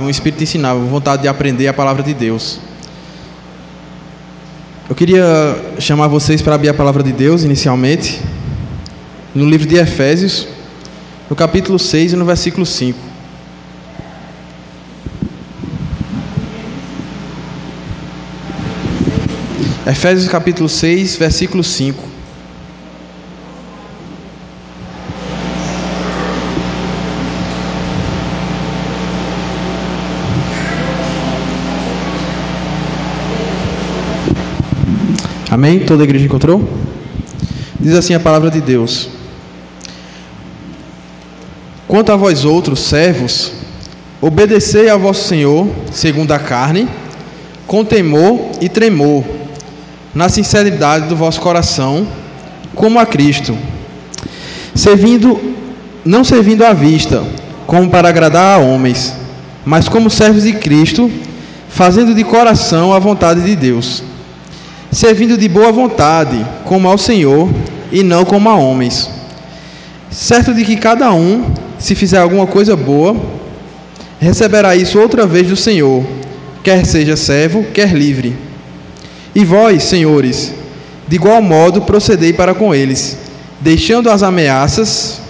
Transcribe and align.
um 0.00 0.10
espírito 0.10 0.42
ensinável, 0.42 0.84
vontade 0.86 1.22
de 1.22 1.28
aprender 1.28 1.68
a 1.68 1.72
palavra 1.72 2.02
de 2.02 2.12
Deus. 2.12 2.58
Eu 4.88 4.96
queria 4.96 5.24
chamar 5.78 6.08
vocês 6.08 6.42
para 6.42 6.56
abrir 6.56 6.68
a 6.68 6.74
palavra 6.74 7.04
de 7.04 7.12
Deus 7.12 7.44
inicialmente, 7.44 8.20
no 9.32 9.48
livro 9.48 9.64
de 9.64 9.76
Efésios, 9.76 10.48
no 11.30 11.36
capítulo 11.36 11.78
6 11.78 12.14
e 12.14 12.16
no 12.16 12.24
versículo 12.24 12.66
5. 12.66 12.98
Efésios 19.86 20.28
capítulo 20.28 20.68
6, 20.68 21.14
versículo 21.16 21.62
5. 21.62 22.15
Amém? 35.56 35.78
Toda 35.78 36.02
a 36.02 36.04
igreja 36.04 36.26
encontrou? 36.26 36.68
Diz 37.80 37.94
assim 37.94 38.12
a 38.12 38.20
palavra 38.20 38.50
de 38.50 38.60
Deus: 38.60 39.08
Quanto 41.88 42.12
a 42.12 42.16
vós 42.16 42.44
outros, 42.44 42.80
servos, 42.80 43.52
obedecei 44.20 44.90
ao 44.90 45.00
vosso 45.00 45.26
Senhor, 45.26 45.66
segundo 45.90 46.32
a 46.32 46.38
carne, 46.38 46.86
com 47.66 47.86
temor 47.86 48.50
e 48.60 48.68
tremor, 48.68 49.24
na 50.14 50.28
sinceridade 50.28 51.08
do 51.08 51.16
vosso 51.16 51.40
coração, 51.40 52.06
como 52.74 52.98
a 52.98 53.06
Cristo, 53.06 53.56
servindo, 54.74 55.40
não 56.04 56.22
servindo 56.22 56.66
à 56.66 56.74
vista, 56.74 57.24
como 57.66 57.88
para 57.88 58.10
agradar 58.10 58.58
a 58.58 58.62
homens, 58.62 59.14
mas 59.64 59.88
como 59.88 60.10
servos 60.10 60.42
de 60.42 60.52
Cristo, 60.52 61.10
fazendo 61.70 62.14
de 62.14 62.24
coração 62.24 62.92
a 62.92 62.98
vontade 62.98 63.40
de 63.40 63.56
Deus 63.56 64.02
servindo 64.90 65.36
de 65.36 65.48
boa 65.48 65.72
vontade, 65.72 66.44
como 66.64 66.88
ao 66.88 66.98
Senhor 66.98 67.48
e 67.92 68.02
não 68.02 68.24
como 68.24 68.48
a 68.48 68.54
homens. 68.54 69.10
Certo 70.10 70.54
de 70.54 70.64
que 70.64 70.76
cada 70.76 71.12
um, 71.12 71.44
se 71.78 71.94
fizer 71.94 72.18
alguma 72.18 72.46
coisa 72.46 72.74
boa, 72.74 73.16
receberá 74.18 74.74
isso 74.74 74.98
outra 74.98 75.26
vez 75.26 75.48
do 75.48 75.56
Senhor, 75.56 76.04
quer 76.62 76.84
seja 76.84 77.16
servo, 77.16 77.64
quer 77.74 77.92
livre. 77.92 78.36
E 79.34 79.44
vós, 79.44 79.82
senhores, 79.82 80.54
de 81.06 81.16
igual 81.16 81.42
modo 81.42 81.82
procedei 81.82 82.32
para 82.32 82.54
com 82.54 82.74
eles, 82.74 83.18
deixando 83.60 84.10
as 84.10 84.22
ameaças, 84.22 85.20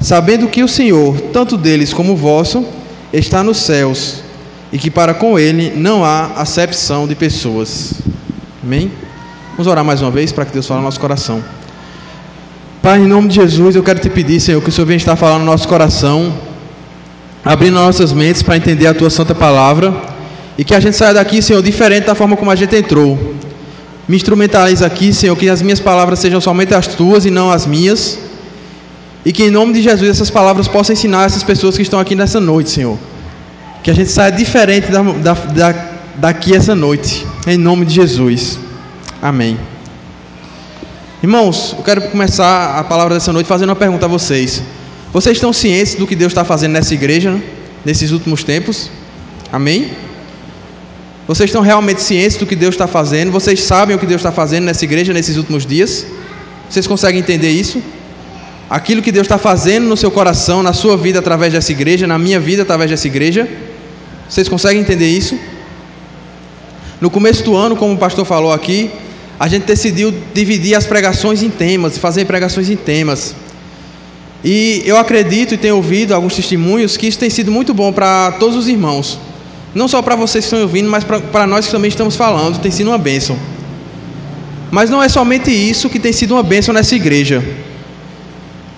sabendo 0.00 0.48
que 0.48 0.62
o 0.62 0.68
Senhor, 0.68 1.20
tanto 1.32 1.56
deles 1.56 1.92
como 1.92 2.16
vosso, 2.16 2.64
está 3.12 3.42
nos 3.42 3.58
céus, 3.58 4.22
e 4.72 4.78
que 4.78 4.90
para 4.90 5.14
com 5.14 5.38
ele 5.38 5.72
não 5.76 6.04
há 6.04 6.32
acepção 6.36 7.06
de 7.06 7.14
pessoas. 7.14 7.94
Amém? 8.66 8.90
Vamos 9.52 9.68
orar 9.68 9.84
mais 9.84 10.02
uma 10.02 10.10
vez 10.10 10.32
para 10.32 10.44
que 10.44 10.52
Deus 10.52 10.66
fale 10.66 10.80
no 10.80 10.86
nosso 10.86 10.98
coração. 10.98 11.40
Pai, 12.82 12.98
em 12.98 13.06
nome 13.06 13.28
de 13.28 13.36
Jesus, 13.36 13.76
eu 13.76 13.82
quero 13.84 14.00
te 14.00 14.10
pedir, 14.10 14.40
Senhor, 14.40 14.60
que 14.60 14.70
o 14.70 14.72
Senhor 14.72 14.84
venha 14.88 14.96
estar 14.96 15.14
falando 15.14 15.42
no 15.42 15.46
nosso 15.46 15.68
coração, 15.68 16.34
abrindo 17.44 17.74
nossas 17.74 18.12
mentes 18.12 18.42
para 18.42 18.56
entender 18.56 18.88
a 18.88 18.92
tua 18.92 19.08
santa 19.08 19.36
palavra 19.36 19.94
e 20.58 20.64
que 20.64 20.74
a 20.74 20.80
gente 20.80 20.96
saia 20.96 21.14
daqui, 21.14 21.40
Senhor, 21.40 21.62
diferente 21.62 22.06
da 22.06 22.16
forma 22.16 22.36
como 22.36 22.50
a 22.50 22.56
gente 22.56 22.74
entrou. 22.74 23.16
Me 24.08 24.16
instrumentalize 24.16 24.84
aqui, 24.84 25.12
Senhor, 25.12 25.36
que 25.36 25.48
as 25.48 25.62
minhas 25.62 25.78
palavras 25.78 26.18
sejam 26.18 26.40
somente 26.40 26.74
as 26.74 26.88
tuas 26.88 27.24
e 27.24 27.30
não 27.30 27.52
as 27.52 27.66
minhas. 27.66 28.18
E 29.24 29.32
que 29.32 29.44
em 29.44 29.50
nome 29.50 29.74
de 29.74 29.82
Jesus 29.82 30.10
essas 30.10 30.28
palavras 30.28 30.66
possam 30.66 30.92
ensinar 30.92 31.24
essas 31.24 31.44
pessoas 31.44 31.76
que 31.76 31.82
estão 31.82 32.00
aqui 32.00 32.16
nessa 32.16 32.40
noite, 32.40 32.70
Senhor. 32.70 32.98
Que 33.84 33.92
a 33.92 33.94
gente 33.94 34.10
saia 34.10 34.32
diferente 34.32 34.90
da, 34.90 35.02
da, 35.02 35.34
da 35.34 35.95
daqui 36.18 36.54
essa 36.54 36.74
noite, 36.74 37.26
em 37.46 37.56
nome 37.56 37.84
de 37.84 37.94
Jesus. 37.94 38.58
Amém. 39.20 39.58
Irmãos, 41.22 41.74
eu 41.76 41.84
quero 41.84 42.02
começar 42.10 42.78
a 42.78 42.84
palavra 42.84 43.14
dessa 43.14 43.32
noite 43.32 43.46
fazendo 43.46 43.70
uma 43.70 43.76
pergunta 43.76 44.06
a 44.06 44.08
vocês. 44.08 44.62
Vocês 45.12 45.36
estão 45.36 45.52
cientes 45.52 45.94
do 45.94 46.06
que 46.06 46.14
Deus 46.14 46.30
está 46.30 46.44
fazendo 46.44 46.72
nessa 46.72 46.94
igreja, 46.94 47.30
né? 47.30 47.42
nesses 47.84 48.12
últimos 48.12 48.44
tempos? 48.44 48.90
Amém? 49.52 49.90
Vocês 51.26 51.50
estão 51.50 51.62
realmente 51.62 52.02
cientes 52.02 52.36
do 52.36 52.46
que 52.46 52.54
Deus 52.54 52.74
está 52.74 52.86
fazendo? 52.86 53.32
Vocês 53.32 53.62
sabem 53.62 53.96
o 53.96 53.98
que 53.98 54.06
Deus 54.06 54.20
está 54.20 54.30
fazendo 54.30 54.64
nessa 54.64 54.84
igreja 54.84 55.12
nesses 55.12 55.36
últimos 55.36 55.66
dias? 55.66 56.06
Vocês 56.68 56.86
conseguem 56.86 57.20
entender 57.20 57.50
isso? 57.50 57.82
Aquilo 58.68 59.02
que 59.02 59.12
Deus 59.12 59.24
está 59.24 59.38
fazendo 59.38 59.86
no 59.86 59.96
seu 59.96 60.10
coração, 60.10 60.62
na 60.62 60.72
sua 60.72 60.96
vida 60.96 61.18
através 61.18 61.52
dessa 61.52 61.72
igreja, 61.72 62.06
na 62.06 62.18
minha 62.18 62.38
vida 62.40 62.62
através 62.62 62.90
dessa 62.90 63.06
igreja? 63.06 63.48
Vocês 64.28 64.48
conseguem 64.48 64.80
entender 64.80 65.08
isso? 65.08 65.38
No 67.00 67.10
começo 67.10 67.44
do 67.44 67.54
ano, 67.54 67.76
como 67.76 67.94
o 67.94 67.98
pastor 67.98 68.24
falou 68.24 68.52
aqui, 68.52 68.90
a 69.38 69.48
gente 69.48 69.64
decidiu 69.64 70.14
dividir 70.32 70.74
as 70.74 70.86
pregações 70.86 71.42
em 71.42 71.50
temas, 71.50 71.98
fazer 71.98 72.24
pregações 72.24 72.70
em 72.70 72.76
temas. 72.76 73.34
E 74.42 74.82
eu 74.86 74.96
acredito 74.96 75.54
e 75.54 75.58
tenho 75.58 75.76
ouvido 75.76 76.14
alguns 76.14 76.34
testemunhos 76.34 76.96
que 76.96 77.06
isso 77.06 77.18
tem 77.18 77.28
sido 77.28 77.50
muito 77.50 77.74
bom 77.74 77.92
para 77.92 78.32
todos 78.32 78.56
os 78.56 78.68
irmãos. 78.68 79.18
Não 79.74 79.86
só 79.86 80.00
para 80.00 80.16
vocês 80.16 80.44
que 80.44 80.46
estão 80.46 80.62
ouvindo, 80.62 80.88
mas 80.88 81.04
para 81.04 81.46
nós 81.46 81.66
que 81.66 81.72
também 81.72 81.88
estamos 81.88 82.16
falando, 82.16 82.58
tem 82.60 82.70
sido 82.70 82.88
uma 82.88 82.98
bênção. 82.98 83.36
Mas 84.70 84.88
não 84.88 85.02
é 85.02 85.08
somente 85.08 85.50
isso 85.50 85.90
que 85.90 85.98
tem 85.98 86.12
sido 86.12 86.32
uma 86.32 86.42
bênção 86.42 86.72
nessa 86.72 86.94
igreja. 86.94 87.44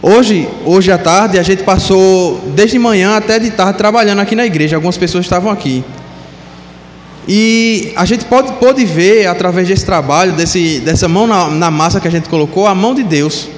Hoje, 0.03 0.49
hoje 0.65 0.91
à 0.91 0.99
tarde, 0.99 1.39
a 1.39 1.43
gente 1.43 1.63
passou 1.63 2.41
desde 2.55 2.79
manhã 2.79 3.17
até 3.17 3.39
de 3.39 3.51
tarde 3.51 3.79
trabalhando 3.79 4.21
aqui 4.21 4.35
na 4.35 4.45
igreja. 4.45 4.77
Algumas 4.77 4.97
pessoas 4.97 5.25
estavam 5.25 5.53
aqui. 5.53 5.85
E 7.31 7.93
a 7.95 8.07
gente 8.07 8.25
pode, 8.25 8.53
pode 8.55 8.87
ver, 8.87 9.27
através 9.27 9.69
desse 9.69 9.85
trabalho, 9.85 10.33
desse, 10.33 10.81
dessa 10.81 11.07
mão 11.07 11.27
na, 11.27 11.51
na 11.51 11.71
massa 11.71 12.01
que 12.01 12.09
a 12.09 12.11
gente 12.11 12.27
colocou, 12.27 12.67
a 12.67 12.75
mão 12.75 12.95
de 12.95 13.03
Deus. 13.03 13.49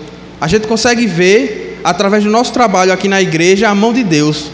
A 0.41 0.48
gente 0.48 0.66
consegue 0.66 1.06
ver, 1.06 1.78
através 1.84 2.25
do 2.25 2.31
nosso 2.31 2.53
trabalho 2.53 2.92
aqui 2.92 3.06
na 3.06 3.22
igreja, 3.22 3.69
a 3.69 3.75
mão 3.75 3.92
de 3.92 4.03
Deus. 4.03 4.50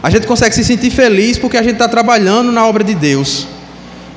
A 0.00 0.08
gente 0.08 0.24
consegue 0.24 0.54
se 0.54 0.62
sentir 0.62 0.90
feliz 0.90 1.36
porque 1.36 1.56
a 1.56 1.62
gente 1.64 1.72
está 1.72 1.88
trabalhando 1.88 2.52
na 2.52 2.64
obra 2.64 2.84
de 2.84 2.94
Deus. 2.94 3.48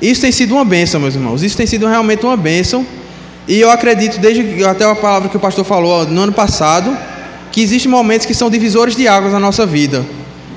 Isso 0.00 0.20
tem 0.20 0.30
sido 0.30 0.54
uma 0.54 0.64
bênção, 0.64 1.00
meus 1.00 1.16
irmãos. 1.16 1.42
Isso 1.42 1.56
tem 1.56 1.66
sido 1.66 1.88
realmente 1.88 2.24
uma 2.24 2.36
bênção. 2.36 2.86
E 3.48 3.58
eu 3.58 3.72
acredito, 3.72 4.20
desde 4.20 4.64
até 4.64 4.84
a 4.84 4.94
palavra 4.94 5.28
que 5.28 5.36
o 5.36 5.40
pastor 5.40 5.64
falou 5.64 6.06
no 6.06 6.20
ano 6.20 6.32
passado, 6.32 6.96
que 7.50 7.60
existem 7.60 7.90
momentos 7.90 8.24
que 8.24 8.32
são 8.32 8.48
divisores 8.48 8.94
de 8.94 9.08
águas 9.08 9.32
na 9.32 9.40
nossa 9.40 9.66
vida. 9.66 10.06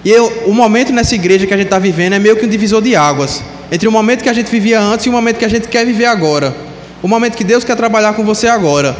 E 0.06 0.12
eu, 0.12 0.44
o 0.46 0.54
momento 0.54 0.94
nessa 0.94 1.16
igreja 1.16 1.48
que 1.48 1.54
a 1.54 1.58
gente 1.58 1.66
está 1.66 1.80
vivendo 1.80 2.14
é 2.14 2.20
meio 2.20 2.36
que 2.36 2.46
um 2.46 2.50
divisor 2.50 2.80
de 2.80 2.96
águas 2.96 3.42
entre 3.72 3.88
o 3.88 3.92
momento 3.92 4.24
que 4.24 4.30
a 4.30 4.34
gente 4.34 4.50
vivia 4.50 4.80
antes 4.80 5.06
e 5.06 5.10
o 5.10 5.12
momento 5.12 5.38
que 5.38 5.46
a 5.46 5.50
gente 5.50 5.68
quer 5.68 5.86
viver 5.86 6.06
agora. 6.06 6.56
O 7.02 7.08
momento 7.08 7.36
que 7.36 7.44
Deus 7.44 7.64
quer 7.64 7.76
trabalhar 7.76 8.14
com 8.14 8.24
você 8.24 8.48
agora. 8.48 8.96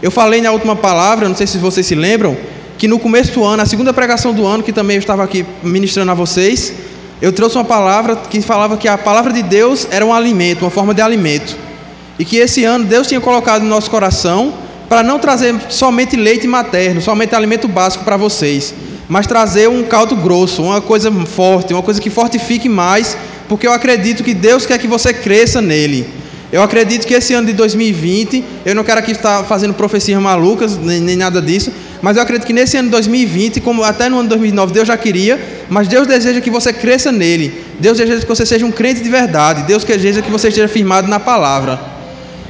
Eu 0.00 0.10
falei 0.10 0.40
na 0.40 0.50
última 0.50 0.74
palavra, 0.74 1.28
não 1.28 1.36
sei 1.36 1.46
se 1.46 1.58
vocês 1.58 1.86
se 1.86 1.94
lembram, 1.94 2.36
que 2.78 2.88
no 2.88 2.98
começo 2.98 3.32
do 3.32 3.44
ano, 3.44 3.62
a 3.62 3.66
segunda 3.66 3.92
pregação 3.92 4.32
do 4.32 4.46
ano, 4.46 4.62
que 4.62 4.72
também 4.72 4.96
eu 4.96 5.00
estava 5.00 5.22
aqui 5.22 5.44
ministrando 5.62 6.10
a 6.10 6.14
vocês, 6.14 6.72
eu 7.20 7.32
trouxe 7.32 7.56
uma 7.56 7.64
palavra 7.64 8.16
que 8.16 8.40
falava 8.40 8.76
que 8.76 8.88
a 8.88 8.98
palavra 8.98 9.32
de 9.32 9.42
Deus 9.42 9.86
era 9.90 10.04
um 10.04 10.12
alimento, 10.12 10.62
uma 10.62 10.70
forma 10.70 10.92
de 10.92 11.00
alimento. 11.00 11.56
E 12.18 12.24
que 12.24 12.36
esse 12.36 12.64
ano 12.64 12.84
Deus 12.84 13.06
tinha 13.06 13.20
colocado 13.20 13.62
no 13.62 13.68
nosso 13.68 13.88
coração 13.90 14.54
para 14.88 15.02
não 15.02 15.18
trazer 15.18 15.54
somente 15.68 16.16
leite 16.16 16.46
materno, 16.48 17.00
somente 17.00 17.34
alimento 17.34 17.68
básico 17.68 18.04
para 18.04 18.16
vocês, 18.16 18.74
mas 19.08 19.26
trazer 19.26 19.68
um 19.68 19.84
caldo 19.84 20.16
grosso, 20.16 20.62
uma 20.62 20.80
coisa 20.80 21.10
forte, 21.12 21.72
uma 21.72 21.82
coisa 21.82 22.00
que 22.00 22.10
fortifique 22.10 22.68
mais 22.68 23.16
porque 23.48 23.66
eu 23.66 23.72
acredito 23.72 24.22
que 24.22 24.34
Deus 24.34 24.66
quer 24.66 24.78
que 24.78 24.86
você 24.86 25.12
cresça 25.12 25.60
nele. 25.60 26.06
Eu 26.52 26.62
acredito 26.62 27.06
que 27.06 27.14
esse 27.14 27.32
ano 27.32 27.46
de 27.46 27.54
2020, 27.54 28.44
eu 28.66 28.74
não 28.74 28.84
quero 28.84 28.98
aqui 28.98 29.12
estar 29.12 29.42
fazendo 29.44 29.72
profecias 29.72 30.20
malucas, 30.20 30.76
nem, 30.76 31.00
nem, 31.00 31.16
nada 31.16 31.40
disso, 31.40 31.72
mas 32.02 32.18
eu 32.18 32.22
acredito 32.22 32.46
que 32.46 32.52
nesse 32.52 32.76
ano 32.76 32.88
de 32.88 32.92
2020, 32.92 33.58
como 33.62 33.82
até 33.82 34.06
no 34.10 34.16
ano 34.16 34.24
de 34.24 34.28
2009 34.34 34.70
Deus 34.74 34.86
já 34.86 34.96
queria, 34.98 35.40
mas 35.70 35.88
Deus 35.88 36.06
deseja 36.06 36.42
que 36.42 36.50
você 36.50 36.70
cresça 36.70 37.10
nele. 37.10 37.64
Deus 37.80 37.96
deseja 37.96 38.20
que 38.20 38.28
você 38.28 38.44
seja 38.44 38.66
um 38.66 38.70
crente 38.70 39.00
de 39.00 39.08
verdade. 39.08 39.62
Deus 39.62 39.82
deseja 39.82 40.20
que 40.20 40.30
você 40.30 40.48
esteja 40.48 40.68
firmado 40.68 41.08
na 41.08 41.18
palavra. 41.18 41.80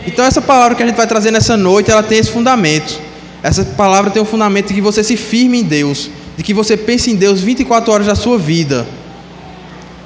Então 0.04 0.24
essa 0.24 0.42
palavra 0.42 0.74
que 0.74 0.82
a 0.82 0.86
gente 0.86 0.96
vai 0.96 1.06
trazer 1.06 1.30
nessa 1.30 1.56
noite, 1.56 1.88
ela 1.88 2.02
tem 2.02 2.18
esse 2.18 2.30
fundamento. 2.30 2.98
Essa 3.40 3.64
palavra 3.64 4.10
tem 4.10 4.20
o 4.20 4.24
um 4.24 4.28
fundamento 4.28 4.66
de 4.66 4.74
que 4.74 4.80
você 4.80 5.04
se 5.04 5.16
firme 5.16 5.60
em 5.60 5.62
Deus, 5.62 6.10
de 6.36 6.42
que 6.42 6.52
você 6.52 6.76
pense 6.76 7.08
em 7.08 7.14
Deus 7.14 7.40
24 7.40 7.92
horas 7.92 8.06
da 8.08 8.16
sua 8.16 8.36
vida 8.36 8.84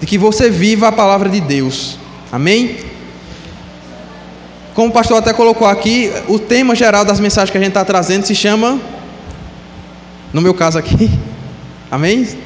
de 0.01 0.07
que 0.07 0.19
você 0.19 0.51
viva 0.51 0.89
a 0.89 0.93
palavra 0.93 1.29
de 1.29 1.41
Deus. 1.41 1.99
Amém? 2.31 2.77
Como 4.75 4.89
o 4.89 4.93
pastor 4.93 5.19
até 5.19 5.33
colocou 5.33 5.67
aqui, 5.67 6.13
o 6.29 6.39
tema 6.39 6.75
geral 6.75 7.05
das 7.05 7.19
mensagens 7.19 7.51
que 7.51 7.57
a 7.57 7.61
gente 7.61 7.71
está 7.71 7.85
trazendo 7.85 8.27
se 8.27 8.35
chama, 8.35 8.79
no 10.33 10.43
meu 10.43 10.53
caso 10.53 10.79
aqui, 10.79 11.11
amém? 11.91 12.25
Te... 12.25 12.37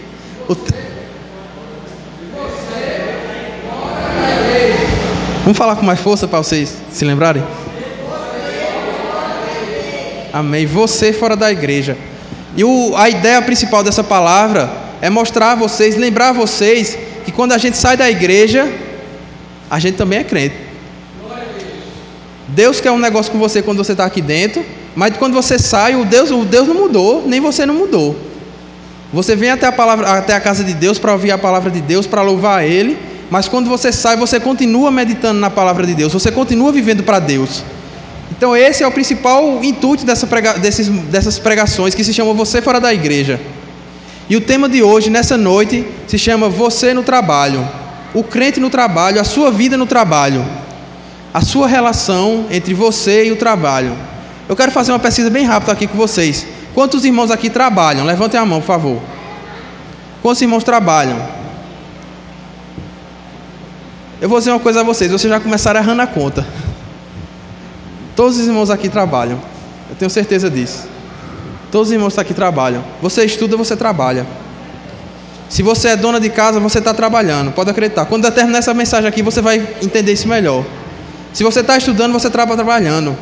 Vamos 5.43 5.59
falar 5.59 5.75
com 5.75 5.85
mais 5.85 5.99
força 5.99 6.29
para 6.29 6.39
vocês 6.39 6.77
se 6.93 7.05
lembrarem? 7.05 7.43
Amém. 10.33 10.67
Você 10.67 11.13
fora 11.13 11.35
da 11.35 11.51
igreja. 11.51 11.97
E 12.57 12.63
o, 12.63 12.95
a 12.97 13.09
ideia 13.09 13.43
principal 13.43 13.83
dessa 13.83 14.05
palavra 14.05 14.71
é 15.01 15.11
mostrar 15.11 15.53
a 15.53 15.55
vocês, 15.57 15.97
lembrar 15.97 16.29
a 16.29 16.33
vocês 16.33 16.97
que 17.31 17.37
quando 17.37 17.53
a 17.53 17.59
gente 17.59 17.77
sai 17.77 17.97
da 17.97 18.11
igreja, 18.11 18.69
a 19.71 19.79
gente 19.79 19.97
também 19.97 20.19
é 20.19 20.25
crente. 20.25 20.57
Deus 22.49 22.81
quer 22.81 22.91
um 22.91 22.99
negócio 22.99 23.31
com 23.31 23.39
você 23.39 23.63
quando 23.63 23.79
você 23.79 23.93
está 23.93 24.05
aqui 24.05 24.21
dentro, 24.21 24.65
mas 24.97 25.17
quando 25.17 25.33
você 25.33 25.57
sai, 25.57 25.95
o 25.95 26.05
Deus, 26.05 26.33
o 26.33 26.45
Deus 26.45 26.67
não 26.67 26.75
mudou, 26.75 27.23
nem 27.27 27.39
você 27.41 27.65
não 27.65 27.75
mudou. 27.75 28.19
Você 29.13 29.37
vem 29.37 29.51
até 29.51 29.67
a, 29.67 29.73
palavra, 29.73 30.09
até 30.09 30.35
a 30.35 30.41
casa 30.41 30.65
de 30.65 30.75
Deus 30.75 30.99
para 30.99 31.13
ouvir 31.13 31.31
a 31.31 31.39
palavra 31.39 31.71
de 31.71 31.81
Deus, 31.81 32.07
para 32.07 32.23
louvar 32.23 32.65
Ele, 32.65 32.99
mas 33.31 33.47
quando 33.47 33.69
você 33.69 33.93
sai, 33.93 34.17
você 34.17 34.41
continua 34.41 34.91
meditando 34.91 35.39
na 35.39 35.51
palavra 35.51 35.87
de 35.87 35.95
Deus, 35.95 36.13
você 36.13 36.33
continua 36.33 36.73
vivendo 36.73 37.05
para 37.05 37.21
Deus. 37.21 37.63
Então, 38.33 38.57
esse 38.57 38.83
é 38.83 38.87
o 38.87 38.91
principal 38.91 39.63
intuito 39.63 40.05
dessa 40.05 40.27
prega, 40.27 40.55
desses, 40.55 40.89
dessas 40.89 41.39
pregações 41.39 41.95
que 41.95 42.03
se 42.03 42.13
chama 42.13 42.35
Você 42.35 42.61
Fora 42.61 42.81
da 42.81 42.93
Igreja. 42.93 43.39
E 44.31 44.37
o 44.37 44.41
tema 44.41 44.69
de 44.69 44.81
hoje, 44.81 45.11
nessa 45.11 45.37
noite, 45.37 45.85
se 46.07 46.17
chama 46.17 46.49
Você 46.49 46.95
no 46.95 47.03
Trabalho. 47.03 47.69
O 48.15 48.23
crente 48.23 48.61
no 48.61 48.71
trabalho, 48.71 49.21
a 49.21 49.25
sua 49.25 49.51
vida 49.51 49.77
no 49.77 49.87
trabalho. 49.87 50.47
A 51.35 51.41
sua 51.41 51.67
relação 51.67 52.47
entre 52.49 52.73
você 52.73 53.27
e 53.27 53.33
o 53.33 53.37
trabalho. 53.37 53.97
Eu 54.49 54.55
quero 54.55 54.71
fazer 54.71 54.93
uma 54.93 55.01
pesquisa 55.01 55.29
bem 55.31 55.45
rápida 55.45 55.73
aqui 55.73 55.89
com 55.89 55.97
vocês. 55.97 56.47
Quantos 56.73 57.05
irmãos 57.05 57.33
aqui 57.33 57.51
trabalham? 57.51 58.07
Levantem 58.07 58.39
a 58.39 58.47
mão, 58.47 58.61
por 58.61 58.69
favor. 58.69 59.03
Quantos 60.23 60.41
irmãos 60.41 60.63
trabalham? 60.63 61.21
Eu 64.21 64.29
vou 64.29 64.39
dizer 64.39 64.53
uma 64.53 64.61
coisa 64.61 64.81
a 64.81 64.85
vocês, 64.85 65.11
vocês 65.11 65.33
já 65.33 65.41
começaram 65.41 65.81
errando 65.81 66.03
a 66.03 66.07
conta. 66.07 66.47
Todos 68.15 68.39
os 68.39 68.47
irmãos 68.47 68.71
aqui 68.71 68.89
trabalham. 68.89 69.41
Eu 69.89 69.97
tenho 69.97 70.11
certeza 70.11 70.49
disso. 70.49 70.90
Todos 71.71 71.89
os 71.89 71.93
irmãos 71.93 72.19
aqui 72.19 72.35
trabalham. 72.35 72.85
Você 73.01 73.25
estuda, 73.25 73.57
você 73.57 73.77
trabalha. 73.77 74.27
Se 75.49 75.63
você 75.63 75.89
é 75.89 75.97
dona 75.97 76.21
de 76.21 76.31
casa, 76.31 76.61
você 76.61 76.79
está 76.79 76.95
trabalhando. 76.95 77.53
Pode 77.53 77.71
acreditar. 77.71 78.07
Quando 78.07 78.25
eu 78.25 78.33
terminar 78.33 78.59
essa 78.59 78.73
mensagem 78.73 79.09
aqui, 79.09 79.23
você 79.23 79.41
vai 79.41 79.57
entender 79.83 80.13
isso 80.13 80.29
melhor. 80.29 80.65
Se 81.33 81.45
você 81.45 81.61
está 81.61 81.77
estudando, 81.77 82.13
você 82.13 82.29
está 82.29 82.47
trabalhando. 82.47 83.17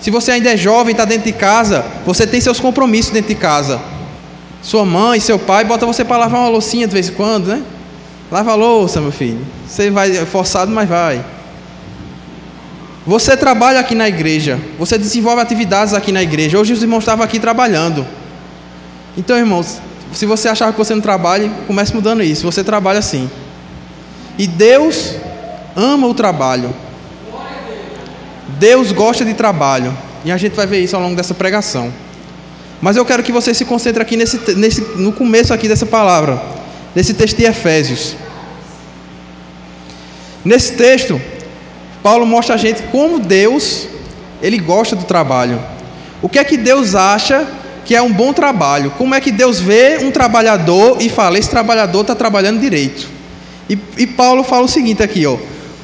Se 0.00 0.10
você 0.10 0.32
ainda 0.32 0.52
é 0.52 0.56
jovem, 0.56 0.92
está 0.92 1.04
dentro 1.04 1.24
de 1.24 1.32
casa, 1.32 1.84
você 2.04 2.26
tem 2.26 2.40
seus 2.40 2.60
compromissos 2.60 3.10
dentro 3.12 3.28
de 3.28 3.34
casa. 3.34 3.80
Sua 4.62 4.84
mãe, 4.84 5.20
seu 5.20 5.38
pai, 5.38 5.64
bota 5.64 5.86
você 5.86 6.04
para 6.04 6.18
lavar 6.18 6.40
uma 6.40 6.48
loucinha 6.48 6.86
de 6.86 6.92
vez 6.92 7.08
em 7.08 7.12
quando, 7.12 7.48
né? 7.48 7.62
Lava 8.30 8.52
a 8.52 8.54
louça, 8.54 9.00
meu 9.00 9.12
filho. 9.12 9.44
Você 9.66 9.90
vai 9.90 10.12
forçado, 10.26 10.70
mas 10.70 10.88
vai. 10.88 11.22
Você 13.06 13.36
trabalha 13.36 13.80
aqui 13.80 13.94
na 13.94 14.08
igreja. 14.08 14.58
Você 14.78 14.96
desenvolve 14.96 15.42
atividades 15.42 15.92
aqui 15.92 16.10
na 16.10 16.22
igreja. 16.22 16.58
Hoje 16.58 16.72
os 16.72 16.82
irmãos 16.82 17.00
estavam 17.00 17.24
aqui 17.24 17.38
trabalhando. 17.38 18.06
Então, 19.16 19.36
irmãos, 19.36 19.78
se 20.12 20.24
você 20.24 20.48
achar 20.48 20.72
que 20.72 20.78
você 20.78 20.94
não 20.94 21.02
trabalha, 21.02 21.50
comece 21.66 21.94
mudando 21.94 22.22
isso. 22.22 22.44
Você 22.44 22.64
trabalha 22.64 23.02
sim. 23.02 23.28
E 24.38 24.46
Deus 24.46 25.16
ama 25.76 26.06
o 26.06 26.14
trabalho. 26.14 26.74
Deus 28.58 28.90
gosta 28.90 29.24
de 29.24 29.34
trabalho. 29.34 29.96
E 30.24 30.32
a 30.32 30.36
gente 30.38 30.54
vai 30.54 30.66
ver 30.66 30.80
isso 30.80 30.96
ao 30.96 31.02
longo 31.02 31.14
dessa 31.14 31.34
pregação. 31.34 31.92
Mas 32.80 32.96
eu 32.96 33.04
quero 33.04 33.22
que 33.22 33.32
você 33.32 33.52
se 33.52 33.64
concentre 33.64 34.02
aqui 34.02 34.16
nesse, 34.16 34.54
nesse, 34.54 34.80
no 34.96 35.12
começo 35.12 35.52
aqui 35.52 35.68
dessa 35.68 35.86
palavra, 35.86 36.42
nesse 36.94 37.12
texto 37.14 37.36
de 37.36 37.44
Efésios. 37.44 38.16
Nesse 40.44 40.72
texto, 40.72 41.20
Paulo 42.04 42.26
mostra 42.26 42.56
a 42.56 42.58
gente 42.58 42.82
como 42.92 43.18
Deus 43.18 43.88
ele 44.42 44.58
gosta 44.58 44.94
do 44.94 45.04
trabalho. 45.04 45.58
O 46.20 46.28
que 46.28 46.38
é 46.38 46.44
que 46.44 46.58
Deus 46.58 46.94
acha 46.94 47.46
que 47.82 47.96
é 47.96 48.02
um 48.02 48.12
bom 48.12 48.30
trabalho? 48.30 48.90
Como 48.98 49.14
é 49.14 49.20
que 49.22 49.32
Deus 49.32 49.58
vê 49.58 49.96
um 50.02 50.10
trabalhador 50.10 50.98
e 51.00 51.08
fala: 51.08 51.38
esse 51.38 51.48
trabalhador 51.48 52.02
está 52.02 52.14
trabalhando 52.14 52.60
direito? 52.60 53.08
E, 53.70 53.78
e, 53.96 54.06
Paulo 54.06 54.44
fala 54.44 54.66
o 54.66 54.68
seguinte 54.68 55.02
aqui, 55.02 55.24
ó: 55.24 55.38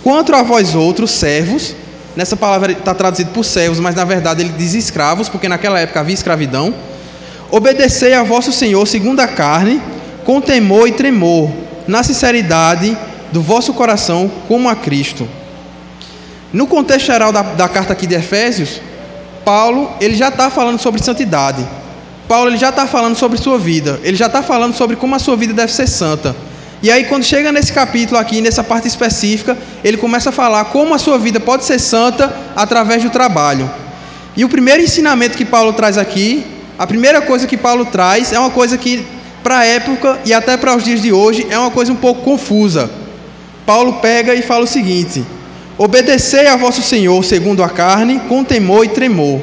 quanto 0.05 0.35
a 0.35 0.43
vós 0.43 0.75
outros 0.75 1.11
servos, 1.11 1.75
nessa 2.15 2.37
palavra 2.37 2.73
está 2.73 2.93
traduzido 2.93 3.31
por 3.31 3.43
servos, 3.43 3.81
mas 3.81 3.95
na 3.95 4.05
verdade 4.05 4.43
ele 4.43 4.53
diz 4.59 4.75
escravos, 4.75 5.27
porque 5.27 5.49
naquela 5.49 5.81
época 5.81 6.01
havia 6.01 6.13
escravidão. 6.13 6.75
Obedecei 7.51 8.13
a 8.13 8.23
vosso 8.23 8.53
Senhor 8.53 8.87
segundo 8.87 9.21
a 9.21 9.27
carne, 9.27 9.81
com 10.27 10.39
temor 10.39 10.87
e 10.87 10.93
tremor, 10.93 11.51
na 11.89 12.03
sinceridade 12.03 12.95
do 13.33 13.41
vosso 13.41 13.73
coração 13.73 14.31
como 14.47 14.69
a 14.69 14.77
Cristo. 14.77 15.27
No 16.53 16.67
contexto 16.67 17.07
geral 17.07 17.33
da, 17.33 17.43
da 17.43 17.69
carta 17.69 17.93
aqui 17.93 18.07
de 18.07 18.15
Efésios, 18.15 18.81
Paulo 19.45 19.91
ele 20.01 20.15
já 20.15 20.29
está 20.29 20.51
falando 20.51 20.81
sobre 20.81 21.03
santidade. 21.03 21.67
Paulo 22.27 22.51
ele 22.51 22.57
já 22.57 22.71
está 22.71 22.87
falando 22.87 23.17
sobre 23.17 23.39
sua 23.39 23.59
vida. 23.59 24.01
Ele 24.03 24.17
já 24.17 24.27
está 24.27 24.43
falando 24.43 24.75
sobre 24.75 24.97
como 24.97 25.15
a 25.15 25.19
sua 25.19 25.37
vida 25.37 25.53
deve 25.53 25.73
ser 25.73 25.87
santa. 25.87 26.35
E 26.83 26.91
aí 26.91 27.05
quando 27.05 27.25
chega 27.25 27.53
nesse 27.53 27.73
capítulo 27.73 28.19
aqui, 28.19 28.41
nessa 28.41 28.65
parte 28.65 28.89
específica, 28.89 29.57
ele 29.85 29.97
começa 29.97 30.31
a 30.31 30.33
falar 30.33 30.65
como 30.67 30.95
a 30.95 30.99
sua 30.99 31.19
vida 31.19 31.39
pode 31.39 31.65
ser 31.65 31.79
santa 31.79 32.35
através 32.57 33.03
do 33.03 33.11
trabalho. 33.11 33.71
E 34.37 34.45
o 34.45 34.49
primeiro 34.49 34.83
ensinamento 34.83 35.37
que 35.37 35.45
Paulo 35.45 35.73
traz 35.73 35.99
aqui, 35.99 36.45
a 36.79 36.87
primeira 36.87 37.21
coisa 37.21 37.47
que 37.47 37.57
Paulo 37.57 37.85
traz 37.85 38.33
é 38.33 38.39
uma 38.39 38.51
coisa 38.51 38.79
que 38.79 39.05
para 39.43 39.59
a 39.59 39.65
época 39.65 40.19
e 40.25 40.33
até 40.33 40.57
para 40.57 40.75
os 40.75 40.85
dias 40.85 41.03
de 41.03 41.13
hoje 41.13 41.47
é 41.51 41.59
uma 41.59 41.71
coisa 41.71 41.93
um 41.93 41.97
pouco 41.97 42.23
confusa. 42.23 42.91
Paulo 43.67 43.95
pega 43.95 44.35
e 44.35 44.43
fala 44.43 44.65
o 44.65 44.69
seguinte: 44.69 45.25
Obedecei 45.83 46.47
a 46.47 46.57
vosso 46.57 46.83
Senhor 46.83 47.25
segundo 47.25 47.65
a 47.65 47.69
carne, 47.71 48.21
com 48.29 48.45
temor 48.45 48.85
e 48.85 48.89
tremor. 48.89 49.41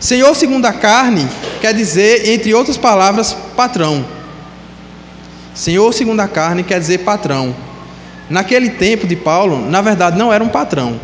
Senhor 0.00 0.34
segundo 0.34 0.64
a 0.64 0.72
carne 0.72 1.28
quer 1.60 1.74
dizer, 1.74 2.26
entre 2.30 2.54
outras 2.54 2.78
palavras, 2.78 3.36
patrão. 3.54 4.02
Senhor 5.52 5.92
segundo 5.92 6.20
a 6.20 6.26
carne 6.26 6.62
quer 6.62 6.80
dizer 6.80 7.00
patrão. 7.00 7.54
Naquele 8.30 8.70
tempo 8.70 9.06
de 9.06 9.14
Paulo, 9.14 9.60
na 9.70 9.82
verdade 9.82 10.16
não 10.16 10.32
era 10.32 10.42
um 10.42 10.48
patrão. 10.48 10.98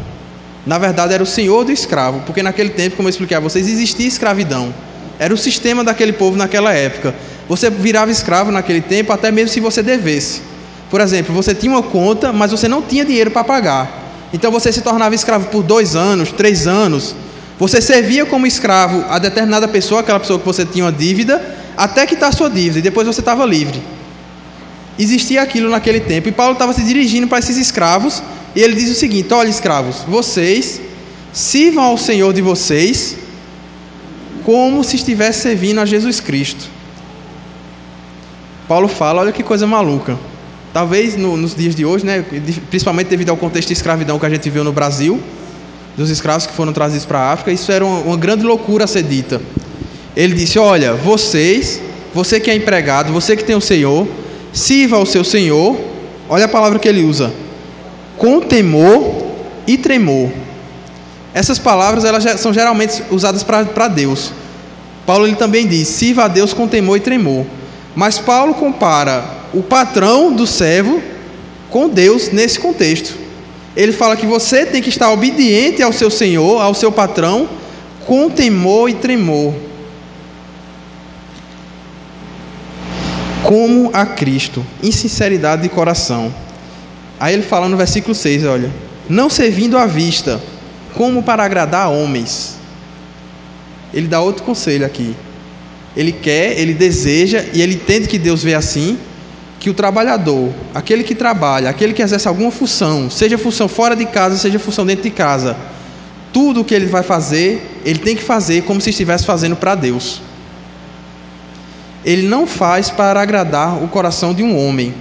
Na 0.64 0.78
verdade 0.78 1.12
era 1.12 1.22
o 1.22 1.26
senhor 1.26 1.62
do 1.62 1.70
escravo, 1.70 2.22
porque 2.24 2.42
naquele 2.42 2.70
tempo, 2.70 2.96
como 2.96 3.06
eu 3.06 3.10
expliquei 3.10 3.36
a 3.36 3.40
vocês, 3.40 3.68
existia 3.68 4.08
escravidão. 4.08 4.74
Era 5.18 5.34
o 5.34 5.36
sistema 5.36 5.84
daquele 5.84 6.14
povo 6.14 6.38
naquela 6.38 6.72
época. 6.72 7.14
Você 7.46 7.68
virava 7.68 8.10
escravo 8.10 8.50
naquele 8.50 8.80
tempo, 8.80 9.12
até 9.12 9.30
mesmo 9.30 9.50
se 9.50 9.60
você 9.60 9.82
devesse. 9.82 10.40
Por 10.88 11.02
exemplo, 11.02 11.34
você 11.34 11.54
tinha 11.54 11.70
uma 11.70 11.82
conta, 11.82 12.32
mas 12.32 12.50
você 12.50 12.66
não 12.66 12.80
tinha 12.80 13.04
dinheiro 13.04 13.30
para 13.30 13.44
pagar. 13.44 14.00
Então 14.32 14.50
você 14.50 14.72
se 14.72 14.80
tornava 14.80 15.14
escravo 15.14 15.46
por 15.46 15.62
dois 15.62 15.96
anos, 15.96 16.30
três 16.32 16.66
anos. 16.66 17.14
Você 17.58 17.80
servia 17.80 18.24
como 18.24 18.46
escravo 18.46 19.04
a 19.08 19.18
determinada 19.18 19.68
pessoa, 19.68 20.00
aquela 20.00 20.20
pessoa 20.20 20.38
que 20.38 20.46
você 20.46 20.64
tinha 20.64 20.84
uma 20.84 20.92
dívida, 20.92 21.42
até 21.76 22.06
quitar 22.06 22.30
a 22.30 22.32
sua 22.32 22.48
dívida, 22.48 22.78
e 22.78 22.82
depois 22.82 23.06
você 23.06 23.20
estava 23.20 23.44
livre. 23.44 23.82
Existia 24.98 25.42
aquilo 25.42 25.68
naquele 25.68 26.00
tempo, 26.00 26.28
e 26.28 26.32
Paulo 26.32 26.54
estava 26.54 26.72
se 26.72 26.82
dirigindo 26.82 27.26
para 27.26 27.38
esses 27.38 27.56
escravos, 27.56 28.22
e 28.54 28.60
ele 28.60 28.74
diz 28.74 28.90
o 28.90 28.94
seguinte: 28.94 29.32
Olha, 29.34 29.48
escravos, 29.48 30.04
vocês 30.06 30.80
sirvam 31.32 31.84
ao 31.84 31.98
Senhor 31.98 32.32
de 32.32 32.40
vocês 32.40 33.16
como 34.44 34.82
se 34.82 34.96
estivesse 34.96 35.40
servindo 35.42 35.80
a 35.80 35.86
Jesus 35.86 36.20
Cristo. 36.20 36.68
Paulo 38.66 38.88
fala: 38.88 39.20
Olha 39.20 39.32
que 39.32 39.42
coisa 39.42 39.66
maluca. 39.66 40.18
Talvez 40.72 41.16
no, 41.16 41.36
nos 41.36 41.54
dias 41.54 41.74
de 41.74 41.84
hoje, 41.84 42.06
né, 42.06 42.24
principalmente 42.70 43.08
devido 43.08 43.30
ao 43.30 43.36
contexto 43.36 43.68
de 43.68 43.74
escravidão 43.74 44.18
que 44.18 44.26
a 44.26 44.30
gente 44.30 44.48
viu 44.48 44.62
no 44.62 44.72
Brasil, 44.72 45.20
dos 45.96 46.10
escravos 46.10 46.46
que 46.46 46.52
foram 46.52 46.72
trazidos 46.72 47.04
para 47.04 47.18
a 47.18 47.32
África, 47.32 47.50
isso 47.50 47.72
era 47.72 47.84
uma, 47.84 47.98
uma 47.98 48.16
grande 48.16 48.44
loucura 48.44 48.84
a 48.84 48.86
ser 48.86 49.02
dita. 49.02 49.40
Ele 50.16 50.34
disse: 50.34 50.58
Olha, 50.58 50.94
vocês, 50.94 51.80
você 52.14 52.38
que 52.38 52.50
é 52.50 52.54
empregado, 52.54 53.12
você 53.12 53.36
que 53.36 53.44
tem 53.44 53.56
o 53.56 53.60
Senhor, 53.60 54.06
sirva 54.52 54.96
ao 54.96 55.06
seu 55.06 55.24
Senhor, 55.24 55.76
olha 56.28 56.44
a 56.44 56.48
palavra 56.48 56.78
que 56.78 56.88
ele 56.88 57.02
usa, 57.02 57.32
com 58.16 58.40
temor 58.40 59.26
e 59.66 59.76
tremor. 59.76 60.30
Essas 61.34 61.58
palavras 61.58 62.04
elas 62.04 62.40
são 62.40 62.52
geralmente 62.52 63.02
usadas 63.10 63.42
para 63.42 63.88
Deus. 63.88 64.32
Paulo 65.04 65.26
ele 65.26 65.36
também 65.36 65.66
diz: 65.66 65.88
sirva 65.88 66.24
a 66.24 66.28
Deus 66.28 66.52
com 66.52 66.68
temor 66.68 66.96
e 66.96 67.00
tremor. 67.00 67.44
Mas 67.94 68.18
Paulo 68.18 68.54
compara 68.54 69.24
o 69.52 69.62
patrão 69.62 70.32
do 70.32 70.46
servo 70.46 71.02
com 71.68 71.88
Deus 71.88 72.30
nesse 72.30 72.58
contexto. 72.58 73.16
Ele 73.76 73.92
fala 73.92 74.16
que 74.16 74.26
você 74.26 74.66
tem 74.66 74.82
que 74.82 74.88
estar 74.88 75.10
obediente 75.10 75.82
ao 75.82 75.92
seu 75.92 76.10
senhor, 76.10 76.60
ao 76.60 76.74
seu 76.74 76.90
patrão, 76.90 77.48
com 78.06 78.28
temor 78.28 78.88
e 78.90 78.94
tremor. 78.94 79.54
Como 83.44 83.90
a 83.92 84.04
Cristo, 84.04 84.64
em 84.82 84.90
sinceridade 84.90 85.62
de 85.62 85.68
coração. 85.68 86.32
Aí 87.18 87.34
ele 87.34 87.42
fala 87.42 87.68
no 87.68 87.76
versículo 87.76 88.14
6, 88.14 88.44
olha: 88.44 88.70
Não 89.08 89.30
servindo 89.30 89.78
à 89.78 89.86
vista, 89.86 90.40
como 90.94 91.22
para 91.22 91.44
agradar 91.44 91.90
homens. 91.90 92.58
Ele 93.92 94.06
dá 94.06 94.20
outro 94.20 94.44
conselho 94.44 94.86
aqui. 94.86 95.14
Ele 95.96 96.12
quer, 96.12 96.58
ele 96.58 96.74
deseja 96.74 97.44
e 97.52 97.60
ele 97.60 97.74
entende 97.74 98.06
que 98.06 98.18
Deus 98.18 98.42
vê 98.42 98.54
assim, 98.54 98.98
que 99.58 99.68
o 99.68 99.74
trabalhador, 99.74 100.52
aquele 100.74 101.02
que 101.02 101.14
trabalha, 101.14 101.68
aquele 101.68 101.92
que 101.92 102.02
exerce 102.02 102.26
alguma 102.26 102.50
função, 102.50 103.10
seja 103.10 103.36
função 103.36 103.68
fora 103.68 103.94
de 103.94 104.06
casa, 104.06 104.36
seja 104.36 104.58
função 104.58 104.86
dentro 104.86 105.02
de 105.02 105.10
casa, 105.10 105.56
tudo 106.32 106.60
o 106.60 106.64
que 106.64 106.74
ele 106.74 106.86
vai 106.86 107.02
fazer, 107.02 107.80
ele 107.84 107.98
tem 107.98 108.16
que 108.16 108.22
fazer 108.22 108.62
como 108.62 108.80
se 108.80 108.90
estivesse 108.90 109.26
fazendo 109.26 109.56
para 109.56 109.74
Deus. 109.74 110.22
Ele 112.04 112.26
não 112.26 112.46
faz 112.46 112.88
para 112.88 113.20
agradar 113.20 113.82
o 113.82 113.88
coração 113.88 114.32
de 114.32 114.42
um 114.42 114.56
homem. 114.56 114.94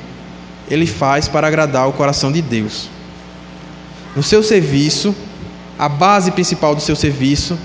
ele 0.69 0.85
faz 0.85 1.27
para 1.27 1.47
agradar 1.47 1.87
o 1.87 1.93
coração 1.93 2.31
de 2.31 2.41
Deus. 2.41 2.89
No 4.15 4.21
seu 4.21 4.43
serviço, 4.43 5.15
a 5.79 5.89
base 5.89 6.29
principal 6.31 6.75
do 6.75 6.81
seu 6.81 6.95
serviço 6.95 7.57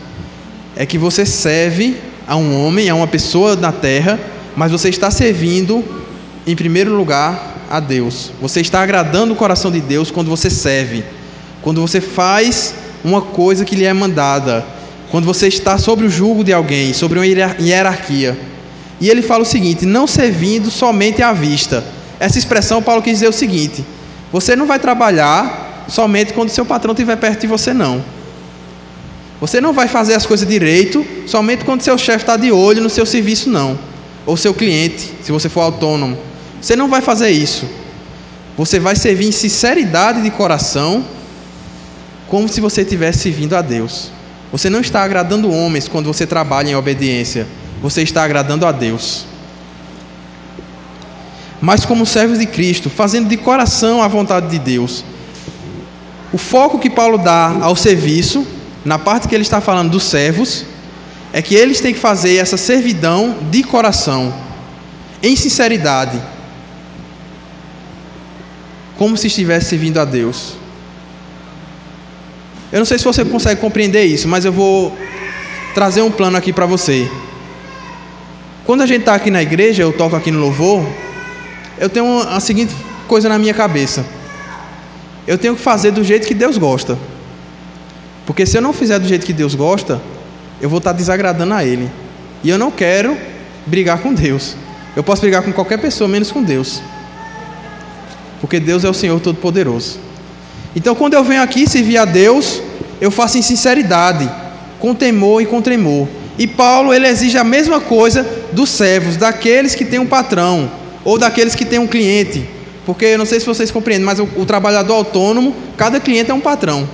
é 0.75 0.87
que 0.87 0.97
você 0.97 1.26
serve 1.26 1.97
a 2.26 2.37
um 2.37 2.64
homem, 2.64 2.88
a 2.88 2.95
uma 2.95 3.07
pessoa 3.07 3.57
na 3.57 3.73
terra, 3.73 4.19
mas 4.57 4.73
você 4.73 4.88
está 4.88 5.11
servindo, 5.11 5.85
em 6.47 6.57
primeiro 6.57 6.95
lugar, 6.97 7.54
a 7.71 7.81
Deus. 7.81 8.31
Você 8.40 8.61
está 8.61 8.83
agradando 8.83 9.33
o 9.33 9.37
coração 9.37 9.71
de 9.71 9.81
Deus 9.81 10.11
quando 10.11 10.28
você 10.28 10.49
serve, 10.49 11.04
quando 11.62 11.81
você 11.81 12.00
faz 12.00 12.75
uma 13.04 13.21
coisa 13.21 13.64
que 13.64 13.76
lhe 13.76 13.85
é 13.85 13.93
mandada, 13.93 14.64
quando 15.11 15.25
você 15.25 15.49
está 15.49 15.76
sobre 15.78 16.07
o 16.07 16.11
jugo 16.11 16.43
de 16.43 16.52
alguém, 16.52 16.93
sobre 16.93 17.19
uma 17.19 17.26
hierarquia. 17.26 18.37
E 19.00 19.11
ele 19.11 19.23
fala 19.23 19.43
o 19.43 19.47
seguinte: 19.47 19.85
não 19.85 20.07
servindo 20.07 20.71
somente 20.71 21.23
à 21.23 21.33
vista. 21.33 21.85
Essa 22.19 22.38
expressão, 22.38 22.83
Paulo 22.83 23.02
quis 23.02 23.14
dizer 23.14 23.28
o 23.28 23.33
seguinte: 23.33 23.85
você 24.33 24.57
não 24.57 24.66
vai 24.66 24.78
trabalhar 24.78 25.85
somente 25.88 26.33
quando 26.33 26.49
seu 26.49 26.64
patrão 26.64 26.93
estiver 26.93 27.16
perto 27.16 27.43
de 27.43 27.47
você, 27.47 27.75
não. 27.75 28.02
Você 29.45 29.61
não 29.61 29.75
vai 29.75 29.87
fazer 29.87 30.15
as 30.15 30.25
coisas 30.25 30.49
direito 30.49 31.05
somente 31.27 31.67
quando 31.67 31.83
seu 31.83 31.99
chefe 31.99 32.23
está 32.23 32.35
de 32.35 32.51
olho 32.51 32.81
no 32.81 32.89
seu 32.89 33.05
serviço, 33.05 33.51
não. 33.51 33.79
Ou 34.25 34.39
seu 34.39 34.55
cliente, 34.55 35.13
se 35.23 35.31
você 35.31 35.51
for 35.51 35.61
autônomo. 35.61 36.17
Você 36.63 36.75
não 36.75 36.89
vai 36.89 37.03
fazer 37.03 37.29
isso. 37.29 37.69
Você 38.57 38.81
vai 38.81 38.97
servir 38.97 39.27
em 39.27 39.33
sinceridade 39.33 40.23
de 40.23 40.31
coração, 40.31 41.05
como 42.27 42.49
se 42.49 42.59
você 42.59 42.81
estivesse 42.81 43.19
servindo 43.19 43.55
a 43.55 43.61
Deus. 43.61 44.11
Você 44.51 44.71
não 44.71 44.81
está 44.81 45.03
agradando 45.03 45.53
homens 45.53 45.89
quando 45.89 46.07
você 46.07 46.27
trabalha 46.27 46.71
em 46.71 46.75
obediência. 46.75 47.47
Você 47.83 48.01
está 48.01 48.25
agradando 48.25 48.65
a 48.65 48.73
Deus. 48.73 49.27
Mas 51.61 51.85
como 51.85 52.07
servos 52.07 52.39
de 52.39 52.47
Cristo, 52.47 52.89
fazendo 52.89 53.29
de 53.29 53.37
coração 53.37 54.03
a 54.03 54.09
vontade 54.09 54.49
de 54.49 54.59
Deus. 54.59 55.05
O 56.33 56.39
foco 56.39 56.79
que 56.79 56.89
Paulo 56.89 57.19
dá 57.19 57.59
ao 57.61 57.77
serviço 57.77 58.47
na 58.85 58.99
parte 58.99 59.26
que 59.26 59.35
ele 59.35 59.43
está 59.43 59.61
falando 59.61 59.91
dos 59.91 60.05
servos, 60.05 60.67
é 61.33 61.41
que 61.41 61.55
eles 61.55 61.81
têm 61.81 61.95
que 61.95 61.99
fazer 61.99 62.37
essa 62.37 62.57
servidão 62.57 63.37
de 63.50 63.62
coração, 63.62 64.33
em 65.23 65.35
sinceridade, 65.35 66.21
como 68.97 69.17
se 69.17 69.26
estivesse 69.26 69.71
servindo 69.71 69.99
a 69.99 70.05
Deus. 70.05 70.55
Eu 72.71 72.79
não 72.79 72.85
sei 72.85 72.99
se 72.99 73.05
você 73.05 73.25
consegue 73.25 73.61
compreender 73.61 74.05
isso, 74.05 74.29
mas 74.29 74.45
eu 74.45 74.53
vou 74.53 74.97
trazer 75.75 76.03
um 76.03 76.11
plano 76.11 76.37
aqui 76.37 76.53
para 76.53 76.67
você. 76.67 77.11
Quando 78.64 78.83
a 78.83 78.87
gente 78.87 79.00
está 79.00 79.14
aqui 79.14 79.31
na 79.31 79.43
igreja, 79.43 79.83
eu 79.83 79.93
toco 79.93 80.14
aqui 80.14 80.31
no 80.31 80.38
louvor, 80.41 80.87
eu 81.79 81.88
tenho 81.88 82.21
a 82.21 82.38
seguinte 82.38 82.75
coisa 83.07 83.29
na 83.29 83.38
minha 83.38 83.55
cabeça: 83.55 84.05
eu 85.26 85.37
tenho 85.37 85.57
que 85.57 85.62
fazer 85.62 85.91
do 85.91 86.05
jeito 86.05 86.26
que 86.26 86.35
Deus 86.35 86.59
gosta. 86.59 86.99
Porque 88.26 88.47
se 88.47 88.57
eu 88.57 88.62
não 88.62 88.73
fizer 88.73 88.99
do 88.99 89.07
jeito 89.07 89.26
que 89.26 89.33
Deus 89.33 89.54
gosta, 89.54 90.00
eu 90.61 90.69
vou 90.69 90.78
estar 90.78 90.93
desagradando 90.93 91.54
a 91.54 91.64
Ele. 91.64 91.90
E 92.43 92.50
eu 92.50 92.59
não 92.59 92.71
quero 92.71 93.16
brigar 93.66 93.99
com 93.99 94.12
Deus. 94.14 94.57
Eu 94.97 95.02
posso 95.02 95.21
brigar 95.21 95.43
com 95.43 95.52
qualquer 95.52 95.78
pessoa, 95.78 96.09
menos 96.09 96.31
com 96.31 96.43
Deus. 96.43 96.81
Porque 98.40 98.61
Deus 98.61 98.85
é 98.85 98.88
o 98.88 98.95
Senhor 98.95 99.21
Todo-Poderoso. 99.21 99.99
Então, 100.76 100.95
quando 100.95 101.14
eu 101.14 101.25
venho 101.25 101.43
aqui 101.43 101.69
servir 101.69 101.99
a 101.99 102.04
Deus, 102.04 102.61
eu 103.00 103.11
faço 103.11 103.38
em 103.38 103.43
sinceridade, 103.43 104.31
com 104.78 104.95
temor 104.95 105.43
e 105.43 105.47
com 105.47 105.61
tremor. 105.61 106.09
E 106.38 106.47
Paulo, 106.47 106.93
ele 106.93 107.07
exige 107.07 107.38
a 107.38 107.45
mesma 107.45 107.81
coisa 107.81 108.26
dos 108.52 108.71
servos, 108.71 109.16
daqueles 109.16 109.75
que 109.75 109.85
têm 109.85 109.99
um 109.99 110.07
patrão, 110.07 110.71
ou 111.04 111.19
daqueles 111.19 111.54
que 111.54 111.64
têm 111.64 111.78
um 111.78 111.87
cliente. 111.87 112.49
Porque 112.85 113.04
eu 113.04 113.19
não 113.19 113.25
sei 113.25 113.40
se 113.40 113.47
vocês 113.47 113.71
compreendem, 113.71 114.04
mas 114.04 114.19
o, 114.19 114.28
o 114.37 114.45
trabalhador 114.45 114.95
autônomo, 114.95 115.54
cada 115.76 116.00
cliente 116.00 116.31
é 116.31 116.35
um 116.35 116.40
patrão. 116.40 116.88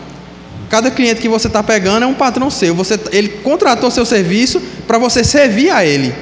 Cada 0.70 0.88
cliente 0.88 1.20
que 1.20 1.28
você 1.28 1.48
está 1.48 1.64
pegando 1.64 2.04
é 2.04 2.06
um 2.06 2.14
patrão 2.14 2.48
seu. 2.48 2.72
Você, 2.76 2.98
ele 3.10 3.28
contratou 3.28 3.90
seu 3.90 4.06
serviço 4.06 4.62
para 4.86 4.98
você 4.98 5.24
servir 5.24 5.68
a 5.70 5.84
ele. 5.84 6.14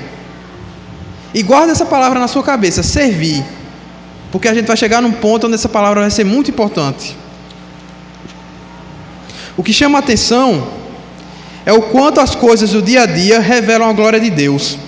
E 1.34 1.42
guarda 1.42 1.70
essa 1.70 1.84
palavra 1.84 2.18
na 2.18 2.26
sua 2.26 2.42
cabeça, 2.42 2.82
servir. 2.82 3.44
Porque 4.32 4.48
a 4.48 4.54
gente 4.54 4.66
vai 4.66 4.76
chegar 4.76 5.02
num 5.02 5.12
ponto 5.12 5.46
onde 5.46 5.54
essa 5.54 5.68
palavra 5.68 6.00
vai 6.00 6.10
ser 6.10 6.24
muito 6.24 6.50
importante. 6.50 7.14
O 9.54 9.62
que 9.62 9.72
chama 9.72 9.98
a 9.98 10.00
atenção 10.00 10.66
é 11.66 11.72
o 11.72 11.82
quanto 11.82 12.18
as 12.18 12.34
coisas 12.34 12.70
do 12.70 12.80
dia 12.80 13.02
a 13.02 13.06
dia 13.06 13.40
revelam 13.40 13.90
a 13.90 13.92
glória 13.92 14.18
de 14.18 14.30
Deus. 14.30 14.78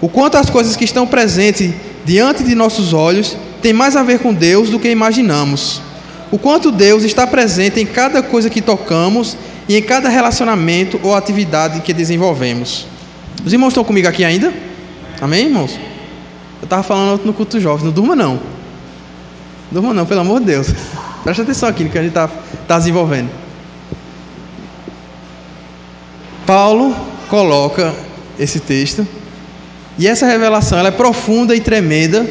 O 0.00 0.08
quanto 0.08 0.36
as 0.36 0.48
coisas 0.48 0.76
que 0.76 0.84
estão 0.84 1.08
presentes 1.08 1.74
diante 2.04 2.44
de 2.44 2.54
nossos 2.54 2.92
olhos 2.92 3.36
têm 3.60 3.72
mais 3.72 3.96
a 3.96 4.04
ver 4.04 4.20
com 4.20 4.32
Deus 4.32 4.70
do 4.70 4.78
que 4.78 4.88
imaginamos 4.88 5.82
o 6.32 6.38
quanto 6.38 6.72
Deus 6.72 7.02
está 7.02 7.26
presente 7.26 7.78
em 7.78 7.84
cada 7.84 8.22
coisa 8.22 8.48
que 8.48 8.62
tocamos 8.62 9.36
e 9.68 9.76
em 9.76 9.82
cada 9.82 10.08
relacionamento 10.08 10.98
ou 11.02 11.14
atividade 11.14 11.82
que 11.82 11.92
desenvolvemos. 11.92 12.86
Os 13.44 13.52
irmãos 13.52 13.68
estão 13.68 13.84
comigo 13.84 14.08
aqui 14.08 14.24
ainda? 14.24 14.50
Amém, 15.20 15.44
irmãos? 15.44 15.78
Eu 16.60 16.64
estava 16.64 16.82
falando 16.82 17.22
no 17.26 17.34
culto 17.34 17.60
jovem, 17.60 17.84
não 17.84 17.92
durma 17.92 18.16
não. 18.16 18.40
Durma 19.70 19.92
não, 19.92 20.06
pelo 20.06 20.22
amor 20.22 20.40
de 20.40 20.46
Deus. 20.46 20.68
Presta 21.22 21.42
atenção 21.42 21.68
aqui 21.68 21.84
no 21.84 21.90
que 21.90 21.98
a 21.98 22.02
gente 22.02 22.12
está 22.12 22.28
tá 22.66 22.78
desenvolvendo. 22.78 23.30
Paulo 26.46 26.96
coloca 27.28 27.94
esse 28.38 28.58
texto 28.58 29.06
e 29.98 30.08
essa 30.08 30.26
revelação 30.26 30.78
ela 30.78 30.88
é 30.88 30.92
profunda 30.92 31.54
e 31.54 31.60
tremenda 31.60 32.26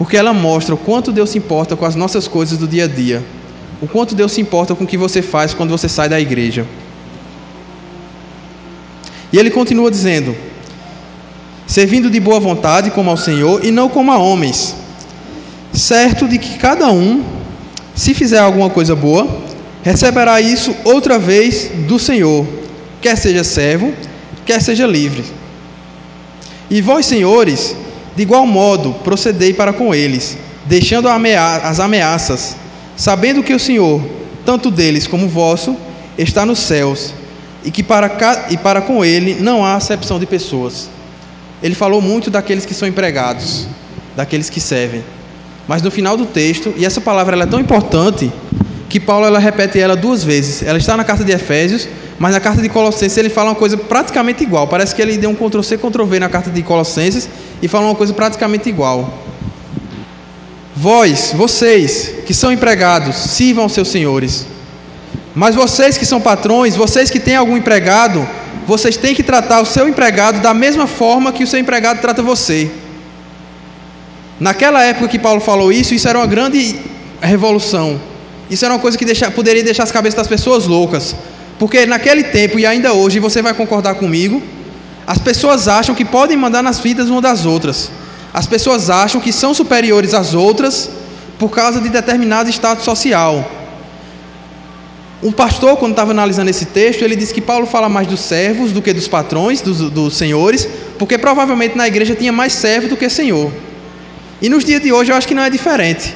porque 0.00 0.16
ela 0.16 0.32
mostra 0.32 0.74
o 0.74 0.78
quanto 0.78 1.12
Deus 1.12 1.28
se 1.28 1.36
importa 1.36 1.76
com 1.76 1.84
as 1.84 1.94
nossas 1.94 2.26
coisas 2.26 2.56
do 2.56 2.66
dia 2.66 2.84
a 2.84 2.88
dia, 2.88 3.22
o 3.82 3.86
quanto 3.86 4.14
Deus 4.14 4.32
se 4.32 4.40
importa 4.40 4.74
com 4.74 4.84
o 4.84 4.86
que 4.86 4.96
você 4.96 5.20
faz 5.20 5.52
quando 5.52 5.68
você 5.68 5.90
sai 5.90 6.08
da 6.08 6.18
igreja. 6.18 6.64
E 9.30 9.36
ele 9.36 9.50
continua 9.50 9.90
dizendo: 9.90 10.34
servindo 11.66 12.08
de 12.08 12.18
boa 12.18 12.40
vontade 12.40 12.90
como 12.90 13.10
ao 13.10 13.16
Senhor 13.18 13.62
e 13.62 13.70
não 13.70 13.90
como 13.90 14.10
a 14.10 14.16
homens, 14.16 14.74
certo 15.70 16.26
de 16.26 16.38
que 16.38 16.56
cada 16.56 16.90
um, 16.90 17.22
se 17.94 18.14
fizer 18.14 18.38
alguma 18.38 18.70
coisa 18.70 18.96
boa, 18.96 19.28
receberá 19.82 20.40
isso 20.40 20.74
outra 20.82 21.18
vez 21.18 21.72
do 21.86 21.98
Senhor, 21.98 22.46
quer 23.02 23.18
seja 23.18 23.44
servo, 23.44 23.92
quer 24.46 24.62
seja 24.62 24.86
livre. 24.86 25.26
E 26.70 26.80
vós, 26.80 27.04
senhores, 27.04 27.76
de 28.16 28.22
igual 28.22 28.46
modo, 28.46 28.94
procedei 29.04 29.52
para 29.52 29.72
com 29.72 29.94
eles, 29.94 30.36
deixando 30.66 31.08
as 31.08 31.80
ameaças, 31.80 32.56
sabendo 32.96 33.42
que 33.42 33.54
o 33.54 33.58
Senhor, 33.58 34.02
tanto 34.44 34.70
deles 34.70 35.06
como 35.06 35.28
vosso, 35.28 35.76
está 36.18 36.44
nos 36.44 36.58
céus, 36.58 37.14
e 37.64 37.70
que 37.70 37.82
para, 37.82 38.10
e 38.50 38.56
para 38.56 38.80
com 38.80 39.04
ele 39.04 39.36
não 39.40 39.64
há 39.64 39.74
acepção 39.74 40.18
de 40.18 40.26
pessoas. 40.26 40.88
Ele 41.62 41.74
falou 41.74 42.00
muito 42.00 42.30
daqueles 42.30 42.64
que 42.64 42.74
são 42.74 42.88
empregados, 42.88 43.66
daqueles 44.16 44.48
que 44.48 44.60
servem. 44.60 45.04
Mas 45.68 45.82
no 45.82 45.90
final 45.90 46.16
do 46.16 46.26
texto, 46.26 46.72
e 46.76 46.84
essa 46.84 47.00
palavra 47.00 47.40
é 47.40 47.46
tão 47.46 47.60
importante, 47.60 48.32
que 48.90 48.98
Paulo 48.98 49.24
ela 49.24 49.38
repete 49.38 49.78
ela 49.78 49.94
duas 49.94 50.24
vezes. 50.24 50.64
Ela 50.64 50.76
está 50.76 50.96
na 50.96 51.04
carta 51.04 51.24
de 51.24 51.30
Efésios, 51.30 51.88
mas 52.18 52.32
na 52.32 52.40
carta 52.40 52.60
de 52.60 52.68
Colossenses 52.68 53.16
ele 53.16 53.30
fala 53.30 53.50
uma 53.50 53.54
coisa 53.54 53.76
praticamente 53.76 54.42
igual. 54.42 54.66
Parece 54.66 54.92
que 54.94 55.00
ele 55.00 55.16
deu 55.16 55.30
um 55.30 55.34
Ctrl-C, 55.34 55.78
Ctrl-V 55.78 56.18
na 56.18 56.28
carta 56.28 56.50
de 56.50 56.60
Colossenses 56.60 57.28
e 57.62 57.68
fala 57.68 57.86
uma 57.86 57.94
coisa 57.94 58.12
praticamente 58.12 58.68
igual. 58.68 59.14
Vós, 60.74 61.32
vocês 61.36 62.16
que 62.26 62.34
são 62.34 62.50
empregados, 62.50 63.14
sirvam 63.14 63.62
aos 63.62 63.72
seus 63.72 63.88
senhores. 63.88 64.44
Mas 65.36 65.54
vocês 65.54 65.96
que 65.96 66.04
são 66.04 66.20
patrões, 66.20 66.74
vocês 66.74 67.10
que 67.10 67.20
têm 67.20 67.36
algum 67.36 67.56
empregado, 67.56 68.28
vocês 68.66 68.96
têm 68.96 69.14
que 69.14 69.22
tratar 69.22 69.60
o 69.60 69.66
seu 69.66 69.88
empregado 69.88 70.40
da 70.40 70.52
mesma 70.52 70.88
forma 70.88 71.32
que 71.32 71.44
o 71.44 71.46
seu 71.46 71.60
empregado 71.60 72.00
trata 72.00 72.22
você. 72.22 72.68
Naquela 74.40 74.82
época 74.82 75.06
que 75.06 75.18
Paulo 75.18 75.40
falou 75.40 75.70
isso, 75.70 75.94
isso 75.94 76.08
era 76.08 76.18
uma 76.18 76.26
grande 76.26 76.74
revolução. 77.20 78.09
Isso 78.50 78.64
era 78.64 78.74
uma 78.74 78.80
coisa 78.80 78.98
que 78.98 79.04
deixa, 79.04 79.30
poderia 79.30 79.62
deixar 79.62 79.84
as 79.84 79.92
cabeças 79.92 80.16
das 80.16 80.26
pessoas 80.26 80.66
loucas. 80.66 81.14
Porque 81.58 81.86
naquele 81.86 82.24
tempo 82.24 82.58
e 82.58 82.66
ainda 82.66 82.92
hoje, 82.92 83.20
você 83.20 83.40
vai 83.40 83.54
concordar 83.54 83.94
comigo, 83.94 84.42
as 85.06 85.18
pessoas 85.18 85.68
acham 85.68 85.94
que 85.94 86.04
podem 86.04 86.36
mandar 86.36 86.62
nas 86.62 86.80
vidas 86.80 87.08
uma 87.08 87.20
das 87.20 87.46
outras. 87.46 87.90
As 88.34 88.46
pessoas 88.46 88.90
acham 88.90 89.20
que 89.20 89.32
são 89.32 89.54
superiores 89.54 90.14
às 90.14 90.34
outras 90.34 90.90
por 91.38 91.50
causa 91.50 91.80
de 91.80 91.88
determinado 91.88 92.50
status 92.50 92.84
social. 92.84 93.48
Um 95.22 95.32
pastor, 95.32 95.76
quando 95.76 95.92
estava 95.92 96.12
analisando 96.12 96.48
esse 96.48 96.64
texto, 96.64 97.02
ele 97.02 97.14
disse 97.14 97.34
que 97.34 97.42
Paulo 97.42 97.66
fala 97.66 97.88
mais 97.88 98.06
dos 98.06 98.20
servos 98.20 98.72
do 98.72 98.80
que 98.80 98.92
dos 98.92 99.06
patrões, 99.06 99.60
dos, 99.60 99.78
dos 99.90 100.16
senhores, 100.16 100.66
porque 100.98 101.18
provavelmente 101.18 101.76
na 101.76 101.86
igreja 101.86 102.14
tinha 102.14 102.32
mais 102.32 102.54
servo 102.54 102.88
do 102.88 102.96
que 102.96 103.08
senhor. 103.10 103.52
E 104.40 104.48
nos 104.48 104.64
dias 104.64 104.82
de 104.82 104.90
hoje 104.92 105.12
eu 105.12 105.16
acho 105.16 105.28
que 105.28 105.34
não 105.34 105.42
é 105.42 105.50
diferente. 105.50 106.14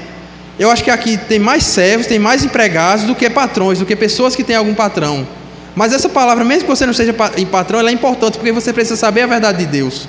Eu 0.58 0.70
acho 0.70 0.84
que 0.84 0.90
aqui 0.90 1.16
tem 1.16 1.38
mais 1.38 1.64
servos, 1.64 2.06
tem 2.06 2.18
mais 2.18 2.44
empregados 2.44 3.04
do 3.04 3.14
que 3.14 3.28
patrões, 3.28 3.78
do 3.78 3.86
que 3.86 3.96
pessoas 3.96 4.36
que 4.36 4.44
têm 4.44 4.56
algum 4.56 4.74
patrão. 4.74 5.26
Mas 5.74 5.92
essa 5.92 6.08
palavra, 6.08 6.44
mesmo 6.44 6.62
que 6.62 6.68
você 6.68 6.86
não 6.86 6.94
seja 6.94 7.14
em 7.36 7.46
patrão, 7.46 7.80
ela 7.80 7.90
é 7.90 7.92
importante 7.92 8.38
porque 8.38 8.52
você 8.52 8.72
precisa 8.72 8.96
saber 8.96 9.22
a 9.22 9.26
verdade 9.26 9.58
de 9.58 9.66
Deus. 9.66 10.08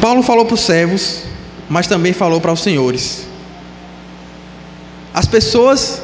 Paulo 0.00 0.22
falou 0.22 0.44
para 0.44 0.54
os 0.54 0.60
servos 0.60 1.30
mas 1.70 1.86
também 1.86 2.12
falou 2.12 2.40
para 2.40 2.52
os 2.52 2.60
senhores. 2.60 3.28
As 5.14 5.24
pessoas, 5.24 6.02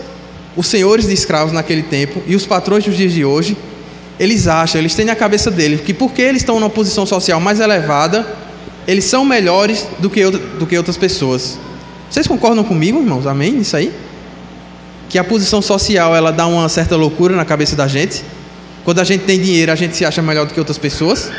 os 0.54 0.68
senhores 0.68 1.08
de 1.08 1.12
escravos 1.12 1.52
naquele 1.52 1.82
tempo 1.82 2.22
e 2.24 2.36
os 2.36 2.46
patrões 2.46 2.84
dos 2.84 2.96
dias 2.96 3.12
de 3.12 3.24
hoje, 3.24 3.56
eles 4.18 4.46
acham, 4.46 4.80
eles 4.80 4.94
têm 4.94 5.04
na 5.04 5.16
cabeça 5.16 5.50
deles 5.50 5.80
que 5.80 5.92
porque 5.92 6.22
eles 6.22 6.42
estão 6.42 6.60
numa 6.60 6.70
posição 6.70 7.04
social 7.04 7.40
mais 7.40 7.58
elevada, 7.58 8.24
eles 8.86 9.04
são 9.04 9.24
melhores 9.24 9.86
do 9.98 10.08
que, 10.08 10.28
do 10.30 10.66
que 10.66 10.76
outras 10.76 10.96
pessoas. 10.96 11.58
Vocês 12.08 12.26
concordam 12.26 12.62
comigo, 12.62 12.98
irmãos? 12.98 13.26
Amém? 13.26 13.58
Isso 13.58 13.76
aí? 13.76 13.92
Que 15.08 15.18
a 15.18 15.24
posição 15.24 15.60
social 15.60 16.14
ela 16.14 16.32
dá 16.32 16.46
uma 16.46 16.68
certa 16.68 16.96
loucura 16.96 17.34
na 17.34 17.44
cabeça 17.44 17.74
da 17.74 17.88
gente. 17.88 18.24
Quando 18.84 19.00
a 19.00 19.04
gente 19.04 19.24
tem 19.24 19.40
dinheiro, 19.40 19.72
a 19.72 19.74
gente 19.74 19.96
se 19.96 20.04
acha 20.04 20.22
melhor 20.22 20.46
do 20.46 20.54
que 20.54 20.60
outras 20.60 20.78
pessoas. 20.78 21.30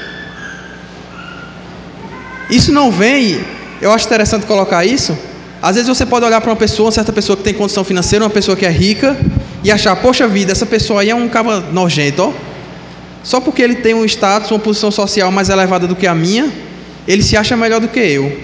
Isso 2.50 2.72
não 2.72 2.92
vem, 2.92 3.40
eu 3.82 3.92
acho 3.92 4.06
interessante 4.06 4.46
colocar 4.46 4.86
isso. 4.86 5.18
Às 5.62 5.76
vezes 5.76 5.88
você 5.88 6.06
pode 6.06 6.26
olhar 6.26 6.40
para 6.40 6.50
uma 6.50 6.56
pessoa, 6.56 6.88
uma 6.88 6.92
certa 6.92 7.12
pessoa 7.12 7.36
que 7.36 7.44
tem 7.44 7.54
condição 7.54 7.84
financeira, 7.84 8.24
uma 8.24 8.30
pessoa 8.30 8.56
que 8.56 8.66
é 8.66 8.70
rica, 8.70 9.18
e 9.64 9.72
achar, 9.72 9.96
poxa 9.96 10.28
vida, 10.28 10.52
essa 10.52 10.66
pessoa 10.66 11.02
aí 11.02 11.10
é 11.10 11.16
um 11.16 11.28
cara 11.28 11.60
nojento, 11.60 12.24
ó. 12.24 12.34
Só 13.24 13.42
porque 13.42 13.62
ele 13.62 13.76
tem 13.76 13.94
um 13.94 14.06
status, 14.06 14.52
uma 14.52 14.60
posição 14.60 14.92
social 14.92 15.32
mais 15.32 15.50
elevada 15.50 15.88
do 15.88 15.96
que 15.96 16.08
a 16.08 16.16
minha, 16.16 16.50
ele 17.08 17.24
se 17.24 17.38
acha 17.38 17.56
melhor 17.56 17.80
do 17.80 17.88
que 17.88 18.00
eu. 18.00 18.38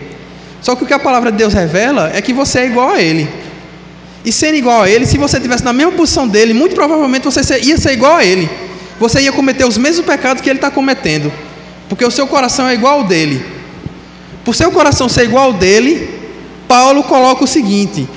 Só 0.62 0.76
que 0.76 0.84
o 0.84 0.88
que 0.88 0.94
a 0.94 1.00
palavra 1.00 1.32
de 1.32 1.38
Deus 1.38 1.54
revela 1.54 2.10
é 2.14 2.22
que 2.22 2.32
você 2.32 2.60
é 2.60 2.66
igual 2.66 2.92
a 2.92 3.02
ele. 3.02 3.28
E 4.24 4.32
sendo 4.32 4.56
igual 4.56 4.84
a 4.84 4.90
ele, 4.90 5.06
se 5.06 5.18
você 5.18 5.38
estivesse 5.38 5.66
na 5.66 5.74
mesma 5.74 5.92
posição 5.92 6.28
dele, 6.28 6.54
muito 6.54 6.74
provavelmente 6.74 7.26
você 7.26 7.60
ia 7.60 7.78
ser 7.78 7.92
igual 7.92 8.16
a 8.16 8.24
ele. 8.24 8.50
Você 9.00 9.20
ia 9.20 9.34
cometer 9.34 9.66
os 9.66 9.78
mesmos 9.78 10.06
pecados 10.06 10.42
que 10.42 10.50
ele 10.50 10.60
está 10.60 10.72
cometendo. 10.72 11.32
Porque 11.90 12.06
o 12.06 12.12
seu 12.12 12.26
coração 12.26 12.68
é 12.68 12.74
igual 12.74 13.00
ao 13.00 13.04
dele. 13.04 13.44
Por 14.46 14.56
seu 14.56 14.72
coração 14.72 15.10
ser 15.10 15.26
igual 15.26 15.46
ao 15.46 15.54
dele, 15.54 16.10
Paulo 16.68 17.04
coloca 17.04 17.44
o 17.44 17.48
seguinte: 17.48 18.08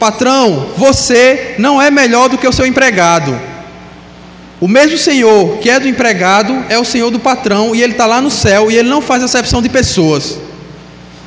Patrão, 0.00 0.70
você 0.76 1.54
não 1.58 1.80
é 1.80 1.90
melhor 1.90 2.28
do 2.28 2.36
que 2.36 2.48
o 2.48 2.52
seu 2.52 2.66
empregado. 2.66 3.51
O 4.62 4.68
mesmo 4.68 4.96
Senhor 4.96 5.58
que 5.58 5.68
é 5.68 5.80
do 5.80 5.88
empregado 5.88 6.64
é 6.68 6.78
o 6.78 6.84
Senhor 6.84 7.10
do 7.10 7.18
patrão 7.18 7.74
e 7.74 7.82
ele 7.82 7.94
está 7.94 8.06
lá 8.06 8.20
no 8.20 8.30
céu 8.30 8.70
e 8.70 8.76
ele 8.76 8.88
não 8.88 9.02
faz 9.02 9.20
acepção 9.20 9.60
de 9.60 9.68
pessoas. 9.68 10.38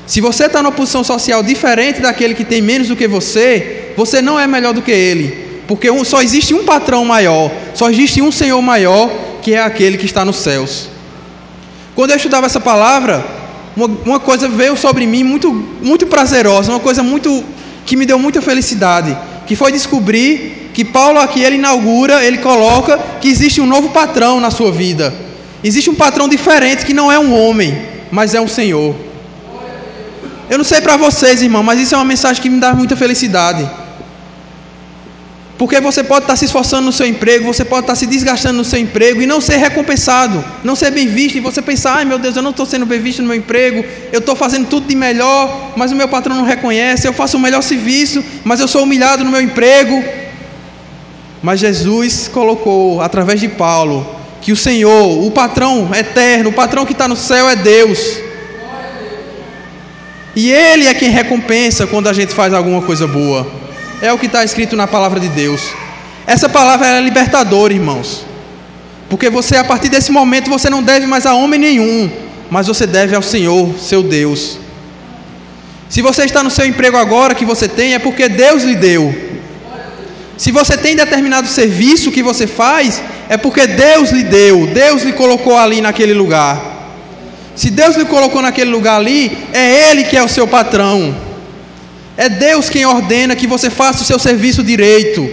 Se 0.08 0.22
você 0.22 0.46
está 0.46 0.64
numa 0.64 0.72
posição 0.72 1.04
social 1.04 1.44
diferente 1.44 2.00
daquele 2.00 2.34
que 2.34 2.46
tem 2.46 2.62
menos 2.62 2.88
do 2.88 2.96
que 2.96 3.10
você, 3.10 3.92
você 3.98 4.22
não 4.22 4.40
é 4.40 4.48
melhor 4.48 4.74
do 4.74 4.82
que 4.82 4.90
ele, 4.90 5.64
porque 5.68 5.90
só 6.06 6.22
existe 6.22 6.54
um 6.54 6.64
patrão 6.64 7.04
maior, 7.04 7.52
só 7.74 7.90
existe 7.90 8.22
um 8.22 8.32
Senhor 8.32 8.62
maior 8.62 9.12
que 9.42 9.54
é 9.54 9.62
aquele 9.62 9.98
que 9.98 10.06
está 10.06 10.24
nos 10.24 10.38
céus. 10.38 10.88
Quando 11.94 12.12
eu 12.12 12.16
estudava 12.16 12.46
essa 12.46 12.62
palavra, 12.62 13.22
uma, 13.76 13.88
uma 14.06 14.20
coisa 14.22 14.48
veio 14.48 14.78
sobre 14.78 15.06
mim 15.06 15.26
muito, 15.26 15.54
muito 15.82 16.08
prazerosa, 16.08 16.72
uma 16.72 16.80
coisa 16.80 17.04
muito 17.04 17.44
que 17.86 17.98
me 17.98 18.06
deu 18.06 18.18
muita 18.18 18.42
felicidade, 18.42 19.14
que 19.46 19.58
foi 19.58 19.74
descobrir 19.74 20.65
que 20.76 20.84
Paulo 20.84 21.20
aqui 21.20 21.42
ele 21.42 21.56
inaugura, 21.56 22.22
ele 22.26 22.40
coloca 22.40 23.00
que 23.22 23.30
existe 23.30 23.62
um 23.62 23.66
novo 23.66 23.92
patrão 23.92 24.42
na 24.42 24.52
sua 24.52 24.74
vida. 24.74 25.14
Existe 25.64 25.90
um 25.90 25.96
patrão 25.96 26.28
diferente 26.28 26.86
que 26.86 26.94
não 26.94 27.10
é 27.10 27.18
um 27.18 27.34
homem, 27.34 27.82
mas 28.12 28.34
é 28.36 28.42
um 28.42 28.48
Senhor. 28.48 28.94
Eu 30.50 30.58
não 30.58 30.66
sei 30.66 30.82
para 30.82 30.98
vocês, 30.98 31.42
irmão, 31.42 31.64
mas 31.64 31.80
isso 31.80 31.96
é 31.96 31.98
uma 31.98 32.04
mensagem 32.04 32.44
que 32.44 32.50
me 32.50 32.60
dá 32.60 32.74
muita 32.74 32.94
felicidade. 32.98 33.66
Porque 35.58 35.80
você 35.80 36.04
pode 36.04 36.26
estar 36.26 36.36
se 36.36 36.44
esforçando 36.44 36.84
no 36.88 36.92
seu 36.92 37.08
emprego, 37.08 37.46
você 37.46 37.64
pode 37.64 37.84
estar 37.84 37.96
se 37.96 38.06
desgastando 38.06 38.58
no 38.58 38.66
seu 38.66 38.78
emprego 38.78 39.22
e 39.22 39.26
não 39.26 39.40
ser 39.40 39.56
recompensado, 39.56 40.44
não 40.62 40.76
ser 40.76 40.92
bem 40.92 41.08
visto, 41.08 41.38
e 41.38 41.40
você 41.40 41.62
pensar, 41.62 42.00
ai 42.00 42.04
meu 42.04 42.20
Deus, 42.20 42.36
eu 42.36 42.44
não 42.44 42.52
estou 42.52 42.66
sendo 42.66 42.86
bem 42.86 43.00
visto 43.00 43.22
no 43.22 43.30
meu 43.30 43.38
emprego, 43.38 43.86
eu 44.12 44.20
estou 44.20 44.36
fazendo 44.36 44.68
tudo 44.68 44.88
de 44.88 44.96
melhor, 44.96 45.72
mas 45.78 45.94
o 45.94 45.96
meu 45.96 46.10
patrão 46.10 46.36
não 46.36 46.44
reconhece, 46.44 47.08
eu 47.08 47.14
faço 47.14 47.38
o 47.38 47.40
melhor 47.40 47.62
serviço, 47.62 48.22
mas 48.44 48.60
eu 48.60 48.68
sou 48.68 48.84
humilhado 48.84 49.24
no 49.24 49.32
meu 49.32 49.40
emprego. 49.40 50.25
Mas 51.46 51.60
Jesus 51.60 52.28
colocou, 52.28 53.00
através 53.00 53.40
de 53.40 53.48
Paulo, 53.48 54.04
que 54.42 54.52
o 54.52 54.56
Senhor, 54.56 55.24
o 55.24 55.30
patrão 55.30 55.92
eterno, 55.94 56.50
o 56.50 56.54
patrão 56.54 56.88
que 56.88 56.92
está 56.92 57.08
no 57.08 57.16
céu 57.16 57.48
é 57.48 57.56
Deus. 57.56 58.00
E 60.36 60.52
Ele 60.52 60.88
é 60.88 60.94
quem 60.96 61.12
recompensa 61.12 61.86
quando 61.86 62.10
a 62.10 62.14
gente 62.14 62.34
faz 62.34 62.52
alguma 62.52 62.82
coisa 62.82 63.06
boa. 63.06 63.46
É 64.02 64.12
o 64.12 64.18
que 64.18 64.26
está 64.26 64.44
escrito 64.44 64.76
na 64.76 64.88
palavra 64.88 65.20
de 65.20 65.30
Deus. 65.30 65.62
Essa 66.26 66.50
palavra 66.50 66.88
é 66.88 67.00
libertadora, 67.00 67.72
irmãos. 67.72 68.26
Porque 69.08 69.30
você, 69.30 69.56
a 69.56 69.64
partir 69.64 69.90
desse 69.90 70.12
momento, 70.12 70.50
você 70.50 70.68
não 70.68 70.82
deve 70.82 71.06
mais 71.06 71.28
a 71.28 71.36
homem 71.36 71.60
nenhum, 71.60 72.10
mas 72.50 72.66
você 72.66 72.88
deve 72.88 73.16
ao 73.16 73.22
Senhor, 73.22 73.70
seu 73.78 74.02
Deus. 74.02 74.58
Se 75.90 76.02
você 76.02 76.26
está 76.26 76.42
no 76.42 76.50
seu 76.50 76.66
emprego 76.66 76.98
agora 76.98 77.36
que 77.36 77.46
você 77.46 77.68
tem, 77.68 77.94
é 77.94 78.00
porque 78.00 78.28
Deus 78.28 78.64
lhe 78.64 78.74
deu. 78.74 79.35
Se 80.38 80.52
você 80.52 80.78
tem 80.78 80.96
determinado 80.96 81.48
serviço 81.48 82.12
que 82.12 82.22
você 82.22 82.46
faz, 82.46 83.02
é 83.30 83.38
porque 83.38 83.66
Deus 83.66 84.12
lhe 84.12 84.24
deu, 84.24 84.68
Deus 84.68 85.04
lhe 85.04 85.14
colocou 85.14 85.58
ali 85.58 85.82
naquele 85.82 86.14
lugar. 86.14 86.74
Se 87.56 87.70
Deus 87.70 87.96
lhe 87.96 88.06
colocou 88.06 88.42
naquele 88.42 88.70
lugar 88.70 88.98
ali, 88.98 89.38
é 89.54 89.90
Ele 89.90 90.04
que 90.04 90.18
é 90.18 90.24
o 90.24 90.28
seu 90.28 90.46
patrão. 90.46 91.16
É 92.18 92.28
Deus 92.28 92.70
quem 92.70 92.86
ordena 92.86 93.36
que 93.36 93.48
você 93.48 93.70
faça 93.70 94.02
o 94.02 94.06
seu 94.06 94.20
serviço 94.20 94.62
direito. 94.62 95.30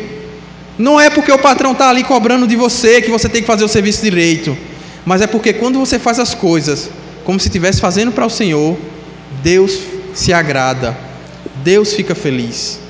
Não 0.78 1.00
é 1.00 1.10
porque 1.10 1.32
o 1.32 1.38
patrão 1.38 1.72
está 1.72 1.90
ali 1.90 2.04
cobrando 2.04 2.46
de 2.46 2.56
você 2.56 3.02
que 3.02 3.10
você 3.10 3.28
tem 3.28 3.40
que 3.40 3.46
fazer 3.46 3.64
o 3.64 3.68
serviço 3.68 4.02
direito. 4.02 4.56
Mas 5.04 5.20
é 5.20 5.26
porque 5.26 5.52
quando 5.52 5.78
você 5.78 5.98
faz 5.98 6.18
as 6.18 6.34
coisas 6.34 6.90
como 7.24 7.38
se 7.38 7.48
estivesse 7.48 7.80
fazendo 7.80 8.12
para 8.12 8.26
o 8.26 8.30
Senhor, 8.30 8.76
Deus 9.42 9.78
se 10.14 10.32
agrada. 10.32 10.96
Deus 11.62 11.92
fica 11.92 12.14
feliz. 12.14 12.81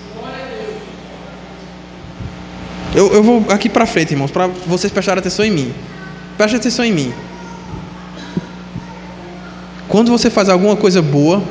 Eu, 2.94 3.12
eu 3.12 3.22
vou 3.22 3.44
aqui 3.48 3.68
para 3.68 3.86
frente, 3.86 4.12
irmãos, 4.12 4.30
para 4.30 4.46
vocês 4.66 4.92
prestarem 4.92 5.20
atenção 5.20 5.44
em 5.44 5.50
mim. 5.50 5.74
Preste 6.36 6.56
atenção 6.56 6.84
em 6.84 6.92
mim. 6.92 7.12
Quando 9.88 10.10
você 10.10 10.30
faz 10.30 10.48
alguma 10.48 10.76
coisa 10.76 11.00
boa, 11.02 11.42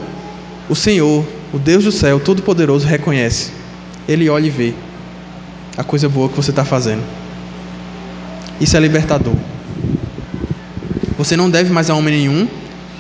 o 0.69 0.75
Senhor 0.75 1.25
o 1.53 1.59
Deus 1.59 1.83
do 1.83 1.91
céu, 1.91 2.19
Todo-Poderoso, 2.19 2.87
reconhece. 2.87 3.51
Ele 4.07 4.29
olha 4.29 4.47
e 4.47 4.49
vê 4.49 4.73
a 5.77 5.83
coisa 5.83 6.07
boa 6.07 6.29
que 6.29 6.35
você 6.35 6.49
está 6.49 6.63
fazendo. 6.63 7.03
Isso 8.59 8.77
é 8.77 8.79
libertador. 8.79 9.35
Você 11.17 11.35
não 11.35 11.49
deve 11.49 11.71
mais 11.71 11.89
a 11.89 11.95
homem 11.95 12.15
nenhum, 12.15 12.47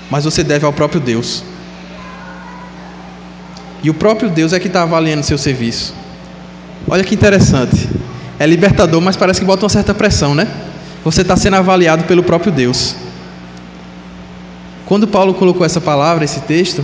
mas 0.09 0.25
você 0.25 0.43
deve 0.43 0.65
ao 0.65 0.73
próprio 0.73 0.99
Deus. 0.99 1.43
E 3.83 3.89
o 3.89 3.93
próprio 3.93 4.29
Deus 4.29 4.53
é 4.53 4.59
que 4.59 4.67
está 4.67 4.83
avaliando 4.83 5.25
seu 5.25 5.37
serviço. 5.37 5.93
Olha 6.87 7.03
que 7.03 7.15
interessante. 7.15 7.89
É 8.41 8.47
libertador, 8.47 8.99
mas 8.99 9.15
parece 9.15 9.39
que 9.39 9.45
bota 9.45 9.65
uma 9.65 9.69
certa 9.69 9.93
pressão, 9.93 10.33
né? 10.33 10.47
Você 11.05 11.21
está 11.21 11.35
sendo 11.35 11.57
avaliado 11.57 12.05
pelo 12.05 12.23
próprio 12.23 12.51
Deus. 12.51 12.95
Quando 14.83 15.07
Paulo 15.07 15.35
colocou 15.35 15.63
essa 15.63 15.79
palavra, 15.79 16.25
esse 16.25 16.39
texto, 16.39 16.83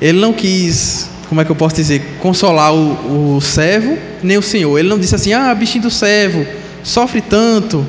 ele 0.00 0.18
não 0.18 0.32
quis, 0.32 1.10
como 1.28 1.38
é 1.38 1.44
que 1.44 1.50
eu 1.50 1.54
posso 1.54 1.76
dizer, 1.76 2.16
consolar 2.18 2.72
o, 2.72 3.36
o 3.36 3.40
servo, 3.42 3.98
nem 4.22 4.38
o 4.38 4.42
senhor. 4.42 4.78
Ele 4.78 4.88
não 4.88 4.98
disse 4.98 5.14
assim: 5.14 5.34
ah, 5.34 5.54
bichinho 5.54 5.82
do 5.82 5.90
servo, 5.90 6.46
sofre 6.82 7.20
tanto, 7.20 7.84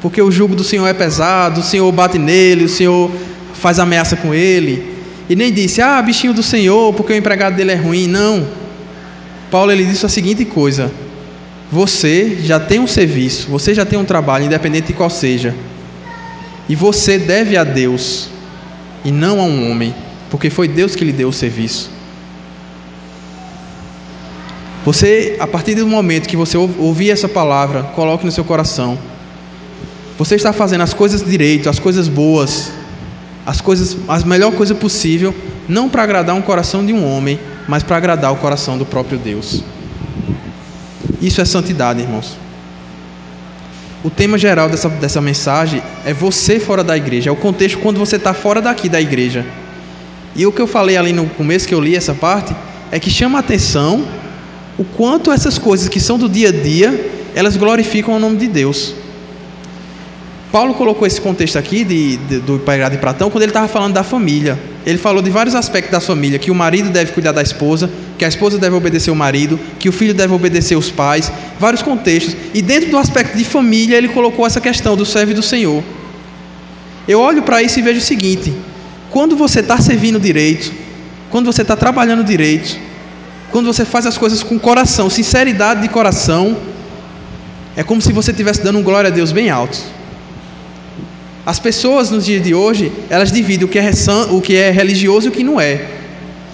porque 0.00 0.22
o 0.22 0.30
jugo 0.30 0.56
do 0.56 0.64
senhor 0.64 0.86
é 0.86 0.94
pesado, 0.94 1.60
o 1.60 1.62
senhor 1.62 1.92
bate 1.92 2.18
nele, 2.18 2.64
o 2.64 2.70
senhor 2.70 3.10
faz 3.52 3.78
ameaça 3.78 4.16
com 4.16 4.32
ele. 4.32 4.96
E 5.28 5.36
nem 5.36 5.52
disse: 5.52 5.82
ah, 5.82 6.00
bichinho 6.00 6.32
do 6.32 6.42
senhor, 6.42 6.94
porque 6.94 7.12
o 7.12 7.16
empregado 7.16 7.54
dele 7.54 7.72
é 7.72 7.76
ruim. 7.76 8.06
Não. 8.06 8.46
Paulo 9.50 9.70
ele 9.70 9.84
disse 9.84 10.06
a 10.06 10.08
seguinte 10.08 10.46
coisa: 10.46 10.90
você 11.70 12.38
já 12.42 12.58
tem 12.58 12.80
um 12.80 12.86
serviço, 12.86 13.48
você 13.48 13.74
já 13.74 13.84
tem 13.84 13.98
um 13.98 14.04
trabalho, 14.04 14.44
independente 14.44 14.88
de 14.88 14.92
qual 14.92 15.10
seja, 15.10 15.54
e 16.68 16.74
você 16.74 17.18
deve 17.18 17.56
a 17.56 17.64
Deus 17.64 18.28
e 19.04 19.10
não 19.10 19.40
a 19.40 19.44
um 19.44 19.70
homem 19.70 19.94
porque 20.30 20.48
foi 20.48 20.68
Deus 20.68 20.94
que 20.94 21.04
lhe 21.04 21.12
deu 21.12 21.28
o 21.28 21.32
serviço. 21.32 21.90
Você, 24.84 25.36
a 25.38 25.46
partir 25.46 25.74
do 25.74 25.86
momento 25.86 26.26
que 26.26 26.36
você 26.36 26.56
ouvir 26.56 27.10
essa 27.10 27.28
palavra, 27.28 27.82
coloque 27.82 28.24
no 28.24 28.32
seu 28.32 28.44
coração. 28.44 28.98
Você 30.16 30.36
está 30.36 30.52
fazendo 30.52 30.82
as 30.82 30.94
coisas 30.94 31.22
direito, 31.22 31.68
as 31.68 31.78
coisas 31.78 32.08
boas, 32.08 32.70
as 33.44 33.60
coisas, 33.60 33.96
a 34.08 34.18
melhor 34.20 34.52
coisa 34.52 34.74
possível, 34.74 35.34
não 35.68 35.88
para 35.88 36.02
agradar 36.02 36.34
um 36.34 36.40
coração 36.40 36.86
de 36.86 36.92
um 36.92 37.04
homem, 37.04 37.38
mas 37.68 37.82
para 37.82 37.96
agradar 37.96 38.32
o 38.32 38.36
coração 38.36 38.78
do 38.78 38.86
próprio 38.86 39.18
Deus. 39.18 39.62
Isso 41.20 41.40
é 41.40 41.44
santidade, 41.44 42.00
irmãos. 42.00 42.36
O 44.02 44.08
tema 44.08 44.38
geral 44.38 44.68
dessa, 44.68 44.88
dessa 44.88 45.20
mensagem 45.20 45.82
é 46.06 46.14
você 46.14 46.58
fora 46.58 46.82
da 46.82 46.96
igreja, 46.96 47.28
é 47.28 47.32
o 47.32 47.36
contexto 47.36 47.78
quando 47.78 47.98
você 47.98 48.16
está 48.16 48.32
fora 48.32 48.62
daqui 48.62 48.88
da 48.88 49.00
igreja. 49.00 49.44
E 50.34 50.46
o 50.46 50.52
que 50.52 50.60
eu 50.60 50.66
falei 50.66 50.96
ali 50.96 51.12
no 51.12 51.26
começo 51.26 51.68
que 51.68 51.74
eu 51.74 51.80
li 51.80 51.94
essa 51.94 52.14
parte 52.14 52.54
é 52.90 52.98
que 52.98 53.10
chama 53.10 53.38
a 53.38 53.40
atenção 53.40 54.06
o 54.78 54.84
quanto 54.84 55.30
essas 55.30 55.58
coisas 55.58 55.88
que 55.88 56.00
são 56.00 56.18
do 56.18 56.28
dia 56.28 56.48
a 56.48 56.52
dia, 56.52 57.10
elas 57.34 57.56
glorificam 57.56 58.16
o 58.16 58.18
nome 58.18 58.38
de 58.38 58.48
Deus. 58.48 58.94
Paulo 60.50 60.74
colocou 60.74 61.06
esse 61.06 61.20
contexto 61.20 61.56
aqui 61.56 61.84
de, 61.84 62.16
de, 62.16 62.38
do 62.40 62.58
Pai 62.58 62.78
de 62.90 62.98
Platão 62.98 63.30
quando 63.30 63.42
ele 63.42 63.50
estava 63.50 63.68
falando 63.68 63.94
da 63.94 64.02
família. 64.02 64.58
Ele 64.84 64.98
falou 64.98 65.22
de 65.22 65.30
vários 65.30 65.54
aspectos 65.54 65.92
da 65.92 66.00
família: 66.00 66.40
que 66.40 66.50
o 66.50 66.54
marido 66.54 66.90
deve 66.90 67.12
cuidar 67.12 67.30
da 67.30 67.40
esposa, 67.40 67.88
que 68.18 68.24
a 68.24 68.28
esposa 68.28 68.58
deve 68.58 68.74
obedecer 68.74 69.12
o 69.12 69.14
marido, 69.14 69.60
que 69.78 69.88
o 69.88 69.92
filho 69.92 70.12
deve 70.12 70.34
obedecer 70.34 70.76
os 70.76 70.90
pais, 70.90 71.30
vários 71.58 71.82
contextos. 71.82 72.34
E 72.52 72.60
dentro 72.60 72.90
do 72.90 72.98
aspecto 72.98 73.36
de 73.38 73.44
família, 73.44 73.96
ele 73.96 74.08
colocou 74.08 74.44
essa 74.44 74.60
questão 74.60 74.96
do 74.96 75.06
servo 75.06 75.30
e 75.30 75.34
do 75.34 75.42
Senhor. 75.42 75.84
Eu 77.06 77.20
olho 77.20 77.42
para 77.42 77.62
isso 77.62 77.78
e 77.78 77.82
vejo 77.82 77.98
o 77.98 78.02
seguinte: 78.02 78.52
quando 79.08 79.36
você 79.36 79.60
está 79.60 79.80
servindo 79.80 80.18
direito, 80.18 80.72
quando 81.30 81.46
você 81.46 81.62
está 81.62 81.76
trabalhando 81.76 82.24
direito, 82.24 82.76
quando 83.52 83.66
você 83.66 83.84
faz 83.84 84.04
as 84.04 84.18
coisas 84.18 84.42
com 84.42 84.58
coração, 84.58 85.08
sinceridade 85.08 85.82
de 85.82 85.88
coração, 85.88 86.56
é 87.76 87.84
como 87.84 88.02
se 88.02 88.12
você 88.12 88.32
estivesse 88.32 88.64
dando 88.64 88.80
um 88.80 88.82
glória 88.82 89.08
a 89.08 89.12
Deus 89.12 89.30
bem 89.30 89.48
alto. 89.48 89.99
As 91.50 91.58
pessoas 91.58 92.12
nos 92.12 92.26
dias 92.26 92.44
de 92.44 92.54
hoje, 92.54 92.92
elas 93.10 93.32
dividem 93.32 93.64
o 93.64 93.68
que 93.68 93.76
é, 93.76 93.90
o 94.30 94.40
que 94.40 94.54
é 94.54 94.70
religioso 94.70 95.26
e 95.26 95.30
o 95.30 95.32
que 95.32 95.42
não 95.42 95.60
é. 95.60 95.84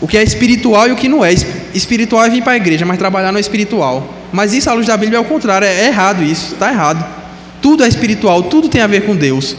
O 0.00 0.08
que 0.08 0.16
é 0.16 0.22
espiritual 0.22 0.88
e 0.88 0.92
o 0.92 0.96
que 0.96 1.06
não 1.06 1.22
é. 1.22 1.34
Espiritual 1.74 2.24
é 2.24 2.30
vir 2.30 2.42
para 2.42 2.54
a 2.54 2.56
igreja, 2.56 2.86
mas 2.86 2.96
trabalhar 2.96 3.30
não 3.30 3.36
é 3.36 3.40
espiritual. 3.42 4.08
Mas 4.32 4.54
isso, 4.54 4.70
à 4.70 4.72
luz 4.72 4.86
da 4.86 4.96
Bíblia, 4.96 5.18
é 5.18 5.20
o 5.20 5.24
contrário. 5.26 5.68
É 5.68 5.88
errado 5.88 6.24
isso. 6.24 6.54
Está 6.54 6.72
errado. 6.72 7.04
Tudo 7.60 7.84
é 7.84 7.88
espiritual, 7.88 8.44
tudo 8.44 8.70
tem 8.70 8.80
a 8.80 8.86
ver 8.86 9.02
com 9.02 9.14
Deus. 9.14 9.54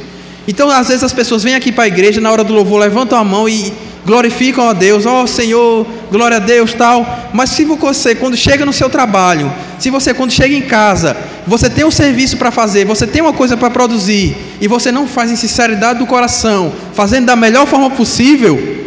Então, 0.47 0.71
às 0.71 0.87
vezes, 0.87 1.03
as 1.03 1.13
pessoas 1.13 1.43
vêm 1.43 1.53
aqui 1.53 1.71
para 1.71 1.83
a 1.83 1.87
igreja, 1.87 2.19
na 2.19 2.31
hora 2.31 2.43
do 2.43 2.51
louvor, 2.51 2.79
levantam 2.79 3.19
a 3.19 3.23
mão 3.23 3.47
e 3.47 3.71
glorificam 4.07 4.67
a 4.67 4.73
Deus, 4.73 5.05
ó 5.05 5.21
oh, 5.21 5.27
Senhor, 5.27 5.85
glória 6.09 6.37
a 6.37 6.39
Deus, 6.39 6.73
tal. 6.73 7.29
Mas 7.31 7.51
se 7.51 7.63
você, 7.63 8.15
quando 8.15 8.35
chega 8.35 8.65
no 8.65 8.73
seu 8.73 8.89
trabalho, 8.89 9.53
se 9.77 9.91
você, 9.91 10.15
quando 10.15 10.31
chega 10.31 10.55
em 10.55 10.61
casa, 10.61 11.15
você 11.47 11.69
tem 11.69 11.85
um 11.85 11.91
serviço 11.91 12.35
para 12.35 12.51
fazer, 12.51 12.85
você 12.85 13.07
tem 13.07 13.21
uma 13.21 13.31
coisa 13.31 13.55
para 13.55 13.69
produzir, 13.69 14.35
e 14.59 14.67
você 14.67 14.91
não 14.91 15.07
faz 15.07 15.31
em 15.31 15.37
sinceridade 15.37 15.99
do 15.99 16.05
coração, 16.05 16.73
fazendo 16.93 17.25
da 17.27 17.37
melhor 17.37 17.65
forma 17.65 17.89
possível, 17.89 18.85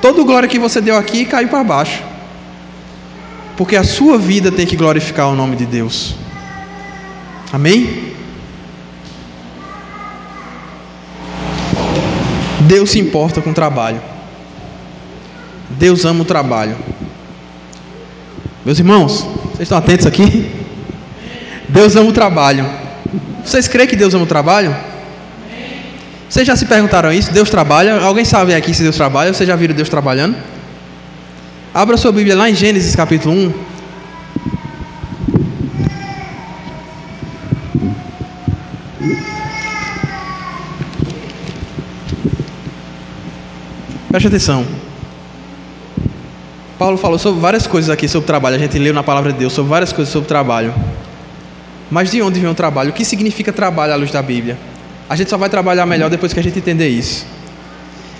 toda 0.00 0.24
glória 0.24 0.48
que 0.48 0.58
você 0.58 0.80
deu 0.80 0.96
aqui 0.96 1.26
caiu 1.26 1.48
para 1.48 1.62
baixo. 1.62 2.02
Porque 3.54 3.76
a 3.76 3.84
sua 3.84 4.16
vida 4.16 4.50
tem 4.50 4.64
que 4.64 4.76
glorificar 4.76 5.28
o 5.28 5.34
nome 5.34 5.56
de 5.56 5.66
Deus. 5.66 6.14
Amém? 7.52 8.14
Deus 12.60 12.90
se 12.90 12.98
importa 12.98 13.42
com 13.42 13.50
o 13.50 13.54
trabalho. 13.54 14.00
Deus 15.70 16.04
ama 16.04 16.22
o 16.22 16.24
trabalho. 16.24 16.76
Meus 18.64 18.78
irmãos, 18.78 19.26
vocês 19.44 19.62
estão 19.62 19.78
atentos 19.78 20.06
aqui? 20.06 20.67
Deus 21.68 21.94
ama 21.96 22.08
o 22.08 22.12
trabalho. 22.12 22.66
Vocês 23.44 23.68
creem 23.68 23.88
que 23.88 23.96
Deus 23.96 24.14
ama 24.14 24.24
o 24.24 24.26
trabalho? 24.26 24.74
Vocês 26.28 26.46
já 26.46 26.56
se 26.56 26.66
perguntaram 26.66 27.12
isso? 27.12 27.32
Deus 27.32 27.48
trabalha? 27.48 28.00
Alguém 28.00 28.24
sabe 28.24 28.54
aqui 28.54 28.74
se 28.74 28.82
Deus 28.82 28.96
trabalha? 28.96 29.32
Vocês 29.32 29.48
já 29.48 29.56
viram 29.56 29.74
Deus 29.74 29.88
trabalhando? 29.88 30.36
Abra 31.72 31.96
sua 31.96 32.12
Bíblia 32.12 32.36
lá 32.36 32.50
em 32.50 32.54
Gênesis 32.54 32.94
capítulo 32.94 33.34
1. 33.34 33.52
Preste 44.10 44.26
atenção. 44.26 44.66
Paulo 46.78 46.96
falou 46.96 47.18
sobre 47.18 47.40
várias 47.40 47.66
coisas 47.66 47.90
aqui 47.90 48.08
sobre 48.08 48.26
trabalho. 48.26 48.56
A 48.56 48.58
gente 48.58 48.78
leu 48.78 48.94
na 48.94 49.02
palavra 49.02 49.32
de 49.32 49.38
Deus 49.38 49.52
sobre 49.52 49.70
várias 49.70 49.92
coisas 49.92 50.12
sobre 50.12 50.28
trabalho. 50.28 50.74
Mas 51.90 52.10
de 52.10 52.20
onde 52.20 52.38
vem 52.38 52.50
o 52.50 52.54
trabalho? 52.54 52.90
O 52.90 52.92
que 52.92 53.04
significa 53.04 53.52
trabalho 53.52 53.92
à 53.92 53.96
luz 53.96 54.10
da 54.10 54.22
Bíblia? 54.22 54.58
A 55.08 55.16
gente 55.16 55.30
só 55.30 55.36
vai 55.36 55.48
trabalhar 55.48 55.86
melhor 55.86 56.10
depois 56.10 56.32
que 56.32 56.40
a 56.40 56.42
gente 56.42 56.58
entender 56.58 56.88
isso. 56.88 57.26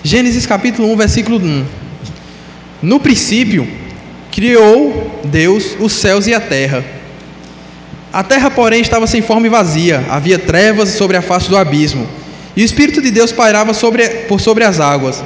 Gênesis 0.03 0.45
capítulo 0.45 0.91
1, 0.93 0.97
versículo 0.97 1.37
1. 1.37 1.65
No 2.81 2.99
princípio, 2.99 3.67
criou 4.31 5.21
Deus 5.25 5.75
os 5.79 5.93
céus 5.93 6.25
e 6.25 6.33
a 6.33 6.39
terra. 6.39 6.83
A 8.11 8.23
terra, 8.23 8.49
porém, 8.49 8.81
estava 8.81 9.05
sem 9.05 9.21
forma 9.21 9.45
e 9.45 9.49
vazia, 9.49 10.03
havia 10.09 10.39
trevas 10.39 10.89
sobre 10.89 11.15
a 11.15 11.21
face 11.21 11.47
do 11.47 11.57
abismo, 11.57 12.07
e 12.55 12.63
o 12.63 12.65
Espírito 12.65 13.01
de 13.01 13.11
Deus 13.11 13.31
pairava 13.31 13.73
sobre, 13.73 14.07
por 14.27 14.41
sobre 14.41 14.63
as 14.63 14.79
águas. 14.79 15.23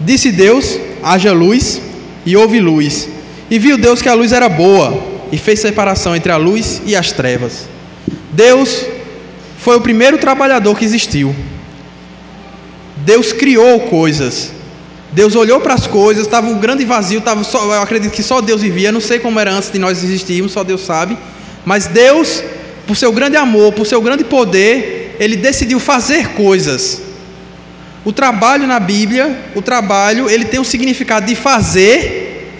Disse 0.00 0.32
Deus: 0.32 0.78
haja 1.02 1.32
luz, 1.32 1.80
e 2.26 2.36
houve 2.36 2.58
luz. 2.58 3.08
E 3.50 3.58
viu 3.58 3.78
Deus 3.78 4.02
que 4.02 4.08
a 4.08 4.14
luz 4.14 4.32
era 4.32 4.48
boa, 4.48 5.00
e 5.30 5.38
fez 5.38 5.60
separação 5.60 6.14
entre 6.16 6.32
a 6.32 6.36
luz 6.36 6.82
e 6.86 6.96
as 6.96 7.12
trevas. 7.12 7.68
Deus 8.32 8.86
foi 9.58 9.76
o 9.76 9.80
primeiro 9.80 10.18
trabalhador 10.18 10.76
que 10.76 10.84
existiu. 10.84 11.34
Deus 12.98 13.32
criou 13.32 13.80
coisas. 13.80 14.52
Deus 15.10 15.34
olhou 15.34 15.60
para 15.60 15.74
as 15.74 15.86
coisas, 15.86 16.24
estava 16.24 16.48
um 16.48 16.58
grande 16.58 16.84
vazio, 16.84 17.18
estava 17.18 17.42
só, 17.42 17.64
eu 17.64 17.80
acredito 17.80 18.12
que 18.12 18.22
só 18.22 18.40
Deus 18.40 18.60
vivia, 18.60 18.92
não 18.92 19.00
sei 19.00 19.18
como 19.18 19.40
era 19.40 19.50
antes 19.50 19.70
de 19.70 19.78
nós 19.78 20.04
existirmos, 20.04 20.52
só 20.52 20.62
Deus 20.62 20.82
sabe. 20.82 21.16
Mas 21.64 21.86
Deus, 21.86 22.42
por 22.86 22.96
seu 22.96 23.10
grande 23.10 23.36
amor, 23.36 23.72
por 23.72 23.86
seu 23.86 24.02
grande 24.02 24.24
poder, 24.24 25.16
ele 25.18 25.36
decidiu 25.36 25.80
fazer 25.80 26.28
coisas. 26.30 27.02
O 28.04 28.12
trabalho 28.12 28.66
na 28.66 28.78
Bíblia, 28.78 29.44
o 29.54 29.62
trabalho, 29.62 30.28
ele 30.28 30.44
tem 30.44 30.60
o 30.60 30.64
significado 30.64 31.26
de 31.26 31.34
fazer, 31.34 32.50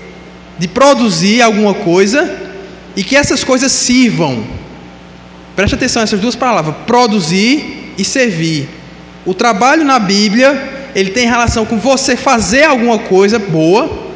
de 0.58 0.66
produzir 0.66 1.42
alguma 1.42 1.74
coisa 1.74 2.47
e 2.96 3.02
que 3.02 3.16
essas 3.16 3.44
coisas 3.44 3.72
sirvam. 3.72 4.44
Preste 5.54 5.74
atenção 5.74 6.02
essas 6.02 6.20
duas 6.20 6.36
palavras, 6.36 6.74
produzir 6.86 7.94
e 7.98 8.04
servir. 8.04 8.68
O 9.26 9.34
trabalho 9.34 9.84
na 9.84 9.98
Bíblia, 9.98 10.90
ele 10.94 11.10
tem 11.10 11.26
relação 11.26 11.66
com 11.66 11.78
você 11.78 12.16
fazer 12.16 12.64
alguma 12.64 12.98
coisa 12.98 13.38
boa 13.38 14.06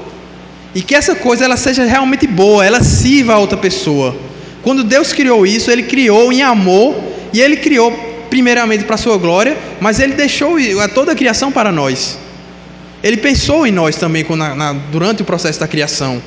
e 0.74 0.80
que 0.80 0.94
essa 0.94 1.14
coisa 1.14 1.44
ela 1.44 1.56
seja 1.56 1.84
realmente 1.84 2.26
boa, 2.26 2.64
ela 2.64 2.82
sirva 2.82 3.34
a 3.34 3.38
outra 3.38 3.58
pessoa. 3.58 4.16
Quando 4.62 4.84
Deus 4.84 5.12
criou 5.12 5.46
isso, 5.46 5.70
ele 5.70 5.82
criou 5.82 6.32
em 6.32 6.42
amor 6.42 6.94
e 7.32 7.40
ele 7.40 7.56
criou 7.56 7.92
primeiramente 8.30 8.84
para 8.84 8.94
a 8.94 8.98
sua 8.98 9.18
glória, 9.18 9.58
mas 9.80 10.00
ele 10.00 10.14
deixou 10.14 10.56
toda 10.94 11.12
a 11.12 11.14
criação 11.14 11.52
para 11.52 11.70
nós. 11.70 12.18
Ele 13.02 13.16
pensou 13.16 13.66
em 13.66 13.72
nós 13.72 13.96
também 13.96 14.24
durante 14.90 15.22
o 15.22 15.24
processo 15.24 15.58
da 15.58 15.66
criação. 15.66 16.22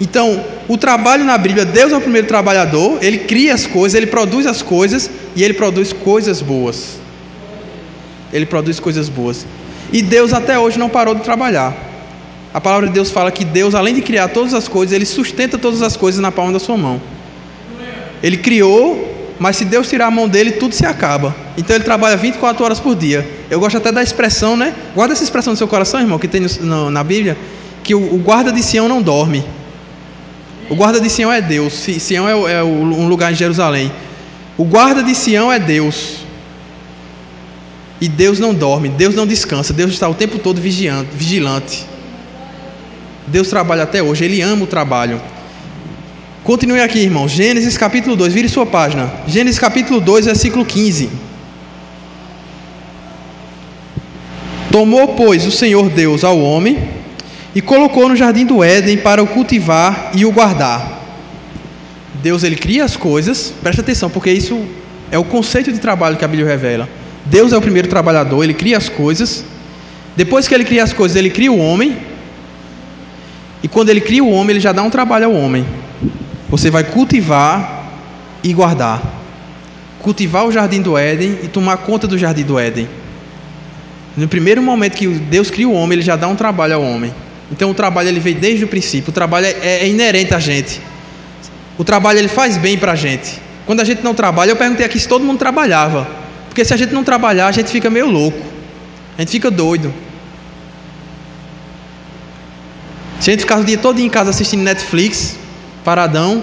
Então, 0.00 0.44
o 0.68 0.76
trabalho 0.76 1.24
na 1.24 1.36
Bíblia, 1.36 1.64
Deus 1.64 1.92
é 1.92 1.96
o 1.96 2.00
primeiro 2.00 2.26
trabalhador, 2.26 2.98
ele 3.02 3.18
cria 3.18 3.52
as 3.54 3.66
coisas, 3.66 3.96
ele 3.96 4.06
produz 4.06 4.46
as 4.46 4.62
coisas 4.62 5.10
e 5.34 5.42
ele 5.42 5.54
produz 5.54 5.92
coisas 5.92 6.40
boas. 6.40 6.98
Ele 8.32 8.46
produz 8.46 8.78
coisas 8.78 9.08
boas. 9.08 9.44
E 9.92 10.02
Deus 10.02 10.32
até 10.32 10.58
hoje 10.58 10.78
não 10.78 10.88
parou 10.88 11.14
de 11.14 11.22
trabalhar. 11.22 11.76
A 12.54 12.60
palavra 12.60 12.86
de 12.86 12.92
Deus 12.92 13.10
fala 13.10 13.30
que 13.30 13.44
Deus, 13.44 13.74
além 13.74 13.94
de 13.94 14.02
criar 14.02 14.28
todas 14.28 14.54
as 14.54 14.68
coisas, 14.68 14.94
ele 14.94 15.04
sustenta 15.04 15.58
todas 15.58 15.82
as 15.82 15.96
coisas 15.96 16.20
na 16.20 16.30
palma 16.30 16.52
da 16.52 16.58
sua 16.58 16.76
mão. 16.76 17.00
Ele 18.22 18.36
criou 18.36 19.16
mas 19.38 19.56
se 19.56 19.64
Deus 19.64 19.88
tirar 19.88 20.06
a 20.06 20.10
mão 20.10 20.28
dele, 20.28 20.52
tudo 20.52 20.74
se 20.74 20.84
acaba. 20.84 21.34
Então 21.56 21.76
ele 21.76 21.84
trabalha 21.84 22.16
24 22.16 22.64
horas 22.64 22.80
por 22.80 22.96
dia. 22.96 23.28
Eu 23.48 23.60
gosto 23.60 23.76
até 23.76 23.92
da 23.92 24.02
expressão, 24.02 24.56
né? 24.56 24.74
Guarda 24.94 25.14
essa 25.14 25.22
expressão 25.22 25.52
no 25.52 25.56
seu 25.56 25.68
coração, 25.68 26.00
irmão, 26.00 26.18
que 26.18 26.26
tem 26.26 26.40
no, 26.40 26.90
na 26.90 27.04
Bíblia, 27.04 27.38
que 27.84 27.94
o, 27.94 28.14
o, 28.14 28.18
guarda 28.18 28.50
de 28.50 28.62
Sião 28.62 28.88
não 28.88 29.00
dorme. 29.00 29.44
O 30.70 30.74
guarda 30.74 31.00
de 31.00 31.08
Sião 31.08 31.32
é 31.32 31.40
Deus. 31.40 31.72
Sião 31.72 32.28
é, 32.28 32.52
é 32.52 32.62
um 32.62 33.08
lugar 33.08 33.32
em 33.32 33.34
Jerusalém. 33.34 33.90
O 34.56 34.64
guarda 34.64 35.02
de 35.02 35.14
Sião 35.14 35.52
é 35.52 35.58
Deus. 35.58 36.18
E 38.00 38.08
Deus 38.08 38.38
não 38.38 38.54
dorme, 38.54 38.88
Deus 38.88 39.14
não 39.14 39.26
descansa, 39.26 39.72
Deus 39.72 39.92
está 39.92 40.08
o 40.08 40.14
tempo 40.14 40.38
todo 40.38 40.60
vigiante, 40.60 41.10
vigilante. 41.12 41.84
Deus 43.26 43.48
trabalha 43.48 43.82
até 43.82 44.02
hoje, 44.02 44.24
Ele 44.24 44.40
ama 44.40 44.64
o 44.64 44.66
trabalho. 44.66 45.20
Continue 46.44 46.80
aqui, 46.80 47.00
irmão. 47.00 47.28
Gênesis 47.28 47.76
capítulo 47.76 48.14
2, 48.14 48.32
vire 48.32 48.48
sua 48.48 48.64
página. 48.64 49.12
Gênesis 49.26 49.58
capítulo 49.58 50.00
2, 50.00 50.26
versículo 50.26 50.64
15. 50.64 51.10
Tomou, 54.70 55.08
pois, 55.08 55.44
o 55.44 55.50
Senhor 55.50 55.90
Deus 55.90 56.22
ao 56.22 56.38
homem 56.38 56.97
e 57.54 57.60
colocou 57.60 58.08
no 58.08 58.16
jardim 58.16 58.44
do 58.44 58.62
Éden 58.62 58.98
para 58.98 59.22
o 59.22 59.26
cultivar 59.26 60.12
e 60.14 60.24
o 60.24 60.32
guardar. 60.32 60.98
Deus 62.22 62.42
ele 62.42 62.56
cria 62.56 62.84
as 62.84 62.96
coisas, 62.96 63.52
preste 63.62 63.80
atenção, 63.80 64.10
porque 64.10 64.30
isso 64.30 64.66
é 65.10 65.18
o 65.18 65.24
conceito 65.24 65.72
de 65.72 65.78
trabalho 65.78 66.16
que 66.16 66.24
a 66.24 66.28
Bíblia 66.28 66.48
revela. 66.48 66.88
Deus 67.24 67.52
é 67.52 67.56
o 67.56 67.60
primeiro 67.60 67.88
trabalhador, 67.88 68.42
ele 68.42 68.54
cria 68.54 68.76
as 68.76 68.88
coisas. 68.88 69.44
Depois 70.16 70.48
que 70.48 70.54
ele 70.54 70.64
cria 70.64 70.82
as 70.82 70.92
coisas, 70.92 71.16
ele 71.16 71.30
cria 71.30 71.52
o 71.52 71.58
homem. 71.58 71.96
E 73.62 73.68
quando 73.68 73.90
ele 73.90 74.00
cria 74.00 74.22
o 74.22 74.30
homem, 74.30 74.50
ele 74.50 74.60
já 74.60 74.72
dá 74.72 74.82
um 74.82 74.90
trabalho 74.90 75.26
ao 75.26 75.32
homem. 75.32 75.64
Você 76.48 76.70
vai 76.70 76.84
cultivar 76.84 77.90
e 78.42 78.52
guardar. 78.52 79.02
Cultivar 80.00 80.46
o 80.46 80.52
jardim 80.52 80.80
do 80.80 80.96
Éden 80.96 81.38
e 81.42 81.48
tomar 81.48 81.78
conta 81.78 82.06
do 82.06 82.16
jardim 82.16 82.42
do 82.42 82.58
Éden. 82.58 82.88
No 84.16 84.26
primeiro 84.26 84.62
momento 84.62 84.96
que 84.96 85.06
Deus 85.06 85.50
cria 85.50 85.68
o 85.68 85.72
homem, 85.72 85.96
ele 85.96 86.02
já 86.02 86.16
dá 86.16 86.26
um 86.26 86.34
trabalho 86.34 86.74
ao 86.74 86.82
homem. 86.82 87.12
Então 87.50 87.70
o 87.70 87.74
trabalho 87.74 88.08
ele 88.08 88.20
veio 88.20 88.36
desde 88.36 88.64
o 88.64 88.68
princípio. 88.68 89.10
O 89.10 89.12
trabalho 89.12 89.46
é, 89.46 89.54
é 89.62 89.88
inerente 89.88 90.34
a 90.34 90.38
gente. 90.38 90.80
O 91.78 91.84
trabalho 91.84 92.18
ele 92.18 92.28
faz 92.28 92.56
bem 92.56 92.76
para 92.76 92.92
a 92.92 92.96
gente. 92.96 93.40
Quando 93.64 93.80
a 93.80 93.84
gente 93.84 94.02
não 94.02 94.14
trabalha, 94.14 94.50
eu 94.50 94.56
perguntei 94.56 94.84
aqui 94.84 94.98
se 94.98 95.08
todo 95.08 95.24
mundo 95.24 95.38
trabalhava. 95.38 96.08
Porque 96.48 96.64
se 96.64 96.74
a 96.74 96.76
gente 96.76 96.92
não 96.92 97.04
trabalhar, 97.04 97.46
a 97.46 97.52
gente 97.52 97.70
fica 97.70 97.88
meio 97.88 98.10
louco. 98.10 98.40
A 99.16 99.20
gente 99.22 99.30
fica 99.30 99.50
doido. 99.50 99.92
Se 103.20 103.30
a 103.30 103.32
gente 103.32 103.40
ficar 103.40 103.58
o 103.58 103.64
dia 103.64 103.78
todo 103.78 104.00
em 104.00 104.08
casa 104.08 104.30
assistindo 104.30 104.62
Netflix, 104.62 105.36
paradão, 105.84 106.42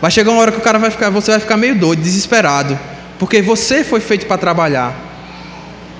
vai 0.00 0.10
chegar 0.10 0.30
uma 0.30 0.40
hora 0.40 0.52
que 0.52 0.58
o 0.58 0.62
cara 0.62 0.78
vai 0.78 0.90
ficar, 0.90 1.10
você 1.10 1.32
vai 1.32 1.40
ficar 1.40 1.56
meio 1.56 1.78
doido, 1.78 2.02
desesperado, 2.02 2.78
porque 3.18 3.42
você 3.42 3.82
foi 3.82 4.00
feito 4.00 4.26
para 4.26 4.38
trabalhar. 4.38 4.94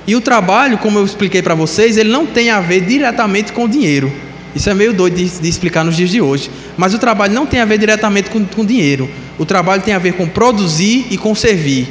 E 0.06 0.14
o 0.14 0.20
trabalho, 0.20 0.78
como 0.78 0.98
eu 0.98 1.04
expliquei 1.04 1.42
para 1.42 1.54
vocês, 1.54 1.96
ele 1.96 2.10
não 2.10 2.26
tem 2.26 2.50
a 2.50 2.60
ver 2.60 2.82
diretamente 2.82 3.52
com 3.52 3.64
o 3.64 3.68
dinheiro. 3.68 4.12
Isso 4.54 4.70
é 4.70 4.74
meio 4.74 4.92
doido 4.92 5.16
de, 5.16 5.28
de, 5.28 5.48
explicar 5.48 5.84
nos 5.84 5.96
dias 5.96 6.10
de 6.10 6.20
hoje. 6.20 6.50
Mas 6.76 6.94
o 6.94 6.98
trabalho 6.98 7.32
não 7.34 7.46
tem 7.46 7.60
a 7.60 7.64
ver 7.64 7.78
diretamente 7.78 8.30
com, 8.30 8.44
com 8.44 8.64
dinheiro. 8.64 9.10
O 9.38 9.44
trabalho 9.44 9.82
tem 9.82 9.92
a 9.92 9.98
ver 9.98 10.14
com 10.14 10.28
produzir 10.28 11.06
e 11.10 11.18
com 11.18 11.34
servir. 11.34 11.88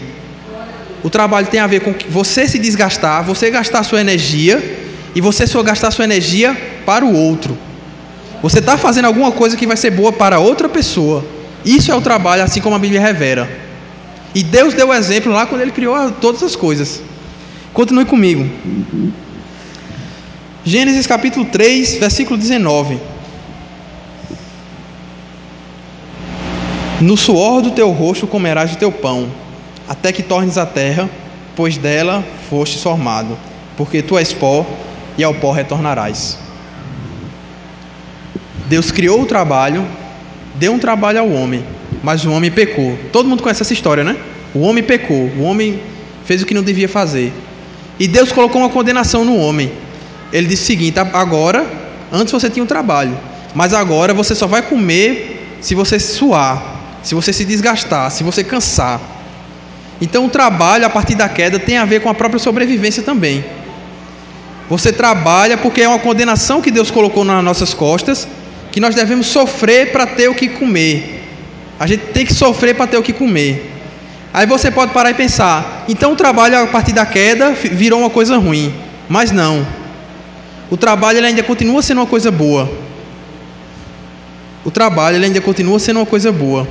O 1.04 1.10
trabalho 1.10 1.48
tem 1.48 1.60
a 1.60 1.68
ver 1.68 1.82
com 1.82 1.94
você 2.10 2.48
se 2.48 2.58
desgastar, 2.58 3.24
você 3.24 3.52
gastar 3.52 3.84
sua 3.84 4.00
energia 4.00 4.64
e 5.14 5.20
você 5.20 5.46
só 5.46 5.62
gastar 5.62 5.92
sua 5.92 6.06
energia 6.06 6.56
para 6.86 7.04
o 7.04 7.14
outro. 7.14 7.58
Você 8.42 8.60
está 8.60 8.78
fazendo 8.78 9.06
alguma 9.06 9.32
coisa 9.32 9.58
que 9.58 9.68
vai 9.68 9.76
ser 9.76 9.92
boa 9.92 10.14
para 10.14 10.40
outra 10.40 10.70
pessoa. 10.70 11.26
Isso 11.66 11.92
é 11.92 11.96
o 11.96 12.02
trabalho, 12.02 12.44
assim 12.44 12.62
como 12.62 12.76
a 12.76 12.80
Bíblia 12.80 13.02
revela. 13.02 13.50
E 14.34 14.44
Deus 14.44 14.74
deu 14.74 14.90
o 14.90 14.94
exemplo 14.94 15.32
lá 15.32 15.46
quando 15.46 15.62
Ele 15.62 15.72
criou 15.72 16.12
todas 16.12 16.42
as 16.42 16.56
coisas. 16.56 17.02
Continue 17.74 18.06
comigo. 18.06 18.50
Gênesis 20.66 21.06
capítulo 21.06 21.44
3, 21.44 21.96
versículo 21.96 22.38
19. 22.38 22.98
No 27.02 27.18
suor 27.18 27.62
do 27.62 27.72
teu 27.72 27.92
rosto 27.92 28.26
comerás 28.26 28.72
o 28.72 28.78
teu 28.78 28.90
pão, 28.90 29.28
até 29.90 30.14
que 30.14 30.24
tornes 30.24 30.58
a 30.58 30.66
terra, 30.66 31.10
pois 31.54 31.76
dela 31.78 32.24
foste 32.50 32.80
formado, 32.80 33.38
porque 33.76 34.02
tu 34.02 34.18
és 34.18 34.32
pó 34.32 34.66
e 35.18 35.24
ao 35.24 35.34
pó 35.34 35.52
retornarás. 35.52 36.40
Deus 38.68 38.90
criou 38.90 39.22
o 39.22 39.26
trabalho, 39.26 39.86
deu 40.56 40.72
um 40.72 40.80
trabalho 40.80 41.20
ao 41.20 41.30
homem, 41.30 41.66
mas 42.02 42.24
o 42.24 42.32
homem 42.32 42.50
pecou. 42.50 42.98
Todo 43.12 43.28
mundo 43.28 43.44
conhece 43.44 43.64
essa 43.64 43.74
história, 43.74 44.06
né? 44.06 44.16
O 44.56 44.62
homem 44.62 44.82
pecou, 44.82 45.30
o 45.38 45.42
homem 45.42 45.82
fez 46.24 46.42
o 46.42 46.46
que 46.46 46.54
não 46.54 46.64
devia 46.64 46.88
fazer. 46.88 47.34
E 48.00 48.08
Deus 48.08 48.32
colocou 48.32 48.62
uma 48.62 48.70
condenação 48.70 49.26
no 49.26 49.36
homem. 49.36 49.83
Ele 50.34 50.48
disse 50.48 50.64
o 50.64 50.66
seguinte: 50.66 51.00
agora, 51.00 51.66
antes 52.12 52.34
você 52.34 52.50
tinha 52.50 52.64
um 52.64 52.68
trabalho, 52.68 53.16
mas 53.54 53.72
agora 53.72 54.16
você 54.16 54.34
só 54.34 54.48
vai 54.48 54.64
comer 54.64 55.58
se 55.62 55.76
você 55.76 56.00
suar, 56.00 56.98
se 57.04 57.14
você 57.14 57.32
se 57.32 57.46
desgastar, 57.46 58.10
se 58.10 58.24
você 58.24 58.44
cansar. 58.44 59.00
Então, 60.02 60.26
o 60.26 60.30
trabalho 60.30 60.86
a 60.86 60.90
partir 60.90 61.14
da 61.14 61.30
queda 61.30 61.60
tem 61.60 61.78
a 61.78 61.86
ver 61.86 62.02
com 62.02 62.10
a 62.10 62.16
própria 62.16 62.40
sobrevivência 62.40 63.04
também. 63.04 63.46
Você 64.68 64.92
trabalha 64.92 65.56
porque 65.58 65.84
é 65.84 65.88
uma 65.88 66.00
condenação 66.00 66.62
que 66.62 66.72
Deus 66.72 66.90
colocou 66.90 67.24
nas 67.24 67.44
nossas 67.44 67.74
costas 67.74 68.28
que 68.72 68.80
nós 68.80 68.96
devemos 68.96 69.28
sofrer 69.28 69.92
para 69.92 70.08
ter 70.08 70.28
o 70.30 70.34
que 70.34 70.50
comer. 70.50 71.22
A 71.80 71.86
gente 71.86 72.06
tem 72.08 72.26
que 72.26 72.34
sofrer 72.34 72.76
para 72.76 72.88
ter 72.88 72.98
o 72.98 73.04
que 73.04 73.14
comer. 73.14 73.72
Aí 74.34 74.48
você 74.48 74.72
pode 74.72 74.92
parar 74.94 75.12
e 75.12 75.14
pensar: 75.14 75.86
então 75.88 76.14
o 76.14 76.16
trabalho 76.16 76.58
a 76.60 76.66
partir 76.66 76.92
da 76.92 77.06
queda 77.06 77.52
virou 77.52 78.00
uma 78.00 78.10
coisa 78.10 78.36
ruim. 78.38 78.74
Mas 79.08 79.32
não. 79.32 79.83
O 80.70 80.78
trabalho 80.78 81.24
ainda 81.24 81.44
continua 81.44 81.82
sendo 81.82 82.00
uma 82.00 82.08
coisa 82.08 82.32
boa. 82.32 82.72
O 84.66 84.72
trabalho 84.72 85.24
ainda 85.24 85.42
continua 85.42 85.80
sendo 85.80 86.00
uma 86.00 86.06
coisa 86.06 86.32
boa. 86.32 86.68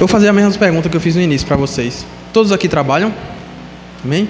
Eu 0.00 0.06
vou 0.06 0.08
fazer 0.08 0.28
a 0.28 0.32
mesma 0.32 0.50
pergunta 0.58 0.88
que 0.88 0.96
eu 0.96 1.00
fiz 1.00 1.14
no 1.14 1.20
início 1.20 1.46
para 1.46 1.58
vocês. 1.58 2.06
Todos 2.32 2.52
aqui 2.52 2.66
trabalham? 2.66 3.12
Amém? 4.04 4.28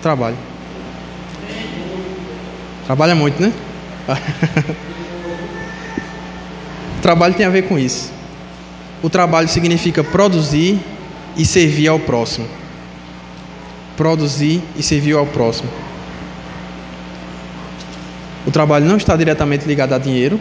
Trabalho. 0.00 0.36
Trabalha 2.86 3.14
muito, 3.14 3.42
né? 3.42 3.52
o 6.98 7.00
trabalho 7.02 7.34
tem 7.34 7.44
a 7.44 7.50
ver 7.50 7.62
com 7.62 7.78
isso. 7.78 8.12
O 9.02 9.10
trabalho 9.10 9.48
significa 9.48 10.02
produzir 10.02 10.78
e 11.36 11.44
servir 11.44 11.88
ao 11.88 11.98
próximo. 11.98 12.46
Produzir 13.96 14.62
e 14.76 14.82
servir 14.82 15.14
ao 15.14 15.26
próximo. 15.26 15.68
O 18.46 18.50
trabalho 18.50 18.86
não 18.86 18.96
está 18.96 19.14
diretamente 19.16 19.66
ligado 19.66 19.92
a 19.92 19.98
dinheiro, 19.98 20.40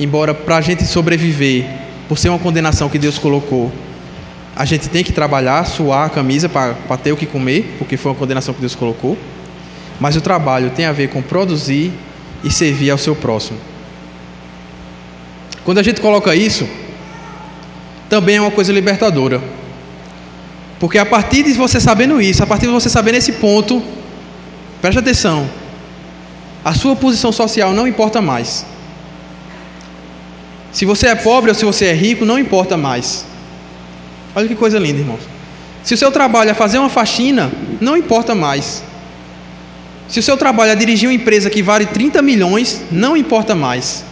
embora 0.00 0.32
para 0.32 0.56
a 0.56 0.60
gente 0.60 0.84
sobreviver 0.84 1.66
por 2.08 2.16
ser 2.16 2.30
uma 2.30 2.38
condenação 2.38 2.88
que 2.88 2.98
Deus 2.98 3.18
colocou, 3.18 3.70
a 4.54 4.64
gente 4.64 4.88
tem 4.88 5.02
que 5.02 5.12
trabalhar, 5.12 5.64
suar 5.64 6.06
a 6.06 6.10
camisa 6.10 6.48
para 6.48 6.96
ter 7.02 7.12
o 7.12 7.16
que 7.16 7.24
comer, 7.24 7.74
porque 7.78 7.96
foi 7.96 8.12
uma 8.12 8.18
condenação 8.18 8.52
que 8.52 8.60
Deus 8.60 8.74
colocou. 8.74 9.16
Mas 9.98 10.14
o 10.16 10.20
trabalho 10.20 10.70
tem 10.70 10.84
a 10.84 10.92
ver 10.92 11.08
com 11.08 11.22
produzir 11.22 11.92
e 12.44 12.50
servir 12.50 12.90
ao 12.90 12.98
seu 12.98 13.16
próximo. 13.16 13.58
Quando 15.64 15.78
a 15.78 15.82
gente 15.82 16.00
coloca 16.00 16.34
isso, 16.34 16.68
também 18.10 18.36
é 18.36 18.40
uma 18.40 18.50
coisa 18.50 18.72
libertadora. 18.72 19.40
Porque 20.78 20.98
a 20.98 21.06
partir 21.06 21.44
de 21.44 21.52
você 21.52 21.80
sabendo 21.80 22.20
isso, 22.20 22.42
a 22.42 22.46
partir 22.46 22.66
de 22.66 22.72
você 22.72 22.90
saber 22.90 23.14
esse 23.14 23.32
ponto, 23.32 23.82
preste 24.82 24.98
atenção, 24.98 25.48
a 26.64 26.74
sua 26.74 26.94
posição 26.94 27.32
social 27.32 27.72
não 27.72 27.86
importa 27.86 28.20
mais. 28.20 28.66
Se 30.72 30.84
você 30.84 31.06
é 31.06 31.14
pobre 31.14 31.50
ou 31.50 31.54
se 31.54 31.64
você 31.64 31.86
é 31.86 31.94
rico, 31.94 32.24
não 32.24 32.38
importa 32.38 32.76
mais. 32.76 33.24
Olha 34.34 34.48
que 34.48 34.54
coisa 34.54 34.78
linda, 34.78 35.00
irmãos. 35.00 35.20
Se 35.82 35.94
o 35.94 35.96
seu 35.96 36.10
trabalho 36.10 36.50
é 36.50 36.54
fazer 36.54 36.78
uma 36.78 36.88
faxina, 36.88 37.50
não 37.80 37.96
importa 37.96 38.34
mais. 38.34 38.82
Se 40.08 40.18
o 40.20 40.22
seu 40.22 40.36
trabalho 40.36 40.72
é 40.72 40.74
dirigir 40.74 41.08
uma 41.08 41.14
empresa 41.14 41.50
que 41.50 41.62
vale 41.62 41.86
30 41.86 42.22
milhões, 42.22 42.82
não 42.90 43.16
importa 43.16 43.54
mais. 43.54 44.04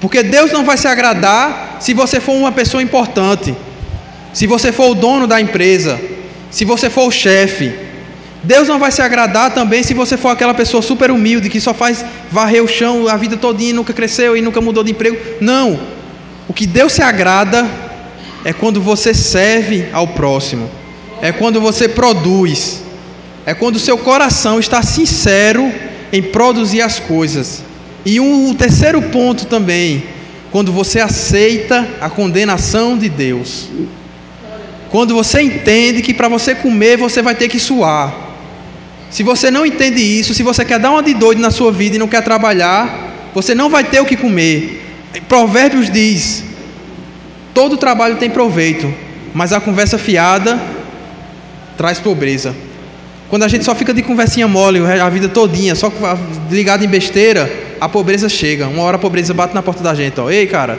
Porque 0.00 0.22
Deus 0.22 0.50
não 0.50 0.64
vai 0.64 0.78
se 0.78 0.88
agradar 0.88 1.76
se 1.78 1.92
você 1.92 2.20
for 2.20 2.32
uma 2.32 2.50
pessoa 2.50 2.82
importante, 2.82 3.54
se 4.32 4.46
você 4.46 4.72
for 4.72 4.90
o 4.90 4.94
dono 4.94 5.26
da 5.26 5.40
empresa, 5.40 6.00
se 6.50 6.64
você 6.64 6.88
for 6.88 7.06
o 7.06 7.10
chefe, 7.10 7.72
Deus 8.42 8.66
não 8.66 8.78
vai 8.78 8.90
se 8.90 9.02
agradar 9.02 9.52
também 9.52 9.82
se 9.82 9.92
você 9.92 10.16
for 10.16 10.30
aquela 10.30 10.54
pessoa 10.54 10.82
super 10.82 11.10
humilde 11.10 11.50
que 11.50 11.60
só 11.60 11.74
faz 11.74 12.04
varrer 12.30 12.64
o 12.64 12.68
chão 12.68 13.06
a 13.06 13.16
vida 13.16 13.36
todinha 13.36 13.70
e 13.70 13.74
nunca 13.74 13.92
cresceu 13.92 14.36
e 14.36 14.40
nunca 14.40 14.60
mudou 14.60 14.82
de 14.82 14.92
emprego. 14.92 15.18
Não. 15.40 15.78
O 16.48 16.52
que 16.52 16.66
Deus 16.66 16.92
se 16.92 17.02
agrada 17.02 17.68
é 18.44 18.52
quando 18.52 18.80
você 18.80 19.12
serve 19.12 19.86
ao 19.92 20.08
próximo. 20.08 20.68
É 21.20 21.32
quando 21.32 21.60
você 21.60 21.88
produz. 21.88 22.82
É 23.44 23.54
quando 23.54 23.78
seu 23.78 23.98
coração 23.98 24.58
está 24.58 24.82
sincero 24.82 25.72
em 26.12 26.22
produzir 26.22 26.80
as 26.80 26.98
coisas. 26.98 27.62
E 28.04 28.18
um, 28.18 28.54
terceiro 28.54 29.02
ponto 29.02 29.46
também, 29.46 30.04
quando 30.50 30.72
você 30.72 31.00
aceita 31.00 31.86
a 32.00 32.08
condenação 32.08 32.96
de 32.96 33.08
Deus. 33.08 33.68
Quando 34.90 35.14
você 35.14 35.42
entende 35.42 36.02
que 36.02 36.14
para 36.14 36.28
você 36.28 36.54
comer 36.54 36.96
você 36.96 37.22
vai 37.22 37.34
ter 37.34 37.48
que 37.48 37.60
suar. 37.60 38.28
Se 39.10 39.22
você 39.22 39.50
não 39.50 39.66
entende 39.66 40.00
isso, 40.00 40.34
se 40.34 40.42
você 40.42 40.64
quer 40.64 40.78
dar 40.78 40.90
uma 40.90 41.02
de 41.02 41.14
doido 41.14 41.40
na 41.40 41.50
sua 41.50 41.70
vida 41.70 41.96
e 41.96 41.98
não 41.98 42.08
quer 42.08 42.22
trabalhar, 42.22 43.30
você 43.34 43.54
não 43.54 43.68
vai 43.68 43.84
ter 43.84 44.00
o 44.00 44.06
que 44.06 44.16
comer. 44.16 44.82
Provérbios 45.28 45.90
diz: 45.90 46.44
todo 47.54 47.76
trabalho 47.76 48.16
tem 48.16 48.30
proveito, 48.30 48.92
mas 49.34 49.52
a 49.52 49.60
conversa 49.60 49.98
fiada 49.98 50.60
traz 51.76 51.98
pobreza. 51.98 52.54
Quando 53.28 53.44
a 53.44 53.48
gente 53.48 53.64
só 53.64 53.74
fica 53.74 53.94
de 53.94 54.02
conversinha 54.02 54.48
mole 54.48 54.80
a 54.80 55.08
vida 55.08 55.28
todinha, 55.28 55.74
só 55.74 55.92
ligado 56.50 56.84
em 56.84 56.88
besteira, 56.88 57.50
a 57.80 57.88
pobreza 57.88 58.28
chega. 58.28 58.66
Uma 58.66 58.82
hora 58.82 58.96
a 58.96 58.98
pobreza 58.98 59.32
bate 59.32 59.54
na 59.54 59.62
porta 59.62 59.82
da 59.82 59.94
gente, 59.94 60.20
ó. 60.20 60.28
Ei, 60.28 60.46
cara. 60.46 60.78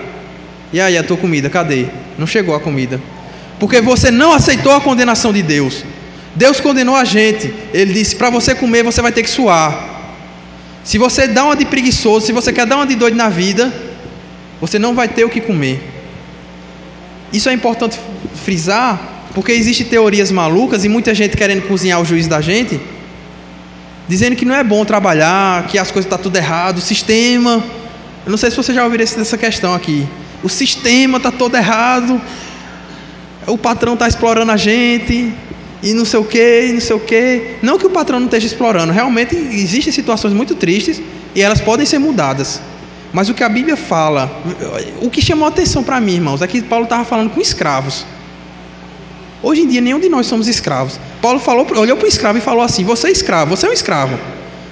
E 0.74 0.80
aí, 0.80 0.98
a 0.98 1.04
tua 1.04 1.18
comida, 1.18 1.50
cadê? 1.50 1.86
Não 2.18 2.28
chegou 2.28 2.54
a 2.54 2.60
comida. 2.60 3.02
Porque 3.60 3.80
você 3.80 4.12
não 4.12 4.34
aceitou 4.34 4.74
a 4.74 4.82
condenação 4.82 5.32
de 5.32 5.42
Deus. 5.42 5.84
Deus 6.36 6.60
condenou 6.60 6.96
a 6.96 7.04
gente. 7.04 7.54
Ele 7.74 7.94
disse: 7.94 8.16
para 8.16 8.30
você 8.30 8.54
comer, 8.54 8.84
você 8.84 9.02
vai 9.02 9.12
ter 9.12 9.24
que 9.24 9.30
suar. 9.30 9.90
Se 10.84 10.98
você 10.98 11.28
dá 11.28 11.46
uma 11.46 11.56
de 11.56 11.66
preguiçoso, 11.66 12.26
se 12.26 12.32
você 12.32 12.52
quer 12.52 12.66
dar 12.66 12.78
uma 12.78 12.86
de 12.86 12.96
doido 12.96 13.16
na 13.16 13.30
vida, 13.30 13.72
você 14.60 14.78
não 14.78 14.94
vai 14.94 15.08
ter 15.08 15.24
o 15.24 15.30
que 15.30 15.40
comer. 15.40 15.82
Isso 17.32 17.50
é 17.50 17.54
importante 17.54 18.00
frisar, 18.44 19.00
porque 19.34 19.52
existem 19.52 19.86
teorias 19.86 20.32
malucas 20.32 20.84
e 20.84 20.90
muita 20.90 21.14
gente 21.16 21.38
querendo 21.38 21.68
cozinhar 21.68 22.02
o 22.02 22.06
juízo 22.06 22.30
da 22.30 22.42
gente, 22.42 22.80
dizendo 24.08 24.36
que 24.36 24.44
não 24.44 24.56
é 24.56 24.64
bom 24.64 24.84
trabalhar, 24.84 25.68
que 25.68 25.78
as 25.78 25.90
coisas 25.92 26.06
estão 26.06 26.18
tá 26.18 26.24
tudo 26.24 26.36
errado, 26.36 26.78
o 26.78 26.82
sistema. 26.82 27.64
Eu 28.26 28.30
não 28.30 28.38
sei 28.38 28.52
se 28.52 28.58
você 28.58 28.74
já 28.74 28.84
ouviu 28.84 29.02
essa 29.02 29.38
questão 29.38 29.74
aqui. 29.74 30.06
O 30.44 30.50
sistema 30.50 31.18
está 31.18 31.32
todo 31.32 31.56
errado, 31.56 32.22
o 33.48 33.58
patrão 33.58 33.94
está 33.94 34.08
explorando 34.08 34.52
a 34.52 34.58
gente, 34.58 35.34
e 35.84 35.94
não 35.94 36.06
sei 36.06 36.20
o 36.20 36.24
que, 36.24 36.68
e 36.68 36.74
não 36.74 36.82
sei 36.82 36.96
o 36.96 37.00
que. 37.00 37.56
Não 37.62 37.78
que 37.78 37.86
o 37.86 37.90
patrão 37.90 38.20
não 38.20 38.26
esteja 38.26 38.48
explorando, 38.48 38.92
realmente 38.92 39.36
existem 39.36 39.92
situações 39.92 40.34
muito 40.34 40.56
tristes 40.56 41.02
e 41.34 41.42
elas 41.42 41.62
podem 41.62 41.86
ser 41.86 42.00
mudadas. 42.00 42.62
Mas 43.14 43.30
o 43.30 43.34
que 43.34 43.44
a 43.44 43.50
Bíblia 43.50 43.76
fala, 43.76 44.32
o 45.02 45.10
que 45.10 45.22
chamou 45.22 45.48
atenção 45.48 45.84
para 45.84 46.00
mim, 46.00 46.16
irmãos, 46.16 46.42
é 46.42 46.48
que 46.48 46.62
Paulo 46.62 46.86
estava 46.86 47.04
falando 47.04 47.30
com 47.30 47.42
escravos. 47.42 48.06
Hoje 49.44 49.62
em 49.62 49.68
dia, 49.68 49.82
nenhum 49.82 50.00
de 50.00 50.08
nós 50.08 50.28
somos 50.28 50.48
escravos. 50.48 51.00
Paulo 51.22 51.40
falou, 51.40 51.68
olhou 51.78 51.98
para 51.98 52.06
o 52.06 52.08
escravo 52.08 52.38
e 52.38 52.42
falou 52.42 52.64
assim: 52.64 52.84
Você 52.84 53.08
é 53.08 53.12
escravo, 53.12 53.56
você 53.56 53.66
é 53.66 53.70
um 53.70 53.74
escravo, 53.74 54.18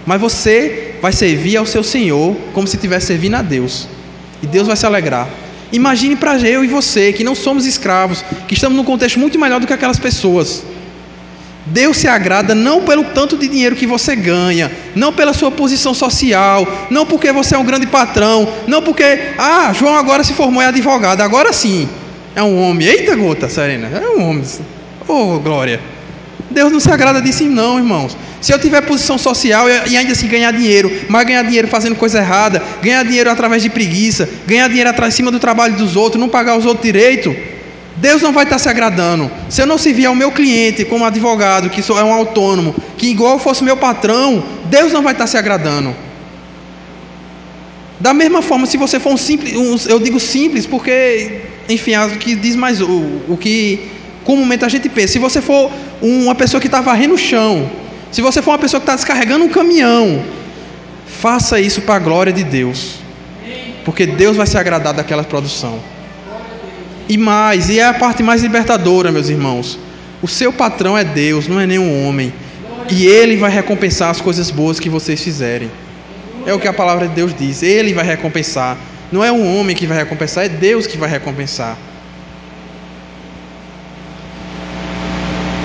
mas 0.06 0.22
você 0.22 0.96
vai 1.02 1.12
servir 1.12 1.58
ao 1.58 1.66
seu 1.66 1.84
Senhor 1.84 2.36
como 2.54 2.68
se 2.68 2.76
estivesse 2.76 3.08
servindo 3.08 3.36
a 3.36 3.42
Deus, 3.42 3.88
e 4.42 4.48
Deus 4.48 4.68
vai 4.68 4.78
se 4.78 4.86
alegrar. 4.86 5.28
Imagine 5.72 6.16
para 6.16 6.40
eu 6.40 6.64
e 6.64 6.68
você, 6.68 7.14
que 7.14 7.24
não 7.24 7.36
somos 7.36 7.66
escravos, 7.66 8.24
que 8.48 8.54
estamos 8.54 8.76
num 8.76 8.84
contexto 8.84 9.20
muito 9.20 9.38
melhor 9.38 9.60
do 9.60 9.68
que 9.68 9.74
aquelas 9.74 10.00
pessoas. 10.00 10.64
Deus 11.70 11.98
se 11.98 12.08
agrada 12.08 12.56
não 12.56 12.82
pelo 12.82 13.04
tanto 13.06 13.38
de 13.38 13.48
dinheiro 13.48 13.76
que 13.76 13.86
você 13.86 14.16
ganha, 14.16 14.72
não 14.96 15.14
pela 15.14 15.34
sua 15.34 15.52
posição 15.52 15.94
social, 15.94 16.68
não 16.90 17.06
porque 17.06 17.32
você 17.32 17.56
é 17.56 17.58
um 17.58 17.66
grande 17.66 17.88
patrão, 17.88 18.48
não 18.68 18.82
porque, 18.82 19.20
ah, 19.38 19.72
João 19.74 19.96
agora 19.96 20.24
se 20.24 20.34
formou 20.34 20.62
em 20.62 20.66
advogado, 20.66 21.22
agora 21.22 21.54
sim, 21.54 21.88
é 22.36 22.42
um 22.42 22.60
homem. 22.62 22.88
Eita 22.88 23.16
gota, 23.16 23.48
Serena, 23.50 23.88
é 23.88 24.10
um 24.10 24.30
homem. 24.30 24.44
Oh, 25.08 25.40
glória. 25.40 25.80
Deus 26.50 26.72
não 26.72 26.80
se 26.80 26.92
agrada 26.92 27.22
disso, 27.22 27.44
não, 27.44 27.78
irmãos. 27.78 28.18
Se 28.42 28.52
eu 28.52 28.60
tiver 28.60 28.82
posição 28.82 29.18
social 29.18 29.68
e 29.70 29.96
ainda 29.96 30.14
assim 30.14 30.28
ganhar 30.28 30.52
dinheiro, 30.52 30.92
mas 31.08 31.28
ganhar 31.28 31.44
dinheiro 31.44 31.68
fazendo 31.68 31.96
coisa 31.96 32.20
errada, 32.20 32.62
ganhar 32.82 33.04
dinheiro 33.04 33.30
através 33.30 33.62
de 33.62 33.70
preguiça, 33.70 34.28
ganhar 34.48 34.68
dinheiro 34.68 34.90
atrás 34.90 35.14
cima 35.14 35.30
do 35.30 35.40
trabalho 35.40 35.76
dos 35.76 35.96
outros, 35.96 36.20
não 36.20 36.30
pagar 36.30 36.58
os 36.58 36.66
outros 36.66 36.84
direito, 36.84 37.36
Deus 38.00 38.22
não 38.22 38.32
vai 38.32 38.46
estar 38.46 38.58
se 38.58 38.70
agradando. 38.70 39.30
Se 39.50 39.62
eu 39.62 39.66
não 39.66 39.78
servir 39.78 40.06
ao 40.06 40.16
meu 40.16 40.32
cliente 40.32 40.86
como 40.86 41.04
advogado, 41.04 41.70
que 41.70 41.82
é 41.82 42.04
um 42.04 42.14
autônomo, 42.14 42.74
que 42.98 43.08
igual 43.08 43.38
fosse 43.38 43.64
meu 43.64 43.76
patrão, 43.76 44.44
Deus 44.66 44.94
não 44.94 45.02
vai 45.02 45.14
estar 45.14 45.28
se 45.28 45.38
agradando. 45.38 45.94
Da 48.00 48.14
mesma 48.14 48.42
forma, 48.42 48.66
se 48.66 48.78
você 48.78 49.00
for 49.00 49.12
um 49.12 49.18
simples, 49.18 49.54
um, 49.56 49.76
eu 49.90 50.00
digo 50.00 50.20
simples 50.20 50.66
porque, 50.66 51.42
enfim, 51.68 51.92
é 51.92 52.06
o 52.06 52.12
que 52.12 52.36
diz 52.36 52.56
mais 52.56 52.80
o, 52.80 52.88
o 53.28 53.38
que 53.38 53.92
comumente 54.24 54.64
a 54.64 54.70
gente 54.70 54.88
pensa. 54.88 55.14
Se 55.14 55.20
você 55.20 55.42
for 55.42 55.70
uma 56.02 56.34
pessoa 56.34 56.62
que 56.62 56.68
está 56.68 56.80
varrendo 56.80 57.16
o 57.16 57.18
chão, 57.18 57.70
se 58.10 58.22
você 58.22 58.42
for 58.42 58.52
uma 58.52 58.58
pessoa 58.58 58.80
que 58.80 58.86
está 58.86 58.96
descarregando 58.96 59.44
um 59.44 59.50
caminhão, 59.50 60.24
faça 61.06 61.60
isso 61.60 61.82
para 61.82 61.96
a 61.96 62.00
glória 62.00 62.32
de 62.32 62.46
Deus, 62.46 62.96
porque 63.84 64.06
Deus 64.06 64.38
vai 64.38 64.48
se 64.48 64.58
agradar 64.58 64.94
daquela 64.94 65.24
produção. 65.26 65.99
E 67.10 67.18
mais, 67.18 67.70
e 67.70 67.80
é 67.80 67.88
a 67.88 67.94
parte 67.94 68.22
mais 68.22 68.44
libertadora, 68.44 69.12
meus 69.12 69.30
irmãos. 69.30 69.80
O 70.22 70.28
seu 70.28 70.54
patrão 70.54 70.96
é 70.96 71.04
Deus, 71.04 71.48
não 71.48 71.60
é 71.60 71.66
nenhum 71.66 72.06
homem. 72.06 72.32
E 72.92 73.08
Ele 73.08 73.36
vai 73.36 73.50
recompensar 73.50 74.12
as 74.12 74.22
coisas 74.22 74.52
boas 74.52 74.80
que 74.80 74.90
vocês 74.90 75.20
fizerem. 75.24 75.72
É 76.46 76.54
o 76.54 76.60
que 76.60 76.68
a 76.68 76.74
palavra 76.74 77.08
de 77.08 77.16
Deus 77.16 77.34
diz. 77.34 77.64
Ele 77.64 77.96
vai 77.96 78.06
recompensar. 78.06 78.78
Não 79.12 79.24
é 79.24 79.32
um 79.32 79.58
homem 79.58 79.76
que 79.76 79.88
vai 79.88 79.98
recompensar, 79.98 80.46
é 80.46 80.50
Deus 80.50 80.86
que 80.86 81.00
vai 81.00 81.10
recompensar. 81.10 81.76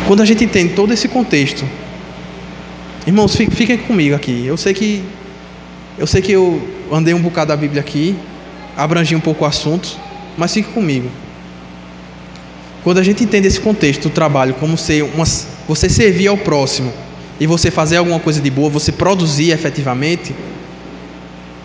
Quando 0.06 0.22
a 0.22 0.24
gente 0.24 0.44
entende 0.44 0.72
todo 0.72 0.94
esse 0.94 1.08
contexto, 1.08 1.64
irmãos, 3.06 3.36
fiquem 3.36 3.76
comigo 3.76 4.14
aqui. 4.14 4.46
Eu 4.46 4.56
sei 4.56 4.72
que 4.72 5.04
eu 5.98 6.06
sei 6.06 6.22
que 6.22 6.32
eu 6.32 6.66
andei 6.90 7.12
um 7.12 7.20
bocado 7.20 7.48
da 7.48 7.56
Bíblia 7.56 7.80
aqui, 7.80 8.16
abrangi 8.76 9.14
um 9.14 9.20
pouco 9.20 9.44
o 9.44 9.46
assunto, 9.46 9.96
mas 10.36 10.52
fique 10.52 10.72
comigo. 10.72 11.08
Quando 12.84 12.98
a 12.98 13.02
gente 13.02 13.24
entende 13.24 13.48
esse 13.48 13.58
contexto 13.58 14.02
do 14.02 14.10
trabalho 14.10 14.52
como 14.60 14.76
ser 14.76 15.02
uma, 15.02 15.24
você 15.66 15.88
servir 15.88 16.28
ao 16.28 16.36
próximo 16.36 16.92
e 17.40 17.46
você 17.46 17.70
fazer 17.70 17.96
alguma 17.96 18.20
coisa 18.20 18.42
de 18.42 18.50
boa, 18.50 18.68
você 18.68 18.92
produzir 18.92 19.52
efetivamente, 19.52 20.34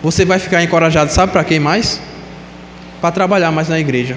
você 0.02 0.24
vai 0.24 0.38
ficar 0.38 0.62
encorajado, 0.62 1.12
sabe 1.12 1.30
para 1.30 1.44
quem 1.44 1.60
mais? 1.60 2.00
Para 3.02 3.10
trabalhar 3.12 3.52
mais 3.52 3.68
na 3.68 3.78
igreja. 3.78 4.16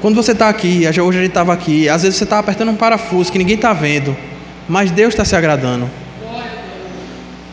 Quando 0.00 0.14
você 0.14 0.30
está 0.30 0.48
aqui, 0.48 0.86
hoje 0.86 1.00
a 1.00 1.22
gente 1.22 1.30
estava 1.30 1.52
aqui, 1.52 1.88
às 1.88 2.02
vezes 2.02 2.16
você 2.16 2.24
está 2.24 2.38
apertando 2.38 2.70
um 2.70 2.76
parafuso 2.76 3.32
que 3.32 3.38
ninguém 3.38 3.56
está 3.56 3.72
vendo, 3.72 4.16
mas 4.68 4.92
Deus 4.92 5.14
está 5.14 5.24
se 5.24 5.34
agradando. 5.34 5.90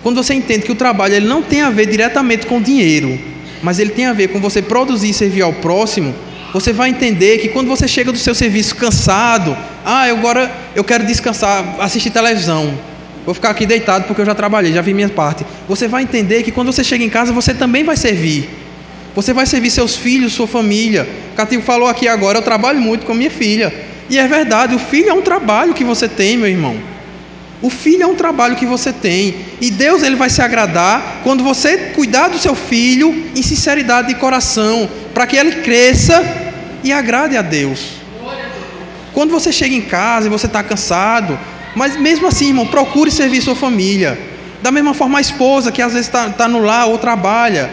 Quando 0.04 0.24
você 0.24 0.36
entende 0.36 0.66
que 0.66 0.72
o 0.72 0.76
trabalho 0.76 1.16
ele 1.16 1.28
não 1.28 1.42
tem 1.42 1.62
a 1.62 1.72
ver 1.72 1.88
diretamente 1.88 2.46
com 2.46 2.62
dinheiro, 2.62 3.20
mas 3.64 3.80
ele 3.80 3.90
tem 3.90 4.06
a 4.06 4.14
ver 4.14 4.28
com 4.28 4.40
você 4.40 4.62
produzir 4.62 5.10
e 5.10 5.14
servir 5.14 5.42
ao 5.42 5.54
próximo, 5.54 6.14
você 6.54 6.74
vai 6.74 6.90
entender 6.90 7.38
que 7.38 7.48
quando 7.48 7.68
você 7.68 7.88
chega 7.88 8.12
do 8.12 8.18
seu 8.18 8.36
serviço 8.36 8.76
cansado, 8.76 9.56
ah, 9.86 10.08
eu 10.08 10.18
agora 10.18 10.52
eu 10.76 10.84
quero 10.84 11.06
descansar, 11.06 11.78
assistir 11.80 12.10
televisão. 12.10 12.78
Vou 13.26 13.34
ficar 13.34 13.52
aqui 13.52 13.66
deitado 13.66 14.06
porque 14.06 14.22
eu 14.22 14.26
já 14.26 14.36
trabalhei, 14.36 14.74
já 14.74 14.82
vi 14.82 14.94
minha 14.94 15.10
parte. 15.10 15.46
Você 15.68 15.88
vai 15.88 16.04
entender 16.04 16.44
que 16.44 16.52
quando 16.52 16.72
você 16.72 16.84
chega 16.84 17.04
em 17.04 17.10
casa, 17.10 17.32
você 17.32 17.54
também 17.54 17.84
vai 17.84 17.96
servir. 17.96 18.50
Você 19.16 19.34
vai 19.34 19.46
servir 19.46 19.70
seus 19.70 19.96
filhos, 19.96 20.34
sua 20.34 20.48
família. 20.48 21.08
O 21.34 21.36
Cativo 21.36 21.64
falou 21.64 21.88
aqui 21.88 22.08
agora, 22.08 22.40
eu 22.40 22.42
trabalho 22.42 22.80
muito 22.80 23.06
com 23.06 23.14
minha 23.14 23.32
filha. 23.32 23.74
E 24.10 24.18
é 24.18 24.28
verdade, 24.28 24.76
o 24.76 24.80
filho 24.80 25.10
é 25.10 25.14
um 25.14 25.22
trabalho 25.22 25.74
que 25.74 25.84
você 25.84 26.08
tem, 26.08 26.38
meu 26.38 26.48
irmão. 26.48 26.76
O 27.62 27.70
filho 27.70 28.04
é 28.04 28.08
um 28.08 28.16
trabalho 28.16 28.56
que 28.56 28.66
você 28.66 28.92
tem. 28.92 29.36
E 29.62 29.70
Deus 29.70 30.02
ele 30.02 30.16
vai 30.16 30.30
se 30.30 30.42
agradar 30.42 31.22
quando 31.24 31.44
você 31.44 31.78
cuidar 31.96 32.30
do 32.30 32.40
seu 32.40 32.56
filho 32.56 33.30
em 33.36 33.42
sinceridade 33.44 34.08
de 34.08 34.16
coração, 34.16 34.90
para 35.14 35.28
que 35.28 35.36
ele 35.36 35.62
cresça 35.62 36.24
e 36.84 36.92
agrade 36.92 37.38
a 37.38 37.42
Deus. 37.42 38.02
Quando 39.14 39.32
você 39.32 39.52
chega 39.52 39.76
em 39.76 39.82
casa 39.82 40.28
e 40.28 40.30
você 40.30 40.48
está 40.48 40.64
cansado, 40.64 41.38
mas 41.76 41.98
mesmo 41.98 42.28
assim, 42.28 42.48
irmão, 42.48 42.66
procure 42.66 43.12
servir 43.12 43.42
sua 43.42 43.56
família. 43.56 44.18
Da 44.64 44.72
mesma 44.72 44.94
forma, 44.94 45.20
a 45.20 45.22
esposa 45.22 45.72
que 45.72 45.82
às 45.82 45.94
vezes 45.94 46.08
está 46.08 46.30
tá 46.30 46.48
no 46.48 46.60
lar 46.60 46.88
ou 46.88 46.98
trabalha, 46.98 47.70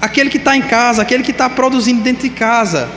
aquele 0.00 0.30
que 0.30 0.36
está 0.36 0.56
em 0.56 0.62
casa, 0.62 1.02
aquele 1.02 1.22
que 1.22 1.30
está 1.30 1.48
produzindo 1.48 2.02
dentro 2.02 2.22
de 2.22 2.30
casa. 2.30 2.88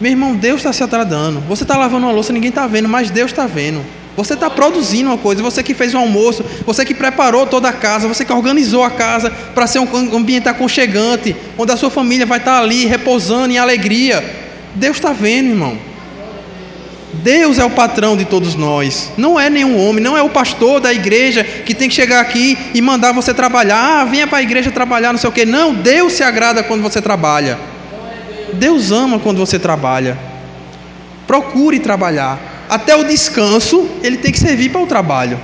Meu 0.00 0.10
irmão, 0.10 0.34
Deus 0.34 0.58
está 0.58 0.72
se 0.72 0.82
agradando. 0.82 1.40
Você 1.40 1.62
está 1.62 1.76
lavando 1.76 2.06
uma 2.06 2.12
louça, 2.12 2.32
ninguém 2.32 2.48
está 2.48 2.66
vendo, 2.66 2.88
mas 2.88 3.10
Deus 3.10 3.30
está 3.30 3.46
vendo. 3.46 3.84
Você 4.16 4.34
está 4.34 4.50
produzindo 4.50 5.08
uma 5.08 5.16
coisa, 5.16 5.42
você 5.42 5.62
que 5.62 5.72
fez 5.72 5.94
o 5.94 5.98
almoço, 5.98 6.44
você 6.66 6.84
que 6.84 6.92
preparou 6.92 7.46
toda 7.46 7.68
a 7.70 7.72
casa, 7.72 8.06
você 8.06 8.24
que 8.24 8.32
organizou 8.32 8.84
a 8.84 8.90
casa 8.90 9.30
para 9.54 9.66
ser 9.66 9.78
um 9.78 10.16
ambiente 10.16 10.48
aconchegante, 10.48 11.34
onde 11.56 11.72
a 11.72 11.76
sua 11.76 11.90
família 11.90 12.26
vai 12.26 12.38
estar 12.38 12.58
tá 12.58 12.62
ali 12.62 12.84
repousando 12.84 13.52
em 13.52 13.58
alegria. 13.58 14.22
Deus 14.74 14.98
está 14.98 15.12
vendo, 15.12 15.48
irmão. 15.48 15.78
Deus 17.14 17.58
é 17.58 17.64
o 17.64 17.70
patrão 17.70 18.16
de 18.16 18.24
todos 18.24 18.54
nós, 18.54 19.10
não 19.18 19.38
é 19.38 19.50
nenhum 19.50 19.78
homem, 19.78 20.02
não 20.02 20.16
é 20.16 20.22
o 20.22 20.30
pastor 20.30 20.80
da 20.80 20.92
igreja 20.92 21.44
que 21.44 21.74
tem 21.74 21.86
que 21.86 21.94
chegar 21.94 22.20
aqui 22.20 22.56
e 22.74 22.80
mandar 22.80 23.12
você 23.12 23.34
trabalhar. 23.34 24.00
Ah, 24.00 24.04
venha 24.04 24.26
para 24.26 24.38
a 24.38 24.42
igreja 24.42 24.70
trabalhar, 24.70 25.12
não 25.12 25.18
sei 25.18 25.28
o 25.28 25.32
que. 25.32 25.44
Não, 25.44 25.74
Deus 25.74 26.14
se 26.14 26.22
agrada 26.22 26.62
quando 26.62 26.82
você 26.82 27.00
trabalha. 27.02 27.58
Deus 28.54 28.90
ama 28.90 29.18
quando 29.18 29.38
você 29.38 29.58
trabalha. 29.58 30.18
Procure 31.26 31.78
trabalhar 31.78 32.51
até 32.72 32.96
o 32.96 33.04
descanso, 33.04 33.86
ele 34.02 34.16
tem 34.16 34.32
que 34.32 34.38
servir 34.38 34.70
para 34.70 34.80
o 34.80 34.86
trabalho. 34.86 35.38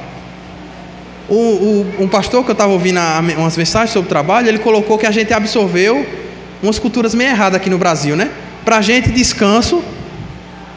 O, 1.29 1.35
o, 1.35 1.95
um 1.99 2.09
pastor 2.09 2.43
que 2.43 2.51
eu 2.51 2.55
estava 2.55 2.73
ouvindo 2.73 2.97
a, 2.97 3.23
umas 3.37 3.55
mensagens 3.55 3.91
sobre 3.91 4.07
o 4.07 4.09
trabalho, 4.09 4.49
ele 4.49 4.59
colocou 4.59 4.97
que 4.97 5.05
a 5.05 5.11
gente 5.11 5.31
absorveu 5.35 6.07
umas 6.63 6.79
culturas 6.79 7.15
meio 7.15 7.29
erradas 7.29 7.61
aqui 7.61 7.69
no 7.69 7.77
Brasil, 7.77 8.17
né? 8.17 8.31
Para 8.65 8.79
a 8.79 8.81
gente, 8.81 9.11
descanso 9.11 9.85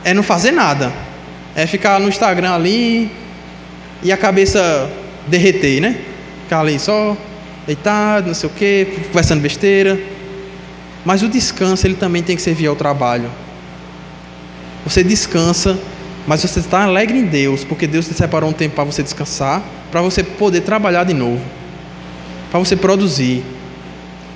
é 0.03 0.13
não 0.13 0.23
fazer 0.23 0.51
nada. 0.51 0.91
É 1.55 1.65
ficar 1.65 2.01
no 2.01 2.09
Instagram 2.09 2.53
ali 2.53 3.09
e 4.03 4.11
a 4.11 4.17
cabeça 4.17 4.91
derreter, 5.27 5.79
né? 5.79 5.99
Ficar 6.43 6.59
ali 6.59 6.77
só 6.77 7.15
deitado, 7.65 8.27
não 8.27 8.33
sei 8.33 8.49
o 8.49 8.51
quê, 8.51 8.87
conversando 9.07 9.39
besteira. 9.39 9.97
Mas 11.05 11.23
o 11.23 11.29
descanso, 11.29 11.87
ele 11.87 11.95
também 11.95 12.21
tem 12.21 12.35
que 12.35 12.41
servir 12.41 12.67
ao 12.67 12.75
trabalho. 12.75 13.31
Você 14.83 15.01
descansa 15.01 15.79
mas 16.27 16.41
você 16.41 16.59
está 16.59 16.83
alegre 16.83 17.17
em 17.17 17.25
Deus, 17.25 17.63
porque 17.63 17.87
Deus 17.87 18.07
te 18.07 18.13
separou 18.13 18.49
um 18.49 18.53
tempo 18.53 18.75
para 18.75 18.83
você 18.83 19.01
descansar, 19.01 19.61
para 19.91 20.01
você 20.01 20.23
poder 20.23 20.61
trabalhar 20.61 21.03
de 21.03 21.13
novo, 21.13 21.41
para 22.49 22.59
você 22.59 22.75
produzir. 22.75 23.43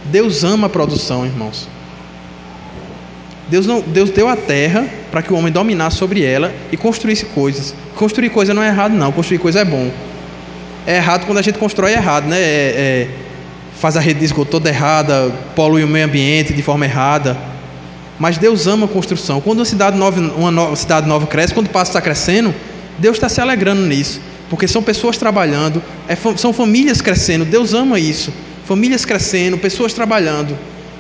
Deus 0.05 0.43
ama 0.43 0.67
a 0.67 0.69
produção, 0.69 1.25
irmãos. 1.25 1.67
Deus, 3.47 3.67
não, 3.67 3.81
Deus 3.81 4.09
deu 4.09 4.27
a 4.27 4.36
terra 4.36 4.88
para 5.11 5.21
que 5.21 5.31
o 5.31 5.36
homem 5.36 5.51
dominasse 5.51 5.97
sobre 5.97 6.23
ela 6.23 6.51
e 6.71 6.77
construísse 6.77 7.25
coisas. 7.27 7.75
Construir 7.95 8.29
coisa 8.29 8.53
não 8.53 8.63
é 8.63 8.67
errado, 8.67 8.93
não. 8.93 9.11
Construir 9.11 9.38
coisa 9.38 9.59
é 9.59 9.65
bom. 9.65 9.91
É 10.86 10.97
errado 10.97 11.25
quando 11.25 11.38
a 11.38 11.41
gente 11.41 11.57
constrói 11.57 11.93
errado, 11.93 12.27
né? 12.27 12.39
É, 12.39 12.41
é, 12.41 13.07
faz 13.79 13.95
a 13.95 13.99
rede 13.99 14.19
de 14.19 14.25
esgoto 14.25 14.51
toda 14.51 14.69
errada, 14.69 15.31
polui 15.55 15.83
o 15.83 15.88
meio 15.88 16.05
ambiente 16.05 16.53
de 16.53 16.63
forma 16.63 16.86
errada. 16.86 17.38
Mas 18.20 18.38
Deus 18.38 18.66
ama 18.66 18.86
a 18.86 18.89
construção. 18.89 19.41
Quando 19.41 19.59
uma 19.59 19.66
cidade 19.66 19.97
nova, 19.97 20.20
uma 20.20 20.51
nova, 20.51 20.76
cidade 20.76 21.07
nova 21.07 21.28
cresce, 21.28 21.53
quando 21.53 21.68
o 21.68 21.70
passo 21.70 21.89
está 21.89 22.01
crescendo, 22.01 22.53
Deus 22.97 23.18
está 23.18 23.28
se 23.28 23.41
alegrando 23.41 23.82
nisso. 23.82 24.22
porque 24.49 24.68
são 24.68 24.82
pessoas 24.82 25.18
trabalhando, 25.18 25.82
é, 26.07 26.16
são 26.38 26.53
famílias 26.53 27.01
crescendo. 27.01 27.43
Deus 27.43 27.74
ama 27.74 27.99
isso. 27.99 28.32
Famílias 28.66 29.03
crescendo, 29.03 29.57
pessoas 29.57 29.91
trabalhando. 29.91 30.57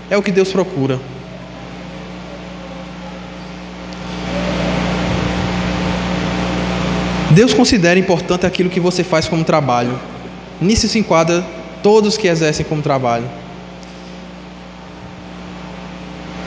É 0.09 0.17
o 0.17 0.21
que 0.21 0.31
Deus 0.31 0.51
procura. 0.51 0.99
Deus 7.31 7.53
considera 7.53 7.99
importante 7.99 8.45
aquilo 8.45 8.69
que 8.69 8.79
você 8.79 9.03
faz 9.03 9.27
como 9.27 9.43
trabalho. 9.43 9.99
Nisso 10.59 10.87
se 10.87 10.97
enquadra 10.97 11.45
todos 11.83 12.17
que 12.17 12.27
exercem 12.27 12.65
como 12.65 12.81
trabalho. 12.81 13.25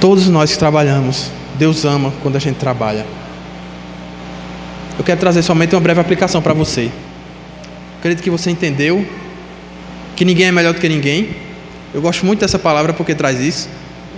Todos 0.00 0.28
nós 0.28 0.52
que 0.52 0.58
trabalhamos, 0.58 1.30
Deus 1.58 1.84
ama 1.84 2.12
quando 2.22 2.36
a 2.36 2.38
gente 2.38 2.56
trabalha. 2.56 3.04
Eu 4.96 5.04
quero 5.04 5.18
trazer 5.18 5.42
somente 5.42 5.74
uma 5.74 5.80
breve 5.80 6.00
aplicação 6.00 6.40
para 6.40 6.54
você. 6.54 6.90
Acredito 7.98 8.22
que 8.22 8.30
você 8.30 8.50
entendeu 8.50 9.04
que 10.14 10.24
ninguém 10.24 10.46
é 10.46 10.52
melhor 10.52 10.72
do 10.72 10.80
que 10.80 10.88
ninguém. 10.88 11.30
Eu 11.92 12.00
gosto 12.00 12.24
muito 12.24 12.40
dessa 12.40 12.58
palavra 12.58 12.92
porque 12.92 13.12
traz 13.12 13.40
isso. 13.40 13.68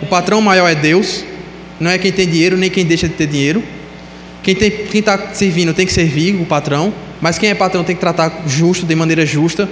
O 0.03 0.07
patrão 0.07 0.41
maior 0.43 0.69
é 0.69 0.75
Deus, 0.75 1.25
não 1.79 1.91
é 1.91 1.97
quem 1.97 2.13
tem 2.13 2.29
dinheiro 2.29 2.59
nem 2.59 2.69
quem 2.69 2.85
deixa 2.85 3.09
de 3.09 3.15
ter 3.15 3.27
dinheiro. 3.27 3.63
Quem 4.43 4.55
está 4.95 5.33
servindo 5.33 5.73
tem 5.73 5.87
que 5.87 5.93
servir 5.93 6.35
o 6.41 6.47
patrão, 6.47 6.93
mas 7.21 7.39
quem 7.39 7.51
é 7.51 7.55
patrão 7.55 7.85
tem 7.85 7.95
que 7.95 8.01
tratar 8.01 8.43
justo, 8.47 8.85
de 8.85 8.95
maneira 8.95 9.25
justa, 9.25 9.69